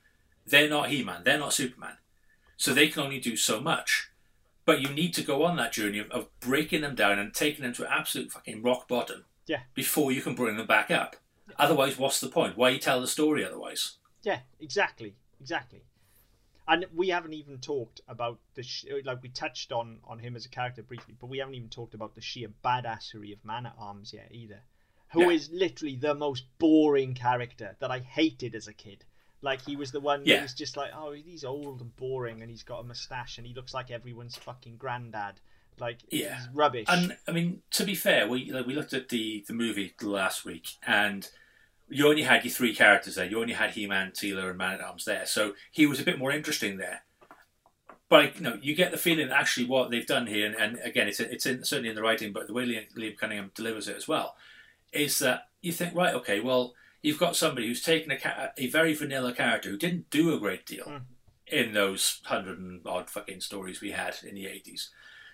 [0.46, 1.94] they're not He-Man, they're not Superman.
[2.56, 4.10] So they can only do so much.
[4.66, 7.62] But you need to go on that journey of, of breaking them down and taking
[7.62, 9.60] them to absolute fucking rock bottom Yeah.
[9.74, 11.16] before you can bring them back up.
[11.58, 12.56] Otherwise, what's the point?
[12.58, 13.96] Why you tell the story otherwise?
[14.22, 15.82] Yeah, exactly, exactly.
[16.68, 20.46] And we haven't even talked about the sh- like we touched on on him as
[20.46, 23.74] a character briefly, but we haven't even talked about the sheer badassery of Man at
[23.78, 24.60] Arms yet either.
[25.12, 25.58] Who is Yeah.
[25.58, 29.04] literally the most boring character that I hated as a kid.
[29.42, 30.36] Like he was the one Yeah.
[30.36, 33.46] who was just like, oh, he's old and boring, and he's got a mustache, and
[33.46, 35.40] he looks like everyone's fucking granddad.
[35.78, 36.36] Like Yeah.
[36.36, 36.86] he's rubbish.
[36.88, 40.44] And I mean, to be fair, we like, we looked at the the movie last
[40.44, 41.28] week, and
[41.90, 43.26] you only had your three characters there.
[43.26, 46.18] You only had He-Man, Teela, and Man at Arms there, so he was a bit
[46.18, 47.02] more interesting there.
[48.08, 50.78] But you know, you get the feeling that actually what they've done here, and, and
[50.84, 53.86] again, it's it's in, certainly in the writing, but the way Liam, Liam Cunningham delivers
[53.88, 54.36] it as well,
[54.92, 58.94] is that you think, right, okay, well, you've got somebody who's taken a a very
[58.94, 61.02] vanilla character who didn't do a great deal Mm.
[61.46, 64.90] in those hundred and odd fucking stories we had in the eighties,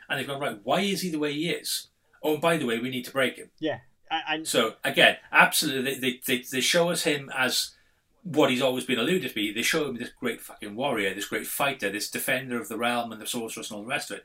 [0.09, 0.59] and they've gone right.
[0.63, 1.89] Why is he the way he is?
[2.23, 3.51] Oh, and by the way, we need to break him.
[3.59, 3.79] yeah,
[4.11, 7.73] A- and So again, absolutely, they, they, they show us him as
[8.23, 9.53] what he's always been alluded to be.
[9.53, 13.13] They show him this great fucking warrior, this great fighter, this defender of the realm
[13.13, 14.25] and the sorceress and all the rest of it,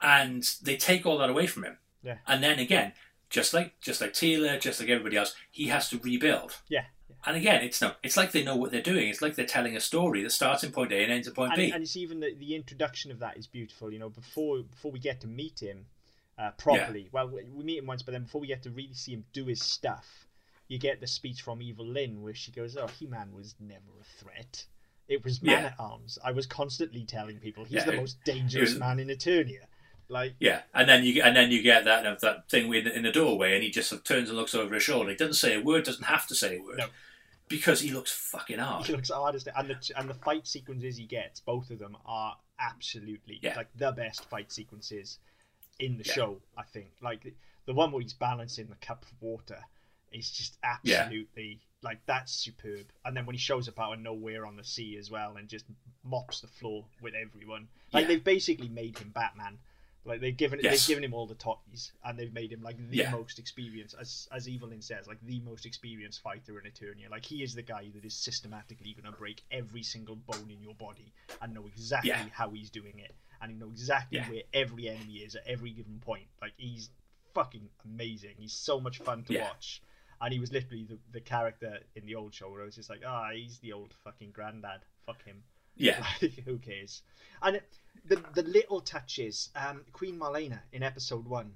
[0.00, 1.78] and they take all that away from him.
[2.02, 2.16] Yeah.
[2.26, 2.92] And then again,
[3.28, 6.56] just like just like Teela, just like everybody else, he has to rebuild.
[6.68, 6.84] yeah.
[7.28, 9.08] And again, it's no, it's like they know what they're doing.
[9.08, 11.54] It's like they're telling a story that starts in point A and ends in point
[11.54, 11.72] and, B.
[11.72, 13.92] and it's even the, the introduction of that is beautiful.
[13.92, 15.86] You know, before before we get to meet him
[16.38, 19.12] uh, properly, well, we, meet him once, but then before we get to really see
[19.12, 20.26] him do his stuff,
[20.68, 23.80] you get the speech from Evil Lynn where she goes, "Oh, He Man was never
[24.00, 24.66] a threat.
[25.08, 25.66] It was Man Yeah.
[25.68, 26.18] at Arms.
[26.24, 29.66] I was constantly telling people he's Yeah, the it- most dangerous was- man in Eternia."
[30.08, 33.02] Like, Yeah, and then you get- and then you get that that thing in, in
[33.02, 35.10] the doorway, and he just sort of turns and looks over his shoulder.
[35.10, 36.86] He doesn't say a word, doesn't have to say a word, No.
[37.48, 38.86] because he looks fucking hard.
[38.86, 41.96] he looks hard as and the and the fight sequences he gets, both of them
[42.04, 43.56] are absolutely Yeah.
[43.56, 45.18] like the best fight sequences
[45.78, 46.12] in the Yeah.
[46.12, 46.42] show.
[46.56, 47.34] I think like the,
[47.66, 49.62] the one where he's balancing the cup of water
[50.12, 51.00] is just Yeah.
[51.02, 52.86] absolutely like that's superb.
[53.04, 55.48] And then when he shows up out of nowhere on the sea as well and
[55.48, 55.66] just
[56.02, 58.08] mops the floor with everyone, like Yeah.
[58.08, 59.58] they've basically made him Batman.
[60.04, 60.72] Like they've given Yes.
[60.86, 63.10] they've given him all the totties and they've made him like the Yeah.
[63.10, 67.10] most experienced, as as Evil Lynn says, like the most experienced fighter in Eternia.
[67.10, 70.62] Like he is the guy that is systematically going to break every single bone in
[70.62, 71.12] your body
[71.42, 72.28] and know exactly Yeah.
[72.32, 74.28] how he's doing it and he know exactly Yeah.
[74.30, 76.26] where every enemy is at every given point.
[76.40, 76.90] Like he's
[77.34, 78.34] fucking amazing.
[78.38, 79.44] He's so much fun to Yeah.
[79.44, 79.82] watch.
[80.20, 82.88] And he was literally the, the character in the old show where I was just
[82.88, 84.80] like, ah, he's the old fucking granddad.
[85.04, 85.42] Fuck him.
[85.76, 87.02] Yeah, Like, who cares?
[87.42, 87.60] And
[88.06, 91.54] the the little touches, um, Queen Marlena in episode one,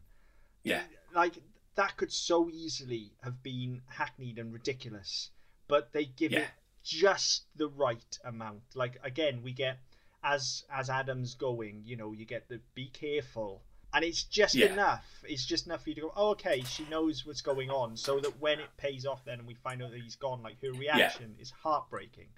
[0.62, 0.82] yeah,
[1.14, 1.38] like
[1.76, 5.30] that could so easily have been hackneyed and ridiculous,
[5.68, 6.40] but they give Yeah.
[6.40, 6.48] it
[6.84, 8.60] just the right amount.
[8.74, 9.78] Like again, we get
[10.22, 13.62] as as Adam's going, you know, you get the be careful,
[13.94, 14.72] and it's just Yeah.
[14.72, 15.04] enough.
[15.24, 18.20] It's just enough for you to go, oh, okay, she knows what's going on, so
[18.20, 20.72] that when it pays off, then and we find out that he's gone, like her
[20.72, 22.28] reaction is heartbreaking.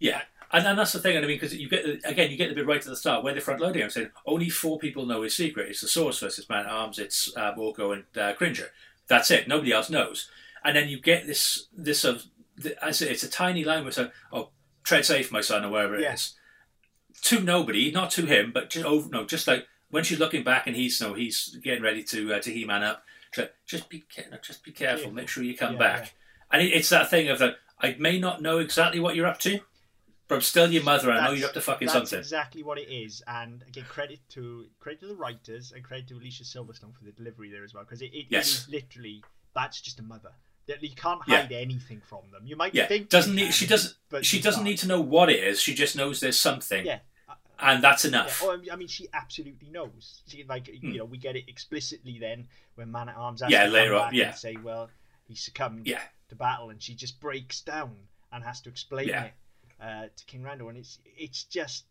[0.00, 0.22] Yeah,
[0.52, 1.16] and, and that's the thing.
[1.16, 3.24] I mean, because you get the, again, you get the bit right at the start
[3.24, 3.82] where they're front loading.
[3.82, 5.68] I'm saying only four people know his secret.
[5.70, 8.68] It's the Sorceress, it's Man Arms, it's uh, Orko and uh, Cringer.
[9.08, 9.48] That's it.
[9.48, 10.30] Nobody else knows.
[10.64, 12.24] And then you get this this of
[12.56, 14.50] the, I say it's a tiny line where it's like, "Oh,
[14.84, 16.34] tread safe, my son," or wherever it is.
[17.30, 17.38] Yeah.
[17.38, 20.66] To nobody, not to him, but just over, no, just like when she's looking back
[20.66, 23.02] and he's no, he's getting ready to uh, to he man up.
[23.32, 24.04] she's like, Just be
[24.42, 24.98] just be careful.
[24.98, 25.12] Careful.
[25.12, 26.00] Make sure you come Yeah, back.
[26.02, 26.08] yeah.
[26.52, 29.38] And it, it's that thing of that I may not know exactly what you're up
[29.40, 29.60] to,
[30.28, 31.10] but I'm still your mother.
[31.10, 32.18] and I know you're up to fucking That's something.
[32.18, 36.14] exactly what it is, and again, credit to credit to the writers and credit to
[36.16, 38.46] Alicia Silverstone for the delivery there as well, because it, it, Yes.
[38.48, 39.22] it is literally
[39.54, 40.32] that's just a mother.
[40.68, 41.40] That you can't Yeah.
[41.42, 42.46] hide anything from them.
[42.46, 43.52] You might Yeah, think doesn't need.
[43.54, 43.96] She doesn't.
[44.10, 44.68] but She doesn't can't.
[44.70, 45.60] need to know what it is.
[45.62, 47.00] She just knows there's something, Yeah.
[47.58, 48.42] and that's Yeah, enough.
[48.42, 50.22] oh, I mean- I mean, she absolutely knows.
[50.28, 50.90] She like Hmm.
[50.92, 53.94] you know we get it explicitly then when Man at Arms has Yeah, to later
[53.94, 54.28] on, yeah.
[54.28, 54.90] and say, well,
[55.26, 56.02] he succumbed Yeah.
[56.28, 59.24] to battle, and she just breaks down and has to explain Yeah.
[59.24, 59.34] it
[59.80, 61.86] uh, to King Randor, and it's it's just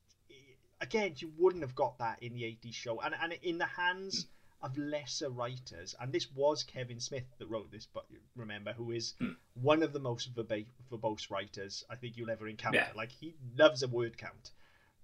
[0.82, 4.28] again you wouldn't have got that in the 80s show, and and in the hands
[4.62, 8.06] of lesser writers, and this was Kevin Smith that wrote this, but
[8.36, 9.34] remember who is Hmm.
[9.54, 12.80] one of the most verba- verbose writers I think you'll ever encounter.
[12.80, 12.92] Yeah.
[12.96, 14.52] Like he loves a word count,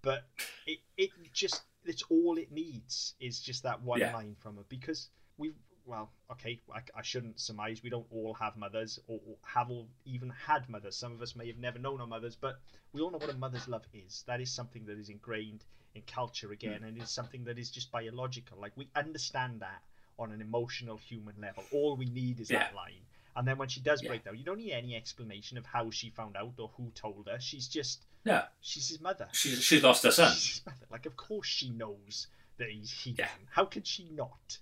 [0.01, 0.23] but
[0.65, 4.13] it it just it's all it needs is just that one Yeah.
[4.13, 5.53] line from her because we
[5.85, 9.89] well okay I, I shouldn't surmise we don't all have mothers or, or have all
[10.05, 12.61] even had mothers some of us may have never known our mothers but
[12.93, 16.01] we all know what a mother's love is that is something that is ingrained in
[16.03, 16.85] culture again Hmm.
[16.85, 19.81] and it's something that is just biological like we understand that
[20.17, 23.01] on an emotional human level all we need is that line
[23.35, 24.09] and then when she does Yeah.
[24.09, 27.27] break down you don't need any explanation of how she found out or who told
[27.27, 28.45] her she's just yeah.
[28.61, 30.33] she's his mother she's she's lost her son.
[30.33, 30.85] She's his mother.
[30.89, 33.15] Like, of course she knows that he's he.
[33.17, 33.27] Yeah.
[33.49, 34.59] How could she not?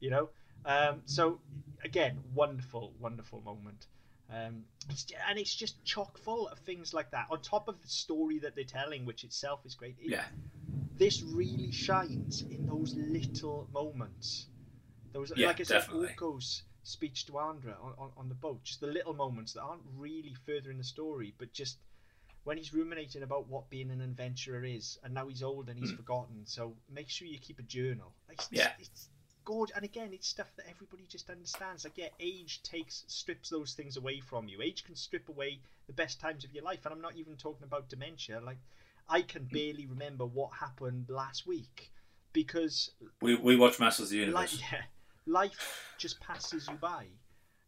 [0.00, 0.28] You know.
[0.66, 1.40] Um, so
[1.84, 3.86] again, wonderful, wonderful moment.
[4.30, 7.28] Um, it's, and it's just chock full of things like that.
[7.30, 9.96] On top of the story that they're telling, which itself is great.
[9.98, 10.24] It, Yeah,
[10.98, 14.46] This really shines in those little moments.
[15.12, 16.08] Those, Yeah, like I said, definitely.
[16.08, 18.64] Orko's speech to Andra on, on, on the boat.
[18.64, 21.78] Just the little moments that aren't really further in the story, but just
[22.44, 25.90] when he's ruminating about what being an adventurer is, and now he's old and he's
[25.90, 25.96] hmm.
[25.96, 26.46] forgotten.
[26.46, 28.12] So make sure you keep a journal.
[28.28, 28.48] Like, it's.
[28.50, 28.70] Yeah.
[28.78, 29.08] it's
[29.44, 29.76] gorgeous.
[29.76, 31.84] And again, it's stuff that everybody just understands.
[31.84, 34.60] Like, yeah, age takes strips those things away from you.
[34.62, 37.64] Age can strip away the best times of your life, and I'm not even talking
[37.64, 38.40] about dementia.
[38.40, 38.58] Like,
[39.08, 41.90] I can barely remember what happened last week
[42.32, 42.90] because
[43.22, 44.52] we we watch Masters of the Universe.
[44.52, 44.82] life, yeah,
[45.26, 47.06] life just passes you by.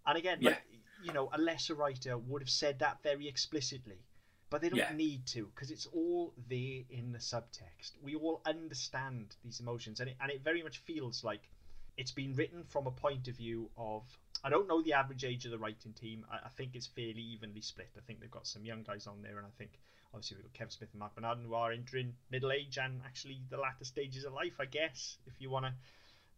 [0.07, 0.51] And again, Yeah.
[0.51, 0.63] like,
[1.03, 4.05] you know, a lesser writer would have said that very explicitly,
[4.51, 4.93] but they don't Yeah.
[4.93, 7.93] need to because it's all there in the subtext.
[8.03, 11.49] We all understand these emotions, and it, and it very much feels like
[11.97, 14.05] it's been written from a point of view of.
[14.43, 16.25] I don't know the average age of the writing team.
[16.31, 17.91] I, I think it's fairly evenly split.
[17.97, 19.79] I think they've got some young guys on there, and I think
[20.13, 23.41] obviously we've got Kevin Smith and Marc Bernardin who are entering middle age and actually
[23.51, 25.73] the latter stages of life, I guess, if you want to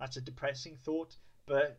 [0.00, 1.14] that's a depressing thought
[1.46, 1.78] but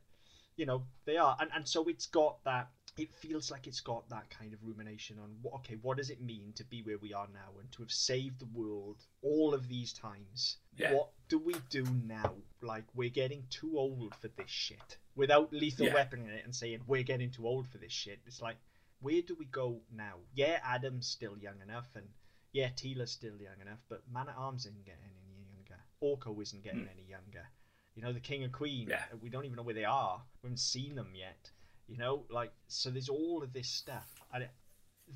[0.56, 4.08] you know they are and, and so it's got that it feels like it's got
[4.10, 7.12] that kind of rumination on what okay what does it mean to be where we
[7.14, 10.94] are now and to have saved the world all of these times Yeah.
[10.94, 15.88] what do we do now like we're getting too old for this shit without lethal
[15.88, 15.96] Yeah.
[15.96, 18.58] weapon in it and saying we're getting too old for this shit it's like
[19.04, 22.08] where do we go now yeah adam's still young enough and
[22.52, 26.64] yeah Teela's still young enough but man at arms isn't getting any younger orko isn't
[26.64, 26.98] getting hmm.
[26.98, 27.48] any younger
[27.96, 28.88] you know, the king and queen.
[28.90, 29.04] Yeah.
[29.22, 30.22] We don't even know where they are.
[30.42, 31.50] We haven't seen them yet.
[31.88, 32.90] You know, like so.
[32.90, 34.52] There's all of this stuff, and it,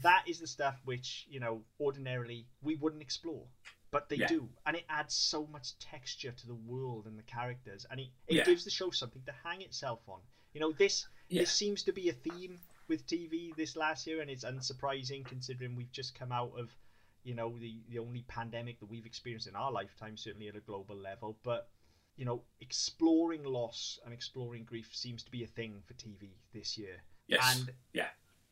[0.04, 3.46] that is the stuff which you know ordinarily we wouldn't explore,
[3.90, 4.28] but they Yeah.
[4.28, 8.10] do, and it adds so much texture to the world and the characters, and it,
[8.28, 8.44] it Yeah.
[8.44, 10.20] gives the show something to hang itself on.
[10.54, 14.30] You know, this this seems to be a theme with TV this last year, and
[14.30, 16.76] it's unsurprising considering we've just come out of
[17.24, 20.62] you know the the only pandemic that we've experienced in our lifetime, certainly at a
[20.62, 21.70] global level, but
[22.18, 26.78] you know, exploring loss and exploring grief seems to be a thing for TV this
[26.78, 27.04] year.
[27.28, 27.56] Yes.
[27.56, 28.08] And yeah.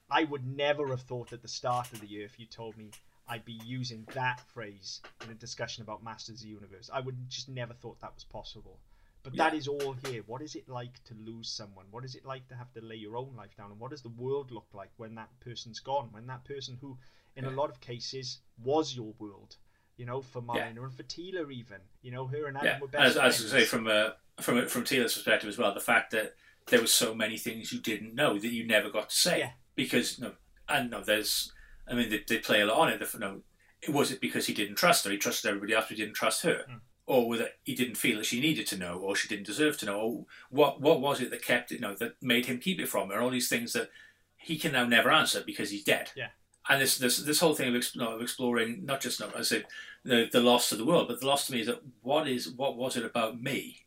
[0.10, 2.92] I would never have thought at the start of the year if you told me
[3.28, 6.92] I'd be using that phrase in a discussion about Masters of the Universe.
[6.94, 8.80] I would just never thought that was possible.
[9.26, 9.58] But that Yeah.
[9.58, 10.22] is all here.
[10.28, 11.88] What is it like to lose someone?
[11.90, 13.72] What is it like to have to lay your own life down?
[13.72, 16.10] And what does the world look like when that person's gone?
[16.12, 17.00] When that person who,
[17.36, 19.58] in a lot of cases, was your world,
[19.98, 20.68] you know, for Yeah.
[20.68, 23.60] And for Teela even, you know, her and Adam Yeah, were best as, as I
[23.60, 26.36] say from uh, from from Teela's perspective as well, the fact that
[26.68, 29.52] there were so many things you didn't know that you never got to say Yeah.
[29.74, 30.34] because no,
[30.70, 31.52] and no, there's,
[31.88, 33.00] I mean, they, they play a lot on it.
[33.00, 33.42] The, no,
[33.90, 35.12] was it because he didn't trust her?
[35.12, 36.64] He trusted everybody else, but he didn't trust her.
[36.70, 36.78] Hmm.
[37.08, 39.86] Or whether he didn't feel that she needed to know, or she didn't deserve to
[39.86, 42.80] know, or what what was it that kept it, you know, that made him keep
[42.80, 43.90] it from her, all these things that
[44.38, 46.12] he can now never answer because he's dead.
[46.16, 46.30] Yeah.
[46.68, 49.66] And this this this whole thing of, of exploring not just no, I said
[50.04, 52.50] the the loss to the world, but the loss to me is that what is
[52.50, 53.86] what was it about me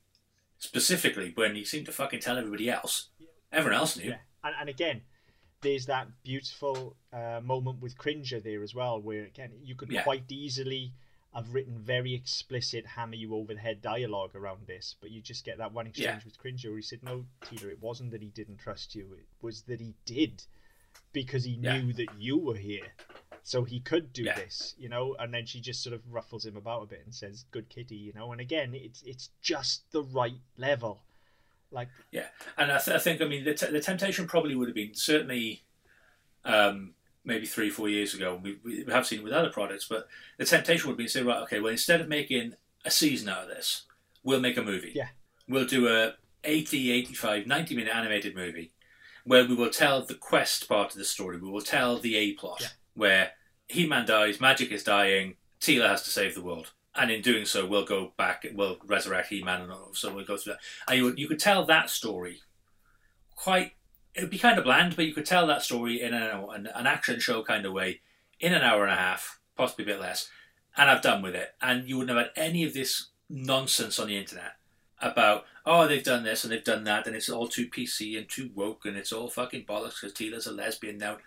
[0.58, 3.08] specifically when he seemed to fucking tell everybody else,
[3.52, 4.10] everyone else knew.
[4.10, 5.02] Yeah, and, and again,
[5.60, 10.02] there's that beautiful uh, moment with Cringer there as well, where again you could Yeah.
[10.02, 10.92] quite easily
[11.34, 15.44] have written very explicit hammer you over the head dialogue around this, but you just
[15.44, 16.24] get that one exchange Yeah.
[16.24, 19.26] with Cringer where he said, "No, Teela, it wasn't that he didn't trust you; it
[19.42, 20.44] was that he did,
[21.12, 21.78] because he Yeah.
[21.80, 22.92] knew that you were here."
[23.42, 24.36] So he could do Yeah.
[24.36, 27.14] this, you know, and then she just sort of ruffles him about a bit and
[27.14, 28.32] says, "Good kitty," you know.
[28.32, 31.02] And again, it's it's just the right level,
[31.70, 34.68] like Yeah, and I, th- I think I mean the, t- the temptation probably would
[34.68, 35.62] have been certainly
[36.44, 36.94] um,
[37.28, 38.40] maybe three four years ago.
[38.42, 41.22] We, we have seen it with other products, but the temptation would be to say,
[41.22, 43.82] right, okay, well instead of making a season out of this,
[44.24, 44.92] we'll make a movie.
[44.94, 45.08] Yeah.
[45.48, 46.14] we'll do a
[46.44, 48.72] 80, 85, 90 minute animated movie
[49.24, 51.36] where we will tell the quest part of the story.
[51.38, 52.68] We will tell the A plot Yeah.
[52.94, 53.30] where
[53.68, 56.72] He Man dies, magic is dying, Teela has to save the world.
[56.94, 60.24] And in doing so, we'll go back, we'll resurrect He Man, and all, so we'll
[60.24, 60.60] go through that.
[60.88, 62.40] And you, you could tell that story
[63.36, 63.72] quite,
[64.14, 66.68] it would be kind of bland, but you could tell that story in an, an,
[66.74, 68.00] an action show kind of way
[68.40, 70.28] in an hour and a half, possibly a bit less.
[70.76, 71.54] And I've done with it.
[71.60, 74.52] And you wouldn't have had any of this nonsense on the internet
[75.00, 78.28] about, oh, they've done this and they've done that, and it's all too PC and
[78.28, 81.18] too woke, and it's all fucking bollocks because Teela's a lesbian now.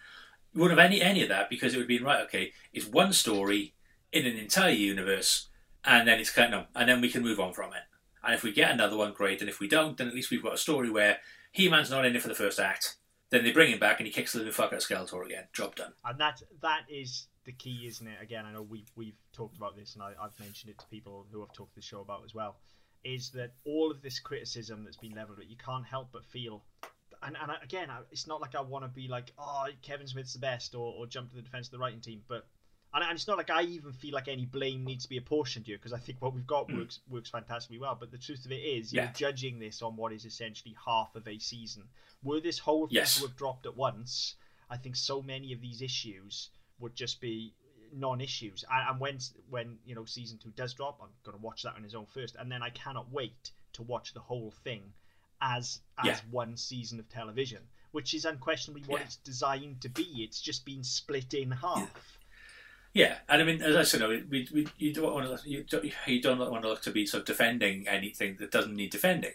[0.54, 3.14] You wouldn't have any, any of that because it would be right, okay, it's one
[3.14, 3.74] story
[4.12, 5.48] in an entire universe,
[5.86, 7.84] and then it's kind of, and then we can move on from it.
[8.24, 9.42] And if we get another one, great.
[9.42, 11.18] And if we don't, then at least we've got a story where
[11.52, 12.96] He Man's not in it for the first act.
[13.30, 15.46] Then they bring him back and he kicks the living fuck out of Skeletor again.
[15.54, 15.94] Job done.
[16.04, 18.18] and that that is the key, isn't it?
[18.22, 21.26] Again, I know we've we've talked about this, and I, I've mentioned it to people
[21.32, 22.58] who I've talked to the show about as well.
[23.04, 26.64] Is that all of this criticism that's been leveled at you can't help but feel,
[27.24, 30.40] and and again, it's not like I want to be like, oh, Kevin Smith's the
[30.40, 32.48] best, or, or jump to the defense of the writing team, but.
[32.94, 35.66] And and it's not like I even feel like any blame needs to be apportioned
[35.66, 36.80] here because I think what we've got hmm.
[36.80, 37.96] works works fantastically well.
[38.00, 39.12] But the truth of it is, you're Yeah.
[39.14, 41.88] judging this on what is essentially half of a season.
[42.24, 43.16] Were this whole thing Yes.
[43.16, 44.36] to have dropped at once,
[44.70, 46.50] I think so many of these issues
[46.80, 47.54] would just be
[47.94, 48.64] non-issues.
[48.72, 49.20] And, and when
[49.50, 52.06] when you know season two does drop, I'm going to watch that on his own
[52.08, 54.94] first, and then I cannot wait to watch the whole thing
[55.42, 56.20] as as Yeah.
[56.30, 57.62] one season of television,
[57.92, 59.06] which is unquestionably what Yeah.
[59.06, 60.24] it's designed to be.
[60.24, 62.18] It's just been split in half.
[62.94, 65.64] Yeah, and I mean, as I said, no, we, we, you don't want to you
[65.64, 68.92] don't, you don't want to look to be sort of defending anything that doesn't need
[68.92, 69.34] defending.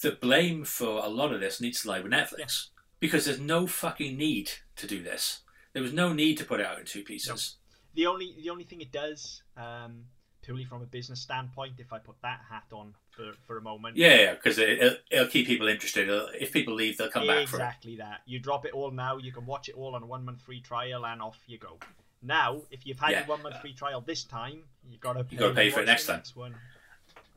[0.00, 2.68] The blame for a lot of this needs to lie with Netflix
[3.00, 5.40] because there's no fucking need to do this.
[5.72, 7.56] There was no need to put it out in two pieces.
[7.94, 10.04] The only the only thing it does, um,
[10.42, 13.96] purely from a business standpoint, if I put that hat on for, for a moment,
[13.96, 16.08] Yeah, yeah, because it, it'll, it'll keep people interested.
[16.08, 18.20] It'll, if people leave, they'll come back exactly that.
[18.24, 20.60] You drop it all now, you can watch it all on a one month free
[20.60, 21.78] trial, and off you go.
[22.22, 23.18] Now, if you've had Yeah.
[23.20, 26.06] your one month free trial this time, you gotta pay, gotta pay for it next
[26.06, 26.16] time.
[26.16, 26.34] next.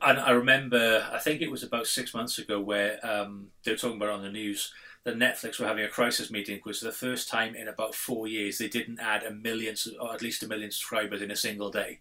[0.03, 3.77] And I remember, I think it was about six months ago, where um, they were
[3.77, 6.85] talking about it on the news that Netflix were having a crisis meeting because for
[6.85, 10.43] the first time in about four years they didn't add a million, or at least
[10.43, 11.99] a million subscribers in a single day.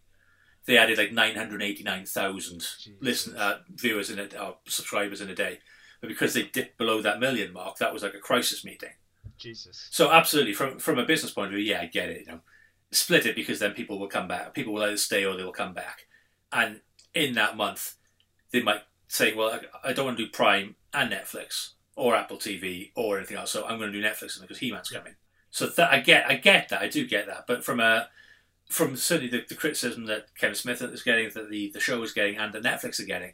[0.66, 2.66] They added like nine hundred eighty-nine thousand
[3.00, 5.58] listen uh, viewers in a uh, subscribers in a day,
[6.00, 8.90] but because they dipped below that million mark, that was like a crisis meeting.
[9.38, 9.88] Jesus.
[9.90, 12.26] So absolutely, from from a business point of view, yeah, I get it.
[12.26, 12.40] You know,
[12.92, 14.54] split it because then people will come back.
[14.54, 16.06] People will either stay or they will come back.
[16.52, 16.80] And
[17.14, 17.94] in that month,
[18.52, 22.90] they might say, "Well, I, don't want to do Prime and Netflix or Apple TV
[22.96, 25.14] or anything else, so I'm going to do Netflix because He-Man's coming."
[25.50, 27.46] So that I get, I get that, I do get that.
[27.46, 28.08] But from a
[28.70, 32.12] from certainly the, the criticism that Kevin Smith is getting, that the, the show is
[32.12, 33.32] getting, and that Netflix are getting,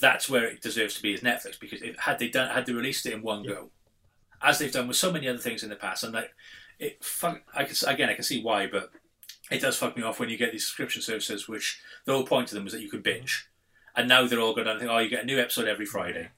[0.00, 1.58] that's where it deserves to be as Netflix.
[1.58, 3.70] Because if, had they done, had they released it in one go,
[4.42, 6.34] as they've done with so many other things in the past, and like
[6.78, 8.90] it, fuck, I can, again, I can see why, but
[9.50, 12.50] it does fuck me off when you get these subscription services, which the whole point
[12.50, 13.48] of them was that you could binge,
[13.94, 16.30] and now they're all going to think, oh, you get a new episode every Friday.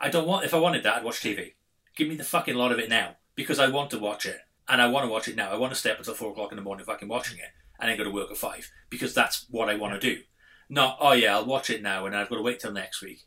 [0.00, 0.44] I don't want.
[0.44, 1.52] If I wanted that, I'd watch TV.
[1.96, 4.80] Give me the fucking lot of it now because I want to watch it, and
[4.80, 5.50] I want to watch it now.
[5.50, 7.90] I want to stay up until four o'clock in the morning fucking watching it, and
[7.90, 10.22] then go to work at five because that's what I want to do.
[10.68, 13.24] Not, oh yeah, I'll watch it now, and I've got to wait till next week,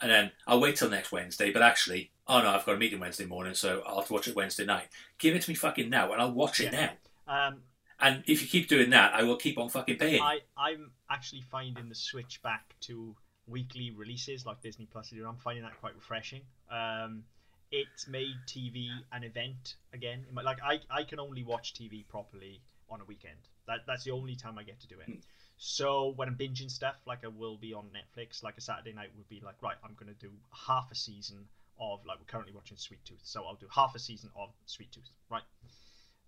[0.00, 1.50] and then I'll wait till next Wednesday.
[1.50, 4.26] But actually, oh no, I've got a meeting Wednesday morning, so I'll have to watch
[4.26, 4.88] it Wednesday night.
[5.18, 6.92] Give it to me fucking now, and I'll watch it Yeah.
[7.26, 7.48] now.
[7.48, 7.62] Um,
[8.00, 10.20] And if you keep doing that, I will keep on fucking paying.
[10.22, 13.14] I I'm actually finding the switch back to
[13.46, 15.24] weekly releases like Disney Plus do.
[15.26, 16.42] I'm finding that quite refreshing.
[16.70, 17.24] Um,
[17.70, 20.26] it's made TV an event again.
[20.32, 22.60] Like I, I can only watch TV properly
[22.90, 23.38] on a weekend.
[23.66, 25.06] That that's the only time I get to do it.
[25.06, 25.20] Hmm.
[25.58, 29.10] So when I'm binging stuff, like I will be on Netflix, like a Saturday night
[29.16, 31.46] would be like, right, I'm gonna do half a season
[31.82, 34.92] of like we're currently watching Sweet Tooth, so I'll do half a season of Sweet
[34.92, 35.42] Tooth, right?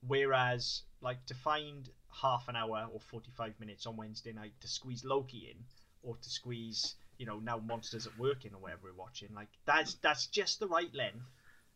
[0.07, 5.05] Whereas like to find half an hour or 45 minutes on Wednesday night to squeeze
[5.05, 5.65] Loki in,
[6.03, 9.49] or to squeeze you know now Monsters at Work in or whatever we're watching, like
[9.65, 11.25] that's that's just the right length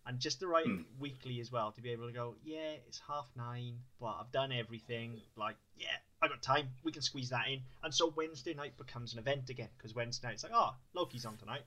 [0.06, 0.82] and just the right Hmm.
[0.98, 4.52] weekly as well to be able to go, yeah, it's half nine, but I've done
[4.52, 5.20] everything.
[5.36, 6.68] Like, yeah, I got time.
[6.82, 7.60] We can squeeze that in.
[7.82, 11.36] And so Wednesday night becomes an event again because Wednesday night's like, oh, Loki's on
[11.36, 11.60] tonight,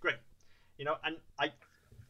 [0.00, 0.16] great,
[0.78, 0.96] you know.
[1.04, 1.52] And I,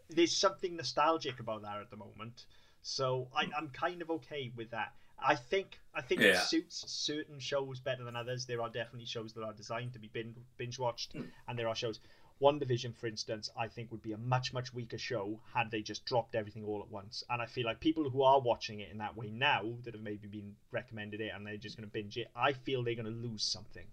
[0.08, 2.44] there's something nostalgic about that at the moment.
[2.82, 4.92] So I, I'm kind of okay with that.
[5.18, 8.46] I think I think it suits certain shows better than others.
[8.46, 10.10] There are definitely shows that are designed to be
[10.58, 11.22] binge watched, Hmm.
[11.48, 12.00] and there are shows.
[12.42, 16.04] WandaVision, for instance, I think would be a much much weaker show had they just
[16.04, 17.22] dropped everything all at once.
[17.30, 20.02] And I feel like people who are watching it in that way now, that have
[20.02, 23.06] maybe been recommended it and they're just going to binge it, I feel they're going
[23.06, 23.86] to lose something.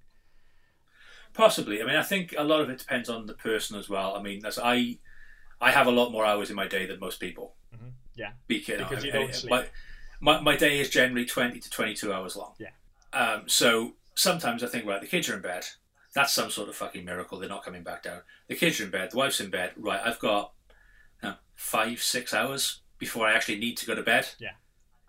[1.33, 1.81] Possibly.
[1.81, 4.15] I mean, I think a lot of it depends on the person as well.
[4.15, 4.97] I mean, as I,
[5.59, 7.55] I have a lot more hours in my day than most people.
[8.15, 9.51] Yeah, Because, Because you don't sleep.
[9.51, 9.65] My,
[10.19, 12.53] my, my day is generally 20 to 22 hours long.
[12.59, 12.69] Yeah.
[13.13, 15.65] Um, so sometimes I think, right, the kids are in bed.
[16.13, 17.39] That's some sort of fucking miracle.
[17.39, 18.21] They're not coming back down.
[18.47, 19.11] The kids are in bed.
[19.11, 19.71] The wife's in bed.
[19.77, 20.51] Right, I've got
[21.23, 24.27] you know, five, six hours before I actually need to go to bed.
[24.39, 24.51] Yeah.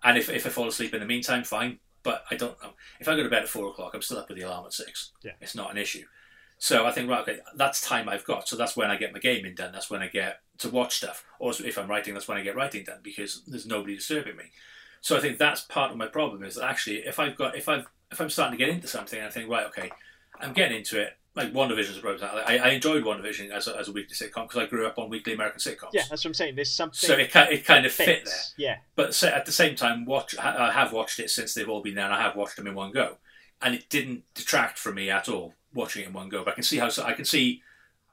[0.03, 1.79] And if, if I fall asleep in the meantime, fine.
[2.03, 2.73] But I don't know.
[2.99, 4.73] If I go to bed at four o'clock, I'm still up with the alarm at
[4.73, 5.11] six.
[5.23, 5.31] Yeah.
[5.41, 6.03] It's not an issue.
[6.57, 8.47] So I think, right, okay, that's time I've got.
[8.47, 9.71] So that's when I get my gaming done.
[9.71, 11.25] That's when I get to watch stuff.
[11.39, 14.45] Or if I'm writing, that's when I get writing done because there's nobody disturbing me.
[15.01, 17.67] So I think that's part of my problem is that actually, if I've got, if
[17.67, 19.91] I've, if I'm starting to get into something, I think, right, okay,
[20.39, 21.17] I'm getting into it.
[21.35, 24.57] Like WandaVision, for example, I, I enjoyed WandaVision as a, as a weekly sitcom because
[24.57, 25.89] I grew up on weekly American sitcoms.
[25.93, 26.53] yeah, that's what I'm saying.
[26.55, 26.95] There's something.
[27.07, 28.53] So it, ki- it kind of fit there fits.
[28.55, 31.81] Yeah, but at the same time, watch I I have watched it since they've all
[31.81, 33.17] been there, and I have watched them in one go,
[33.63, 36.43] and it didn't detract from me at all watching it in one go.
[36.43, 37.63] But I can see how so I can see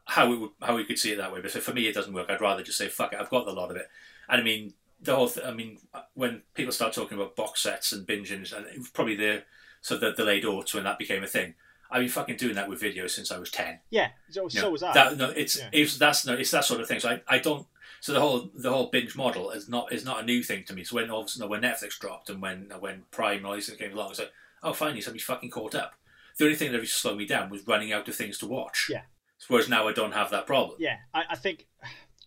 [0.07, 1.43] how it would how we could see it that way.
[1.43, 2.31] But so for me, it doesn't work.
[2.31, 3.21] I'd rather just say fuck it.
[3.21, 3.89] I've got the lot of it,
[4.31, 5.29] and I mean the whole.
[5.29, 5.77] Th- I mean
[6.15, 9.43] when people start talking about box sets and binging, and it was probably the
[9.83, 11.53] so the delayed aughts when that became a thing.
[11.91, 13.81] I've been fucking doing that with videos since I was ten.
[13.91, 14.09] yeah.
[14.31, 14.93] So, You so was I.
[14.93, 15.69] That, no, it's Yeah.
[15.73, 17.01] it's that's no, it's that sort of thing.
[17.01, 17.67] So I, I don't.
[18.01, 20.75] So the whole the whole binge model is not is not a new thing to
[20.75, 20.85] me.
[20.85, 23.55] So when all of a sudden when Netflix dropped and when when Prime and all
[23.55, 25.95] these things came along, it's like oh finally somebody's fucking caught up.
[26.39, 28.47] The only thing that used to slow me down was running out of things to
[28.47, 28.87] watch.
[28.91, 29.03] Yeah.
[29.49, 30.77] Whereas now I don't have that problem.
[30.79, 31.67] Yeah, I, I think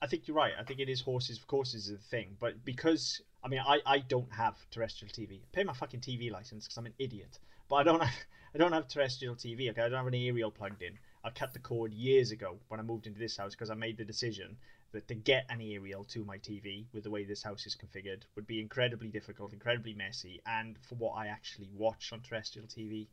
[0.02, 0.54] I think you're right.
[0.60, 3.80] I think it is horses for courses is the thing, but because I mean I,
[3.86, 5.38] I don't have terrestrial TV.
[5.42, 8.14] I pay my fucking TV license because I'm an idiot, but I don't have,
[8.54, 9.72] I don't have terrestrial TV.
[9.72, 11.00] Okay, I don't have an aerial plugged in.
[11.24, 13.98] I cut the cord years ago when I moved into this house because I made
[13.98, 14.58] the decision
[14.92, 18.22] that to get an aerial to my TV with the way this house is configured
[18.36, 23.08] would be incredibly difficult, incredibly messy, and for what I actually watch on terrestrial TV,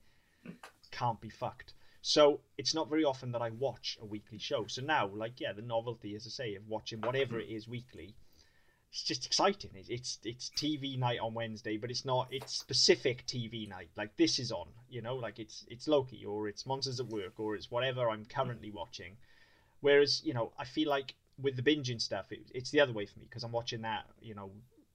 [0.91, 1.73] can't be fucked.
[2.03, 4.67] So it's not very often that I watch a weekly show.
[4.67, 8.15] So now, like, yeah, the novelty, as I say, of watching whatever it is weekly,
[8.91, 9.71] it's just exciting.
[9.75, 12.29] It's it's, it's TV night on Wednesday, but it's not.
[12.31, 13.89] It's specific TV night.
[13.97, 17.39] Like this is on, you know, like it's it's Loki or it's Monsters at Work
[17.39, 18.75] or it's whatever I'm currently mm.
[18.75, 19.17] watching.
[19.81, 23.07] Whereas, you know, I feel like with the binging stuff, it, it's the other way
[23.07, 24.51] for me because I'm watching that, you know,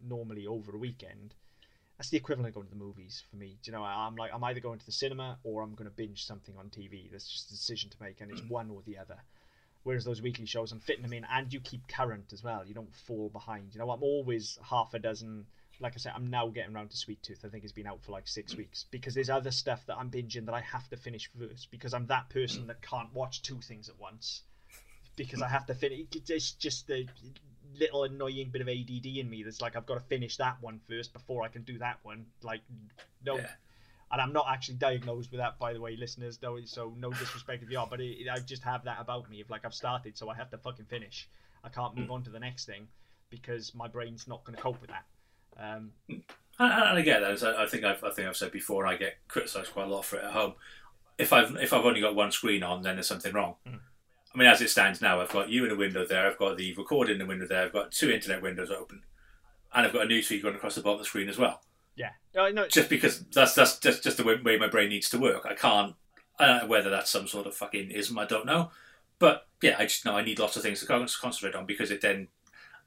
[0.05, 1.34] normally over a weekend.
[1.97, 3.57] That's the equivalent of going to the movies for me.
[3.63, 3.84] Do you know?
[3.84, 6.55] I- I'm like, I'm either going to the cinema or I'm going to binge something
[6.57, 7.09] on TV.
[7.09, 8.49] That's just a decision to make, and it's mm.
[8.49, 9.15] one or the other.
[9.86, 12.64] Whereas those weekly shows, I'm fitting them in, and you keep current as well.
[12.66, 13.76] You don't fall behind.
[13.76, 15.45] You know, I'm always half a dozen.
[15.80, 17.45] Like I said, I'm now getting around to Sweet Tooth.
[17.45, 20.10] I think it's been out for like six weeks because there's other stuff that I'm
[20.10, 23.62] binging that I have to finish first because I'm that person that can't watch two
[23.62, 24.41] things at once
[25.16, 26.07] because I have to finish.
[26.30, 27.06] It's just the
[27.80, 30.80] little annoying bit of ADD in me that's like I've got to finish that one
[30.90, 32.26] first before I can do that one.
[32.41, 32.62] Like,
[33.24, 33.38] no.
[33.38, 33.49] Yeah.
[34.15, 36.37] And I'm not actually diagnosed with that, by the way, listeners.
[36.37, 39.41] Though, so no disrespect if you are, but it, I just have that about me.
[39.41, 41.27] If like I've started, so I have to fucking finish.
[41.65, 42.87] I can't move on to the next thing
[43.29, 45.03] because my brain's not going to cope with that.
[45.59, 46.21] Um, And,
[46.59, 47.43] and I get that.
[47.43, 49.89] I, I think I've, I think I've said before, and I get criticised quite a
[49.89, 50.53] lot for it at home.
[51.17, 53.55] If I've if I've only got one screen on, then there's something wrong.
[53.67, 53.79] Mhm.
[54.33, 56.25] I mean, as it stands now, I've got you in a window there.
[56.25, 57.65] I've got the recording in the window there.
[57.65, 59.03] I've got two internet windows open,
[59.73, 61.61] and I've got a newsfeed going across the bottom of the screen as well.
[61.95, 65.09] Yeah, no, no, Just because that's that's just just the way, way my brain needs
[65.09, 65.45] to work.
[65.45, 65.95] I can't.
[66.38, 68.17] I don't know whether that's some sort of fucking ism.
[68.17, 68.72] I don't know,
[69.19, 72.01] but yeah, I just know I need lots of things to concentrate on because it
[72.01, 72.27] then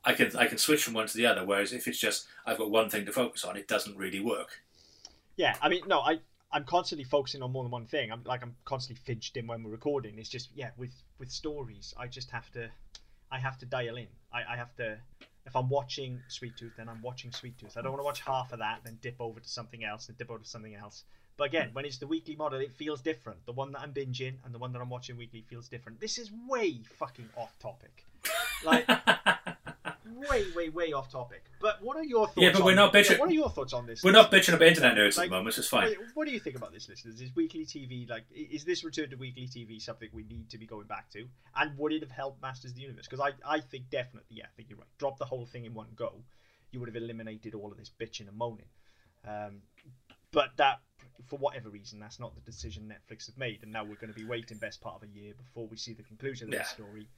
[0.04, 1.44] I can I can switch from one to the other.
[1.44, 4.62] Whereas if it's just I've got one thing to focus on, it doesn't really work.
[5.36, 6.18] Yeah, I mean, no, I
[6.50, 8.10] I'm constantly focusing on more than one thing.
[8.10, 10.18] I'm like I'm constantly fidgeting when we're recording.
[10.18, 12.70] It's just yeah, with with stories, I just have to,
[13.30, 14.06] I have to dial in.
[14.32, 14.98] I, I have to.
[15.48, 17.78] If I'm watching Sweet Tooth, then I'm watching Sweet Tooth.
[17.78, 20.18] I don't want to watch half of that, then dip over to something else, and
[20.18, 21.04] dip over to something else.
[21.38, 23.46] But again, when it's the weekly model, it feels different.
[23.46, 26.00] The one that I'm binging and the one that I'm watching weekly feels different.
[26.00, 28.04] This is way fucking off topic.
[28.62, 28.86] Like,
[30.16, 31.44] way, way, way off topic.
[31.60, 32.38] But what are your thoughts?
[32.38, 34.02] Yeah, but we're on- not bitching- what are your thoughts on this?
[34.02, 35.88] We're not bitching about internet nerds Like, at the moment, it's fine.
[35.90, 37.20] What, what do you think about this, listeners?
[37.20, 40.66] Is weekly TV like is this return to weekly TV something we need to be
[40.66, 41.26] going back to?
[41.56, 43.06] And would it have helped Masters of the Universe?
[43.08, 44.88] Because I, I think definitely, yeah, I think you're right.
[44.98, 46.12] Drop the whole thing in one go,
[46.70, 48.68] you would have eliminated all of this bitching and moaning.
[49.26, 49.62] Um,
[50.30, 50.80] but that,
[51.26, 54.18] for whatever reason, that's not the decision Netflix have made, and now we're going to
[54.18, 56.60] be waiting best part of a year before we see the conclusion of Yeah.
[56.60, 57.08] this story.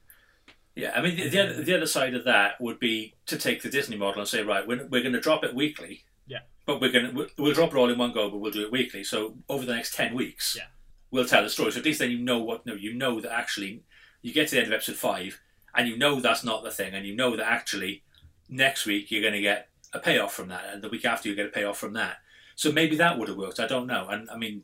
[0.75, 3.61] Yeah, I mean, the, the, other, the other side of that would be to take
[3.61, 6.05] the Disney model and say, right, we're, we're going to drop it weekly.
[6.27, 6.39] Yeah.
[6.65, 8.71] But we're going to we'll, drop it all in one go, but we'll do it
[8.71, 9.03] weekly.
[9.03, 10.67] So over the next ten weeks, Yeah.
[11.11, 11.71] we'll tell the story.
[11.71, 12.65] So at least then you know what.
[12.65, 13.83] No, you know that actually
[14.21, 15.41] you get to the end of episode five,
[15.75, 18.03] and you know that's not the thing, and you know that actually
[18.47, 21.35] next week you're going to get a payoff from that, and the week after you
[21.35, 22.17] get a payoff from that.
[22.55, 23.59] So maybe that would have worked.
[23.59, 24.07] I don't know.
[24.07, 24.63] And I mean,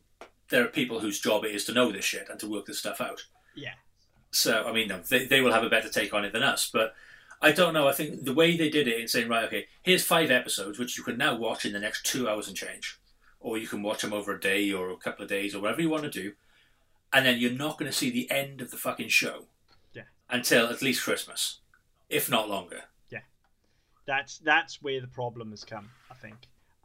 [0.50, 2.80] there are people whose job it is to know this shit and to work this
[2.80, 3.26] stuff out.
[3.56, 3.74] Yeah.
[4.32, 6.70] So I mean, they, they will have a better take on it than us.
[6.72, 6.94] But
[7.42, 7.88] I don't know.
[7.88, 10.98] I think the way they did it in saying, right, okay, here's five episodes which
[10.98, 13.00] you can now watch in the next two hours and change,
[13.40, 15.82] or you can watch them over a day or a couple of days or whatever
[15.82, 16.34] you want to do,
[17.14, 19.46] and then you're not going to see the end of the fucking show,
[19.94, 20.04] Yeah.
[20.30, 21.60] until at least Christmas,
[22.10, 22.84] if not longer.
[23.10, 23.20] Yeah.
[24.06, 26.36] That's that's where the problem has come, I think.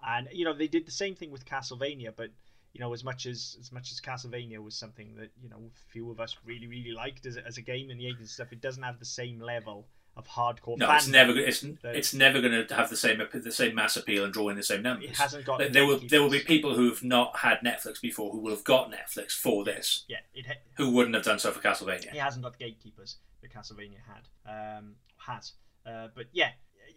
[0.06, 2.31] And you know they did the same thing with Castlevania, but
[2.73, 6.11] you know as much as as much as Castlevania was something that you know few
[6.11, 8.53] of us really really liked as a, as a game in the eighties and stuff,
[8.53, 10.77] it doesn't have the same level of hardcore.
[10.77, 11.32] No, it's never.
[11.39, 14.51] It's that- it's never going to have the same the same mass appeal and draw
[14.51, 15.09] in the same numbers.
[15.11, 15.73] It hasn't got.
[15.73, 18.93] There- will there will be people who've not had Netflix before who will have got
[18.93, 22.09] Netflix for this, Yeah, it ha- who wouldn't have done so for Castlevania.
[22.15, 25.53] it hasn't got the gatekeepers that Castlevania had um, has.
[25.86, 26.51] Uh, but yeah,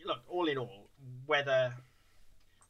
[0.05, 0.89] look, all in all,
[1.25, 1.73] whether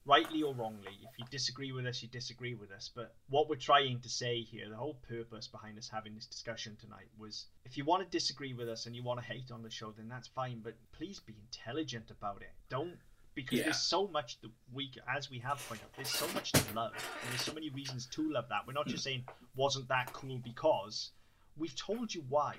[0.06, 2.90] rightly or wrongly, if you disagree with us, you disagree with us.
[2.94, 6.78] But what we're trying to say here, the whole purpose behind us having this discussion
[6.80, 9.64] tonight was if you want to disagree with us and you want to hate on
[9.64, 10.62] the show, then that's fine.
[10.64, 12.54] But please be intelligent about it.
[12.70, 12.98] Don't.
[13.34, 13.66] Because Yeah.
[13.66, 16.94] there's so much that we, as we have pointed out, there's so much to love,
[16.94, 18.66] and there's so many reasons to love that.
[18.66, 19.10] We're not just hmm.
[19.10, 21.12] saying wasn't that cool because
[21.58, 22.56] we've told you why.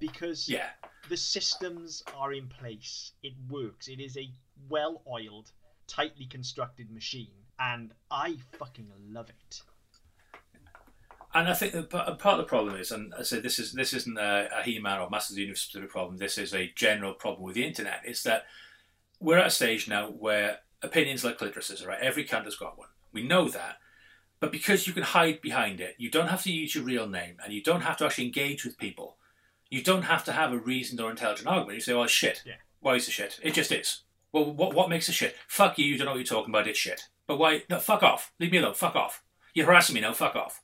[0.00, 0.70] Because Yeah,
[1.08, 3.12] the systems are in place.
[3.22, 3.88] It works.
[3.88, 4.30] It is a
[4.68, 5.52] well oiled,
[5.88, 7.32] tightly constructed machine.
[7.58, 9.62] And I fucking love it.
[11.34, 13.92] and I think that part of the problem is, and I say this is this
[13.92, 16.18] isn't a, a He-Man or Masters of the Universe specific problem.
[16.18, 18.02] This is a general problem with the internet.
[18.06, 18.44] Is that
[19.18, 21.98] we're at a stage now where opinions like clitorises, right?
[22.00, 22.88] Every cunt has got one.
[23.12, 23.78] We know that.
[24.40, 27.38] But because you can hide behind it, you don't have to use your real name
[27.42, 29.16] and you don't have to actually engage with people.
[29.68, 31.74] You don't have to have a reasoned or intelligent argument.
[31.74, 32.42] You say, oh, shit.
[32.46, 32.54] Yeah.
[32.80, 33.40] Why is it shit?
[33.42, 34.02] It just is.
[34.32, 35.36] Well, what, what makes it shit?
[35.46, 37.02] Fuck you, you don't know what you're talking about, it's shit.
[37.26, 37.62] But why?
[37.70, 38.32] No, fuck off.
[38.38, 39.22] Leave me alone, fuck off.
[39.54, 40.62] You're harassing me now, fuck off.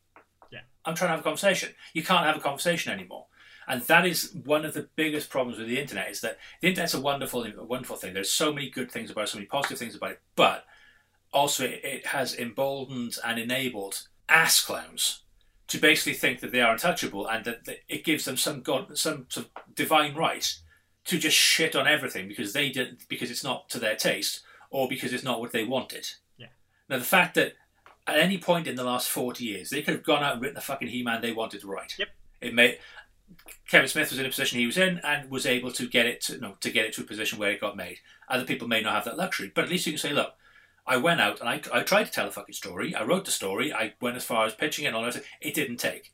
[0.53, 0.61] Yeah.
[0.85, 1.71] I'm trying to have a conversation.
[1.93, 3.27] You can't have a conversation anymore.
[3.67, 6.95] And that is one of the biggest problems with the internet is that the internet's
[6.95, 8.13] a wonderful, a wonderful thing.
[8.13, 10.65] There's so many good things about it, so many positive things about it, but
[11.33, 15.23] also it, it has emboldened and enabled ass clowns
[15.69, 18.99] to basically think that they are untouchable and that, that it gives them some god,
[18.99, 20.55] some sort of divine right
[21.05, 24.41] to just shit on everything because they did because it's not to their taste
[24.71, 26.09] or because it's not what they wanted.
[26.39, 26.49] Yeah.
[26.89, 27.55] Now the fact that
[28.07, 30.55] at any point in the last forty years they could have gone out and written
[30.55, 31.95] the fucking He-Man they wanted to write.
[31.99, 32.09] Yep.
[32.41, 32.79] It may.
[33.69, 36.21] Kevin Smith was in a position he was in and was able to get it
[36.21, 37.99] to, no, to get it to a position where it got made.
[38.29, 40.35] Other people may not have that luxury, but at least you can say, look,
[40.87, 42.95] I went out and I, I tried to tell a fucking story.
[42.95, 43.73] I wrote the story.
[43.73, 45.23] I went as far as pitching it and all that.
[45.41, 46.13] It didn't take.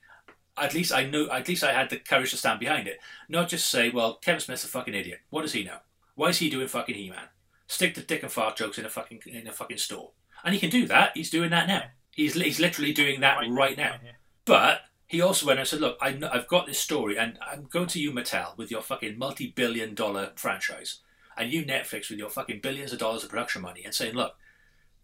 [0.61, 1.29] At least I knew.
[1.29, 4.41] At least I had the courage to stand behind it, not just say, "Well, Kevin
[4.41, 5.21] Smith's a fucking idiot.
[5.31, 5.79] What does he know?
[6.15, 7.29] Why is he doing fucking He-Man?
[7.67, 10.13] Stick the dick and fart jokes in a fucking in a fucking store."
[10.45, 11.13] And he can do that.
[11.15, 11.85] He's doing that now.
[12.11, 13.99] He's he's literally doing that right, now.
[14.03, 14.19] here.
[14.45, 17.65] But he also went and said, "Look, I know, I've got this story, and I'm
[17.65, 21.01] going to you, Mattel, with your fucking multi-billion-dollar franchise,
[21.37, 24.35] and you, Netflix, with your fucking billions of dollars of production money, and saying, look,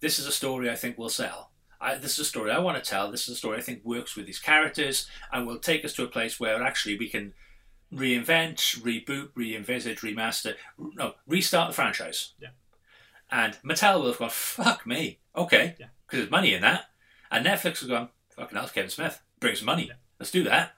[0.00, 1.50] this is a story I think will sell.
[1.80, 3.10] I, this is a story I want to tell.
[3.10, 6.04] This is a story I think works with these characters, and will take us to
[6.04, 7.34] a place where actually we can
[7.92, 12.32] reinvent, reboot, re-envisage, remaster, no, restart the franchise.
[12.40, 12.48] Yeah.
[13.30, 15.86] And Mattel will have gone, fuck me, okay, Yeah.
[16.06, 16.86] because there's money in that,
[17.30, 19.94] and Netflix will go, fucking hell, Kevin Smith, bring some money, Yeah.
[20.18, 20.72] let's do that.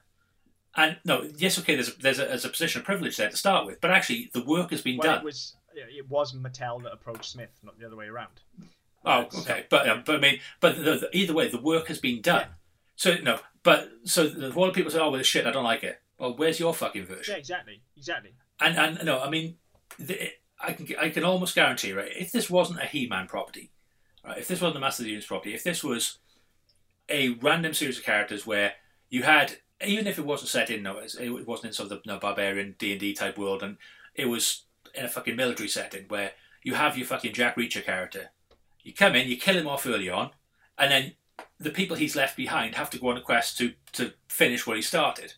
[0.75, 3.37] And no, yes, okay, there's a, there's, a, there's a position of privilege there to
[3.37, 5.17] start with, but actually the work has been Well, done.
[5.21, 8.41] it was it was Mattel that approached Smith, not the other way around.
[9.05, 11.87] Oh, So- okay, but um, but I mean, but the, the, either way, the work
[11.87, 12.41] has been done.
[12.41, 12.47] Yeah.
[12.95, 15.83] So no, but so the, all the people say, "Oh, well, shit, I don't like
[15.83, 17.33] it." Well, where's your fucking version?
[17.33, 18.31] Yeah, exactly, exactly.
[18.59, 19.55] And and no, I mean,
[19.97, 20.31] the,
[20.61, 22.11] I can I can almost guarantee, right?
[22.13, 23.71] If this wasn't a He-Man property,
[24.25, 24.37] right?
[24.37, 26.17] If this wasn't a Master of the Universe property, if this was
[27.07, 28.73] a random series of characters where
[29.09, 32.17] you had, even if it wasn't set in, no, it wasn't in sort of the
[32.17, 33.77] barbarian D and D type world, and
[34.13, 36.31] it was in a fucking military setting where
[36.63, 38.31] you have your fucking Jack Reacher character.
[38.83, 40.31] You come in, you kill him off early on,
[40.77, 41.13] and then
[41.59, 44.77] the people he's left behind have to go on a quest to to finish what
[44.77, 45.33] he started.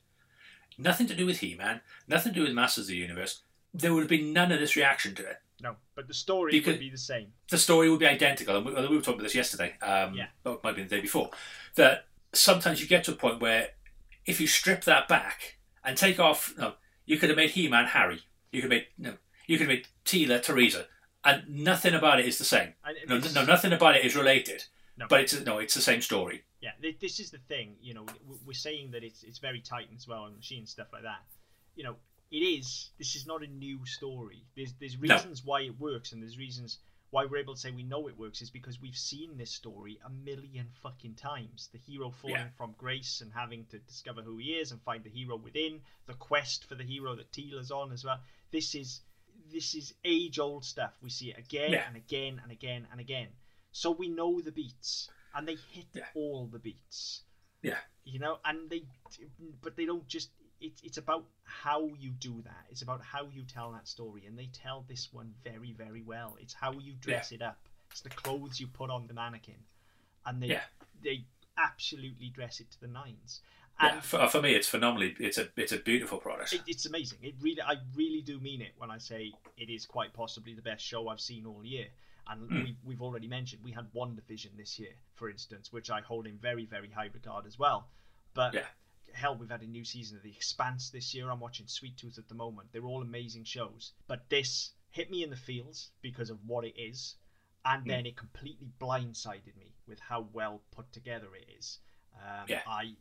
[0.78, 3.42] Nothing to do with He-Man, nothing to do with Masters of the Universe.
[3.74, 5.38] There would have been none of this reaction to it.
[5.62, 7.34] No, but the story Because- would be the same.
[7.50, 8.56] the story would be identical.
[8.58, 9.76] And we, we were talking about this yesterday.
[9.82, 10.28] Um, Yeah.
[10.46, 11.30] oh, it might be the day before.
[11.76, 13.72] That sometimes you get to a point where
[14.26, 16.74] if you strip that back and take off, no,
[17.06, 18.22] you could have made He-Man Harry.
[18.52, 20.88] You could have made no, you could have made Teela Teresa,
[21.24, 22.74] and nothing about it is the same.
[23.08, 24.64] No, no, nothing about it is related.
[24.98, 25.06] No.
[25.10, 26.44] But it's no, it's the same story.
[26.62, 27.76] Yeah, this is the thing.
[27.82, 28.06] You know,
[28.46, 31.22] we're saying that it's it's very tight as well and machine stuff like that.
[31.76, 31.96] You know,
[32.32, 32.90] it is.
[32.98, 34.44] This is not a new story.
[34.56, 35.16] There's there's No.
[35.16, 36.78] reasons why it works, and there's reasons
[37.10, 40.00] why we're able to say we know it works is because we've seen this story
[40.06, 41.68] a million fucking times.
[41.74, 42.50] The hero falling Yeah.
[42.58, 45.82] from grace and having to discover who he is and find the hero within.
[46.06, 48.22] The quest for the hero that Teela's on as well.
[48.52, 49.02] This is
[49.52, 50.94] this is age old stuff.
[51.02, 51.88] We see it again Yeah.
[51.88, 53.28] and again and again and again.
[53.72, 56.08] So we know the beats, and they hit Yeah.
[56.14, 57.22] all the beats.
[57.62, 57.80] Yeah.
[58.04, 58.84] You know, and they,
[59.62, 60.30] but they don't just.
[60.60, 62.66] It's it's about how you do that.
[62.70, 66.38] It's about how you tell that story, and they tell this one very very well.
[66.40, 67.58] It's how you dress it up.
[67.90, 69.64] It's the clothes you put on the mannequin,
[70.26, 70.64] and they Yeah.
[71.02, 71.26] they
[71.58, 73.42] absolutely dress it to the nines.
[73.82, 75.16] And yeah, for, for me, it's phenomenally.
[75.20, 76.54] It's a it's a beautiful product.
[76.54, 77.20] it, it's amazing.
[77.22, 80.62] It really, I really do mean it when I say it is quite possibly the
[80.62, 81.88] best show I've seen all year.
[82.28, 82.64] And Mm.
[82.64, 86.38] we, we've already mentioned we had WandaVision this year, for instance, which I hold in
[86.38, 87.90] very, very high regard as well.
[88.36, 88.68] But Yeah.
[89.14, 91.30] hell, we've had a new season of The Expanse this year.
[91.32, 92.70] I'm watching Sweet Tooth at the moment.
[92.72, 93.94] They're all amazing shows.
[94.08, 97.16] But this hit me in the feels because of what it is,
[97.66, 97.88] and Mm.
[97.88, 101.80] then it completely blindsided me with how well put together it is.
[102.16, 102.62] Um, Yeah.
[102.68, 102.96] I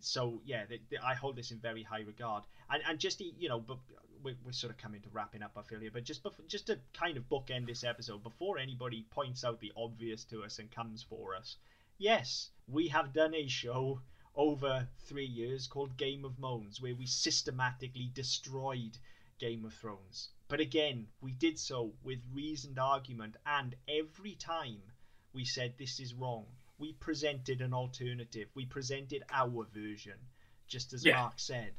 [0.00, 0.64] so yeah,
[1.04, 3.78] I hold this in very high regard, and and just you know, but
[4.22, 6.66] we're, we're sort of coming to wrapping up, I feel here, but just before, just
[6.66, 10.70] to kind of bookend this episode before anybody points out the obvious to us and
[10.70, 11.56] comes for us.
[11.98, 14.00] Yes, we have done a show
[14.34, 18.98] over three years called Game of Moans, where we systematically destroyed
[19.38, 20.28] Game of Thrones.
[20.48, 24.82] But again, we did so with reasoned argument, and every time
[25.32, 26.46] we said this is wrong,
[26.78, 28.48] we presented an alternative.
[28.54, 30.18] We presented our version,
[30.68, 31.16] just as Yeah.
[31.20, 31.72] Mark said.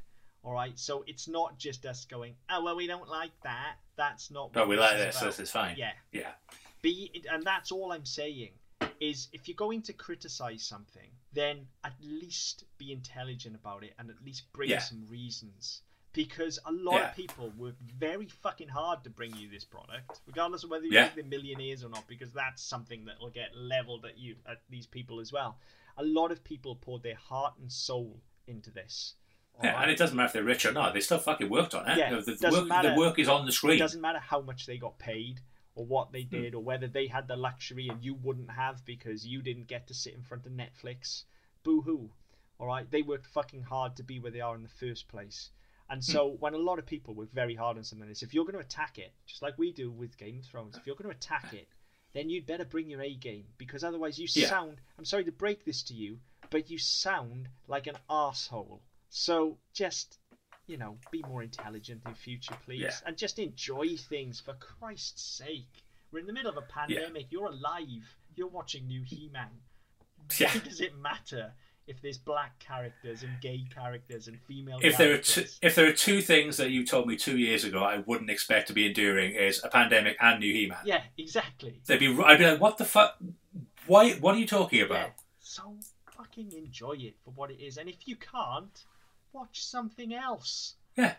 [0.44, 3.76] All right, so it's not just us going, oh well, we don't like that.
[3.96, 4.54] That's not.
[4.54, 5.16] What we like is this.
[5.16, 5.76] about." This is fine.
[5.76, 6.32] Yeah, Yeah.
[6.82, 8.50] be and that's all I'm saying
[9.00, 14.10] is if you're going to criticize something, then at least be intelligent about it and
[14.10, 14.78] at least bring Yeah.
[14.78, 15.82] some reasons.
[16.12, 17.10] Because a lot Yeah.
[17.10, 20.92] of people work very fucking hard to bring you this product, regardless of whether you
[20.92, 21.04] Yeah.
[21.08, 24.62] think they're millionaires or not, because that's something that will get leveled at you at
[24.68, 25.58] these people as well.
[25.96, 29.14] A lot of people poured their heart and soul into this.
[29.62, 29.82] Yeah, alright?
[29.82, 30.94] and it doesn't matter if they're rich or not.
[30.94, 31.98] They still fucking worked on it.
[31.98, 32.90] Yeah, You know, the, doesn't work, matter.
[32.90, 33.74] the work is on the screen.
[33.76, 35.40] It doesn't matter how much they got paid
[35.74, 36.30] or what they Hmm.
[36.42, 39.86] did or whether they had the luxury and you wouldn't have because you didn't get
[39.88, 41.24] to sit in front of Netflix.
[41.64, 42.12] Boo hoo.
[42.58, 45.50] All right, they worked fucking hard to be where they are in the first place.
[45.90, 46.12] And Hmm.
[46.12, 48.44] so when a lot of people work very hard on something like this, if you're
[48.44, 51.10] going to attack it, just like we do with Game of Thrones, if you're going
[51.10, 51.68] to attack it,
[52.12, 54.48] then you'd better bring your A game because otherwise you Yeah.
[54.48, 54.80] sound.
[54.98, 56.20] I'm sorry to break this to you,
[56.50, 58.82] but you sound like an asshole.
[59.08, 60.18] So just
[60.66, 63.00] you know, be more intelligent in future, please, Yeah.
[63.06, 65.82] and just enjoy things for Christ's sake.
[66.10, 67.32] We're in the middle of a pandemic.
[67.32, 68.14] You're alive.
[68.36, 69.62] You're watching new He-Man.
[70.38, 70.52] Yeah.
[70.52, 71.54] Why does it matter
[71.88, 75.58] if there's black characters and gay characters and female If there are two, characters?
[75.62, 78.68] if there are two things that you told me two years ago I wouldn't expect
[78.68, 80.78] to be enduring is a pandemic and new He-Man.
[80.84, 81.80] Yeah, exactly.
[81.86, 82.16] They'd be.
[82.24, 83.18] I'd be like, what the fuck?
[83.86, 84.12] Why?
[84.14, 84.98] What are you talking about?
[85.08, 85.10] Yeah.
[85.40, 85.76] So
[86.16, 88.84] fucking enjoy it for what it is, and if you can't,
[89.32, 90.74] watch something else.
[90.96, 91.14] Yeah,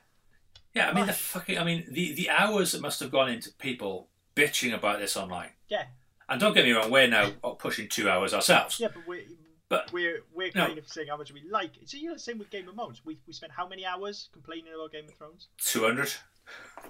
[0.75, 0.89] yeah.
[0.89, 1.57] I mean, the fucking.
[1.57, 5.49] I mean, the the hours that must have gone into people bitching about this online.
[5.67, 5.85] Yeah,
[6.29, 8.79] And don't get me wrong, we're now pushing two hours ourselves.
[8.79, 9.23] yeah, but we're
[9.69, 10.65] But- we're we're No.
[10.67, 11.77] kind of saying how much we like.
[11.77, 11.89] it.
[11.89, 13.01] So you know, the same with Game of Thrones.
[13.05, 15.47] We we spent how many hours complaining about Game of Thrones?
[15.59, 16.11] Two hundred.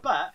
[0.01, 0.33] but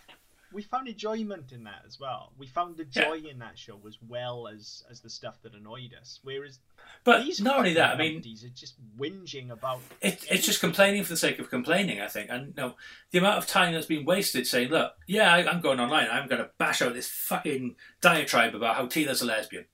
[0.52, 2.32] we found enjoyment in that as well.
[2.38, 5.94] We found the joy in that show as well as as the stuff that annoyed
[6.00, 6.20] us.
[6.22, 6.60] Whereas
[7.02, 9.80] But these not only that, I mean, numpties are just whinging about.
[10.00, 12.00] it, it's just complaining for the sake of complaining.
[12.00, 12.76] I think, and you know,
[13.10, 16.08] the amount of time that's been wasted saying, "Look, yeah, I, I'm going online.
[16.10, 19.64] I'm going to bash out this fucking diatribe about how Tina's a lesbian."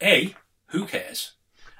[0.00, 0.34] A,
[0.68, 1.32] who cares?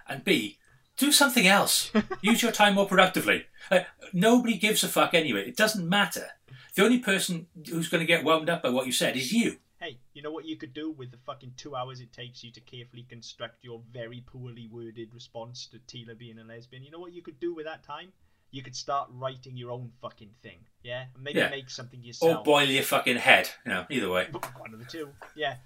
[0.08, 0.58] And B,
[0.96, 1.90] do something else.
[2.22, 3.46] Use your time more productively.
[3.70, 5.48] Like, nobody gives a fuck anyway.
[5.48, 6.26] It doesn't matter.
[6.74, 9.58] The only person who's going to get wound up by what you said is you.
[9.80, 12.50] hey, you know what you could do with the fucking two hours it takes you
[12.52, 16.84] to carefully construct your very poorly worded response to Teela being a lesbian?
[16.84, 18.12] You know what you could do with that time?
[18.52, 21.06] You could start writing your own fucking thing, yeah?
[21.14, 21.48] And maybe Yeah.
[21.48, 22.40] make something yourself.
[22.40, 23.48] Or boil your fucking head.
[23.64, 24.28] You know, either way.
[24.58, 25.56] One of the two, yeah.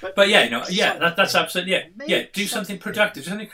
[0.00, 1.44] But yeah, you know, yeah, that, that's something.
[1.44, 2.22] absolutely yeah, Make yeah.
[2.32, 3.24] Do something productive.
[3.24, 3.48] Do something.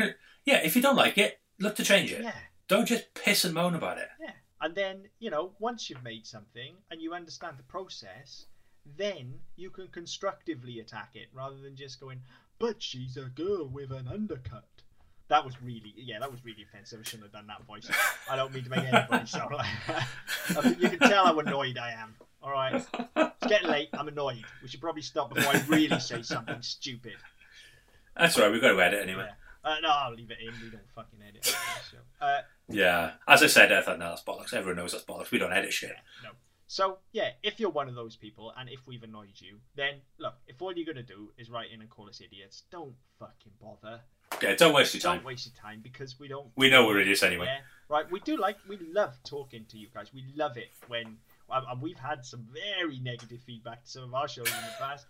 [0.45, 2.23] Yeah, if you don't like it, look to change it.
[2.23, 2.35] Yeah.
[2.69, 4.09] Don't just piss and moan about it.
[4.21, 4.31] Yeah.
[4.61, 8.47] And then, you know, once you've made something and you understand the process,
[8.97, 12.21] then you can constructively attack it rather than just going,
[12.59, 14.65] but she's a girl with an undercut.
[15.29, 17.01] That was really, yeah, that was really offensive.
[17.01, 17.91] I shouldn't have done that voice.
[18.31, 19.67] I don't mean to make anybody sound like
[20.63, 22.15] think you can tell how annoyed I am.
[22.43, 22.75] All right.
[22.75, 23.89] It's getting late.
[23.95, 24.45] I'm annoyed.
[24.63, 27.15] We should probably stop before I really say something stupid.
[28.17, 28.53] That's right.
[28.53, 29.29] We've got to edit anyway.
[29.29, 29.71] Yeah.
[29.71, 30.53] Uh, no, I'll leave it in.
[30.63, 31.47] We don't fucking edit.
[31.47, 31.57] it,
[31.91, 31.97] So.
[32.21, 33.13] Uh, Yeah.
[33.27, 34.53] As I said, I thought no, that's bollocks.
[34.53, 35.31] Everyone knows that's bollocks.
[35.31, 35.95] We don't edit shit.
[36.23, 36.31] No.
[36.67, 40.35] So yeah, if you're one of those people, and if we've annoyed you, then look,
[40.47, 44.01] if all you're gonna do is write in and call us idiots, don't fucking bother.
[44.43, 44.55] Yeah.
[44.55, 45.19] Don't waste your time.
[45.19, 46.47] Don't waste your time because we don't.
[46.57, 47.47] We know we're idiots anyway.
[47.47, 47.59] Yeah,
[47.89, 48.11] right.
[48.11, 50.13] We do like we love talking to you guys.
[50.13, 51.17] We love it when.
[51.51, 54.79] And and we've had some very negative feedback to some of our shows in the
[54.79, 55.07] past.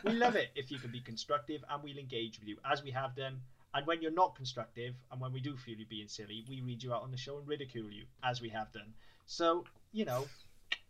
[0.04, 2.90] We love it if you can be constructive and we'll engage with you as we
[2.92, 3.40] have done.
[3.74, 6.82] And when you're not constructive and when we do feel you being silly, we read
[6.82, 8.94] you out on the show and ridicule you as we have done.
[9.26, 10.26] So you know,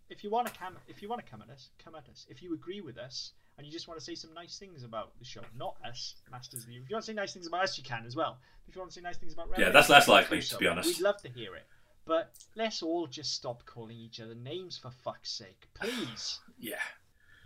[0.09, 2.27] if you want to come, if you want to come at us, come at us.
[2.28, 5.19] If you agree with us and you just want to say some nice things about
[5.19, 7.65] the show, not us, Masters of the If you want to say nice things about
[7.65, 8.39] us, you can as well.
[8.69, 10.57] If you want to say nice things about Yeah, that's less likely, so.
[10.57, 10.89] to be honest.
[10.89, 11.66] We'd love to hear it.
[12.05, 16.41] But let's all just stop calling each other names for fuck's sake, please.
[16.59, 16.77] Yeah.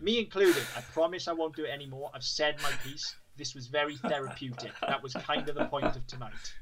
[0.01, 0.63] Me included.
[0.77, 2.11] I promise I won't do it anymore.
[2.15, 3.15] I've said my piece.
[3.37, 4.73] This was very therapeutic.
[4.81, 6.55] That was kind of the point of tonight.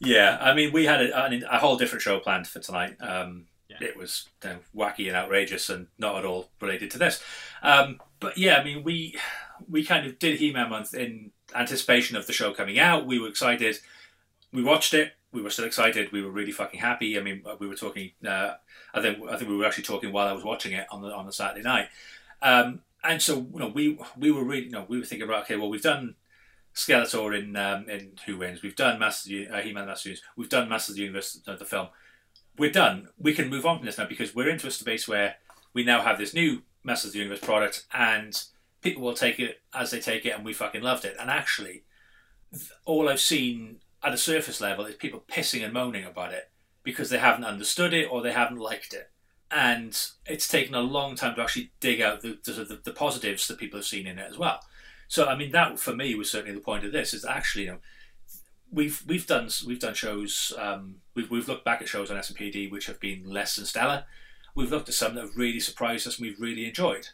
[0.00, 2.96] Yeah, I mean, we had a, a whole different show planned for tonight.
[3.00, 3.76] Um, Yeah.
[3.80, 7.22] It was you know, wacky and outrageous, and not at all related to this.
[7.62, 9.18] Um, but yeah, I mean, we
[9.68, 13.06] we kind of did He-Man month in anticipation of the show coming out.
[13.06, 13.78] We were excited.
[14.50, 15.12] We watched it.
[15.30, 16.10] We were still excited.
[16.10, 17.18] We were really fucking happy.
[17.18, 18.12] I mean, we were talking.
[18.26, 18.54] Uh,
[18.94, 21.12] I think I think we were actually talking while I was watching it on the
[21.14, 21.88] on the Saturday night.
[22.40, 25.44] Um, and so you know, we we were really you know we were thinking about
[25.44, 26.14] okay, well we've done
[26.74, 28.62] Skeletor in um, in Who Wins.
[28.62, 30.24] We've done the, uh, He-Man Masters Universe.
[30.34, 31.88] We've done Masters of the Universe, uh, the film.
[32.56, 33.08] We're done.
[33.18, 35.36] We can move on from this now because we're into a space where
[35.74, 38.40] we now have this new Masters of the Universe product, and
[38.82, 41.16] people will take it as they take it, and we fucking loved it.
[41.18, 41.84] And actually,
[42.84, 46.50] all I've seen at a surface level is people pissing and moaning about it
[46.82, 49.10] because they haven't understood it or they haven't liked it.
[49.50, 53.58] And it's taken a long time to actually dig out the, the, the, positives that
[53.58, 54.60] people have seen in it as well.
[55.08, 57.70] So I mean that for me was certainly the point of this is actually you
[57.70, 57.78] know
[58.70, 62.28] we've we've done we've done shows um, we've we've looked back at shows on S
[62.28, 64.04] and P D which have been less than stellar.
[64.54, 67.08] We've looked at some that have really surprised us and we've really enjoyed.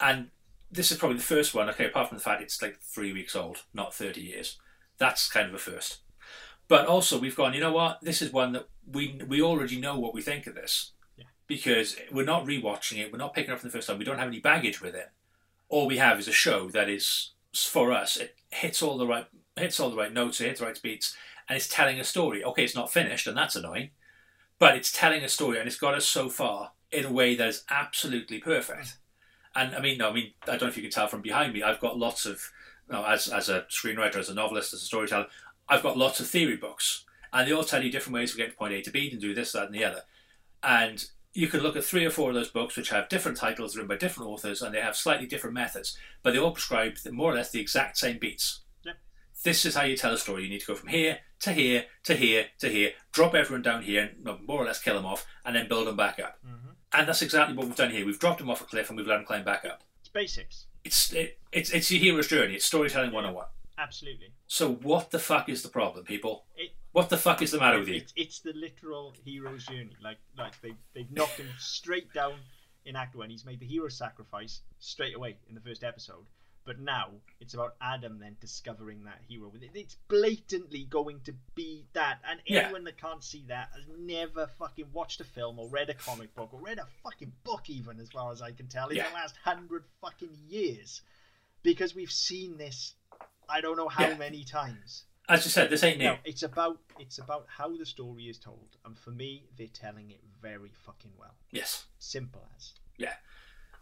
[0.00, 0.30] And
[0.70, 1.68] this is probably the first one.
[1.70, 4.58] Okay, apart from the fact it's like three weeks old, not thirty years.
[4.98, 5.98] That's kind of a first.
[6.68, 7.54] But also we've gone.
[7.54, 8.00] You know what?
[8.02, 11.24] This is one that we we already know what we think of this Yeah.
[11.46, 13.10] because we're not rewatching it.
[13.10, 13.98] We're not picking up for the first time.
[13.98, 15.08] We don't have any baggage with it
[15.68, 19.26] all we have is a show that is for us it hits all the right
[19.56, 21.16] hits all the right notes it hits the right beats
[21.48, 23.90] and it's telling a story okay it's not finished and that's annoying
[24.58, 27.48] but it's telling a story and it's got us so far in a way that
[27.48, 28.98] is absolutely perfect
[29.54, 31.52] and i mean no, i mean i don't know if you can tell from behind
[31.52, 32.50] me i've got lots of
[32.88, 35.26] you know, as, as a screenwriter as a novelist as a storyteller
[35.68, 38.52] i've got lots of theory books and they all tell you different ways of getting
[38.52, 40.02] to point a to b and do this that and the other
[40.62, 41.06] and
[41.38, 43.88] you can look at three or four of those books which have different titles written
[43.88, 47.34] by different authors and they have slightly different methods, but they all prescribe more or
[47.36, 48.60] less the exact same beats.
[49.44, 50.44] This is how you tell a story.
[50.44, 53.82] You need to go from here to here to here to here, drop everyone down
[53.82, 56.38] here, and more or less kill them off, and then build them back up.
[56.46, 56.70] Mm-hmm.
[56.92, 58.04] And that's exactly what we've done here.
[58.04, 59.82] We've dropped them off a cliff and we've let them climb back up.
[60.00, 60.66] It's basics.
[60.84, 62.54] It's it, it's it's your hero's journey.
[62.54, 63.46] It's storytelling 101.
[63.76, 64.32] Absolutely.
[64.46, 66.44] So what the fuck is the problem, people?
[66.56, 67.96] It, What the fuck is the matter with you?
[67.96, 69.96] It's, it's the literal hero's journey.
[70.02, 72.34] Like like they they've knocked him straight down
[72.84, 73.30] in Act One.
[73.30, 76.24] He's made the hero sacrifice straight away in the first episode.
[76.68, 79.50] But now it's about Adam then discovering that hero.
[79.54, 82.64] It- It's blatantly going to be that, and Yeah.
[82.64, 86.34] anyone that can't see that has never fucking watched a film or read a comic
[86.34, 89.08] book or read a fucking book, even as far as I can tell, in Yeah.
[89.08, 91.00] the last hundred fucking years,
[91.62, 92.94] because we've seen this.
[93.48, 94.18] I don't know how Yeah.
[94.18, 95.06] many times.
[95.26, 96.04] As you said, this ain't new.
[96.04, 100.10] No, it's about it's about how the story is told, and for me, they're telling
[100.10, 101.34] it very fucking well.
[101.50, 101.86] Yes.
[101.98, 102.74] Simple as.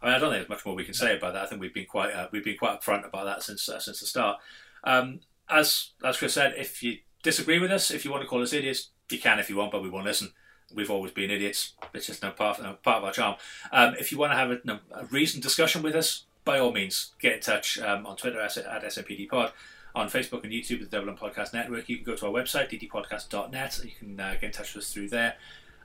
[0.01, 1.43] I mean, I don't think there's much more we can say about that.
[1.43, 3.99] I think we've been quite uh, we've been quite upfront about that since uh, since
[3.99, 4.39] the start.
[4.83, 8.41] Um, as as Chris said, if you disagree with us, if you want to call
[8.41, 10.31] us idiots, you can if you want, but we won't listen.
[10.73, 11.73] We've always been idiots.
[11.93, 13.35] It's just no part no, part of our charm.
[13.71, 16.71] Um, if you want to have a, no, a reasoned discussion with us, by all
[16.71, 19.51] means, get in touch um, on Twitter at, at SMPDPod,
[19.95, 21.89] on Facebook and YouTube with the Dublin Podcast Network.
[21.89, 23.79] You can go to our website, ddpodcast.net.
[23.83, 25.35] You can uh, get in touch with us through there.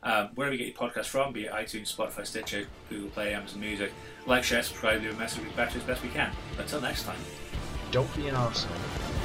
[0.03, 3.61] Um, wherever you get your podcast from, be it iTunes, Spotify, Stitcher, Google Play, Amazon
[3.61, 3.93] Music,
[4.27, 6.31] like, share, subscribe, leave a message, to as best we can.
[6.59, 7.19] Until next time.
[7.93, 9.22] Don't be an arsehole.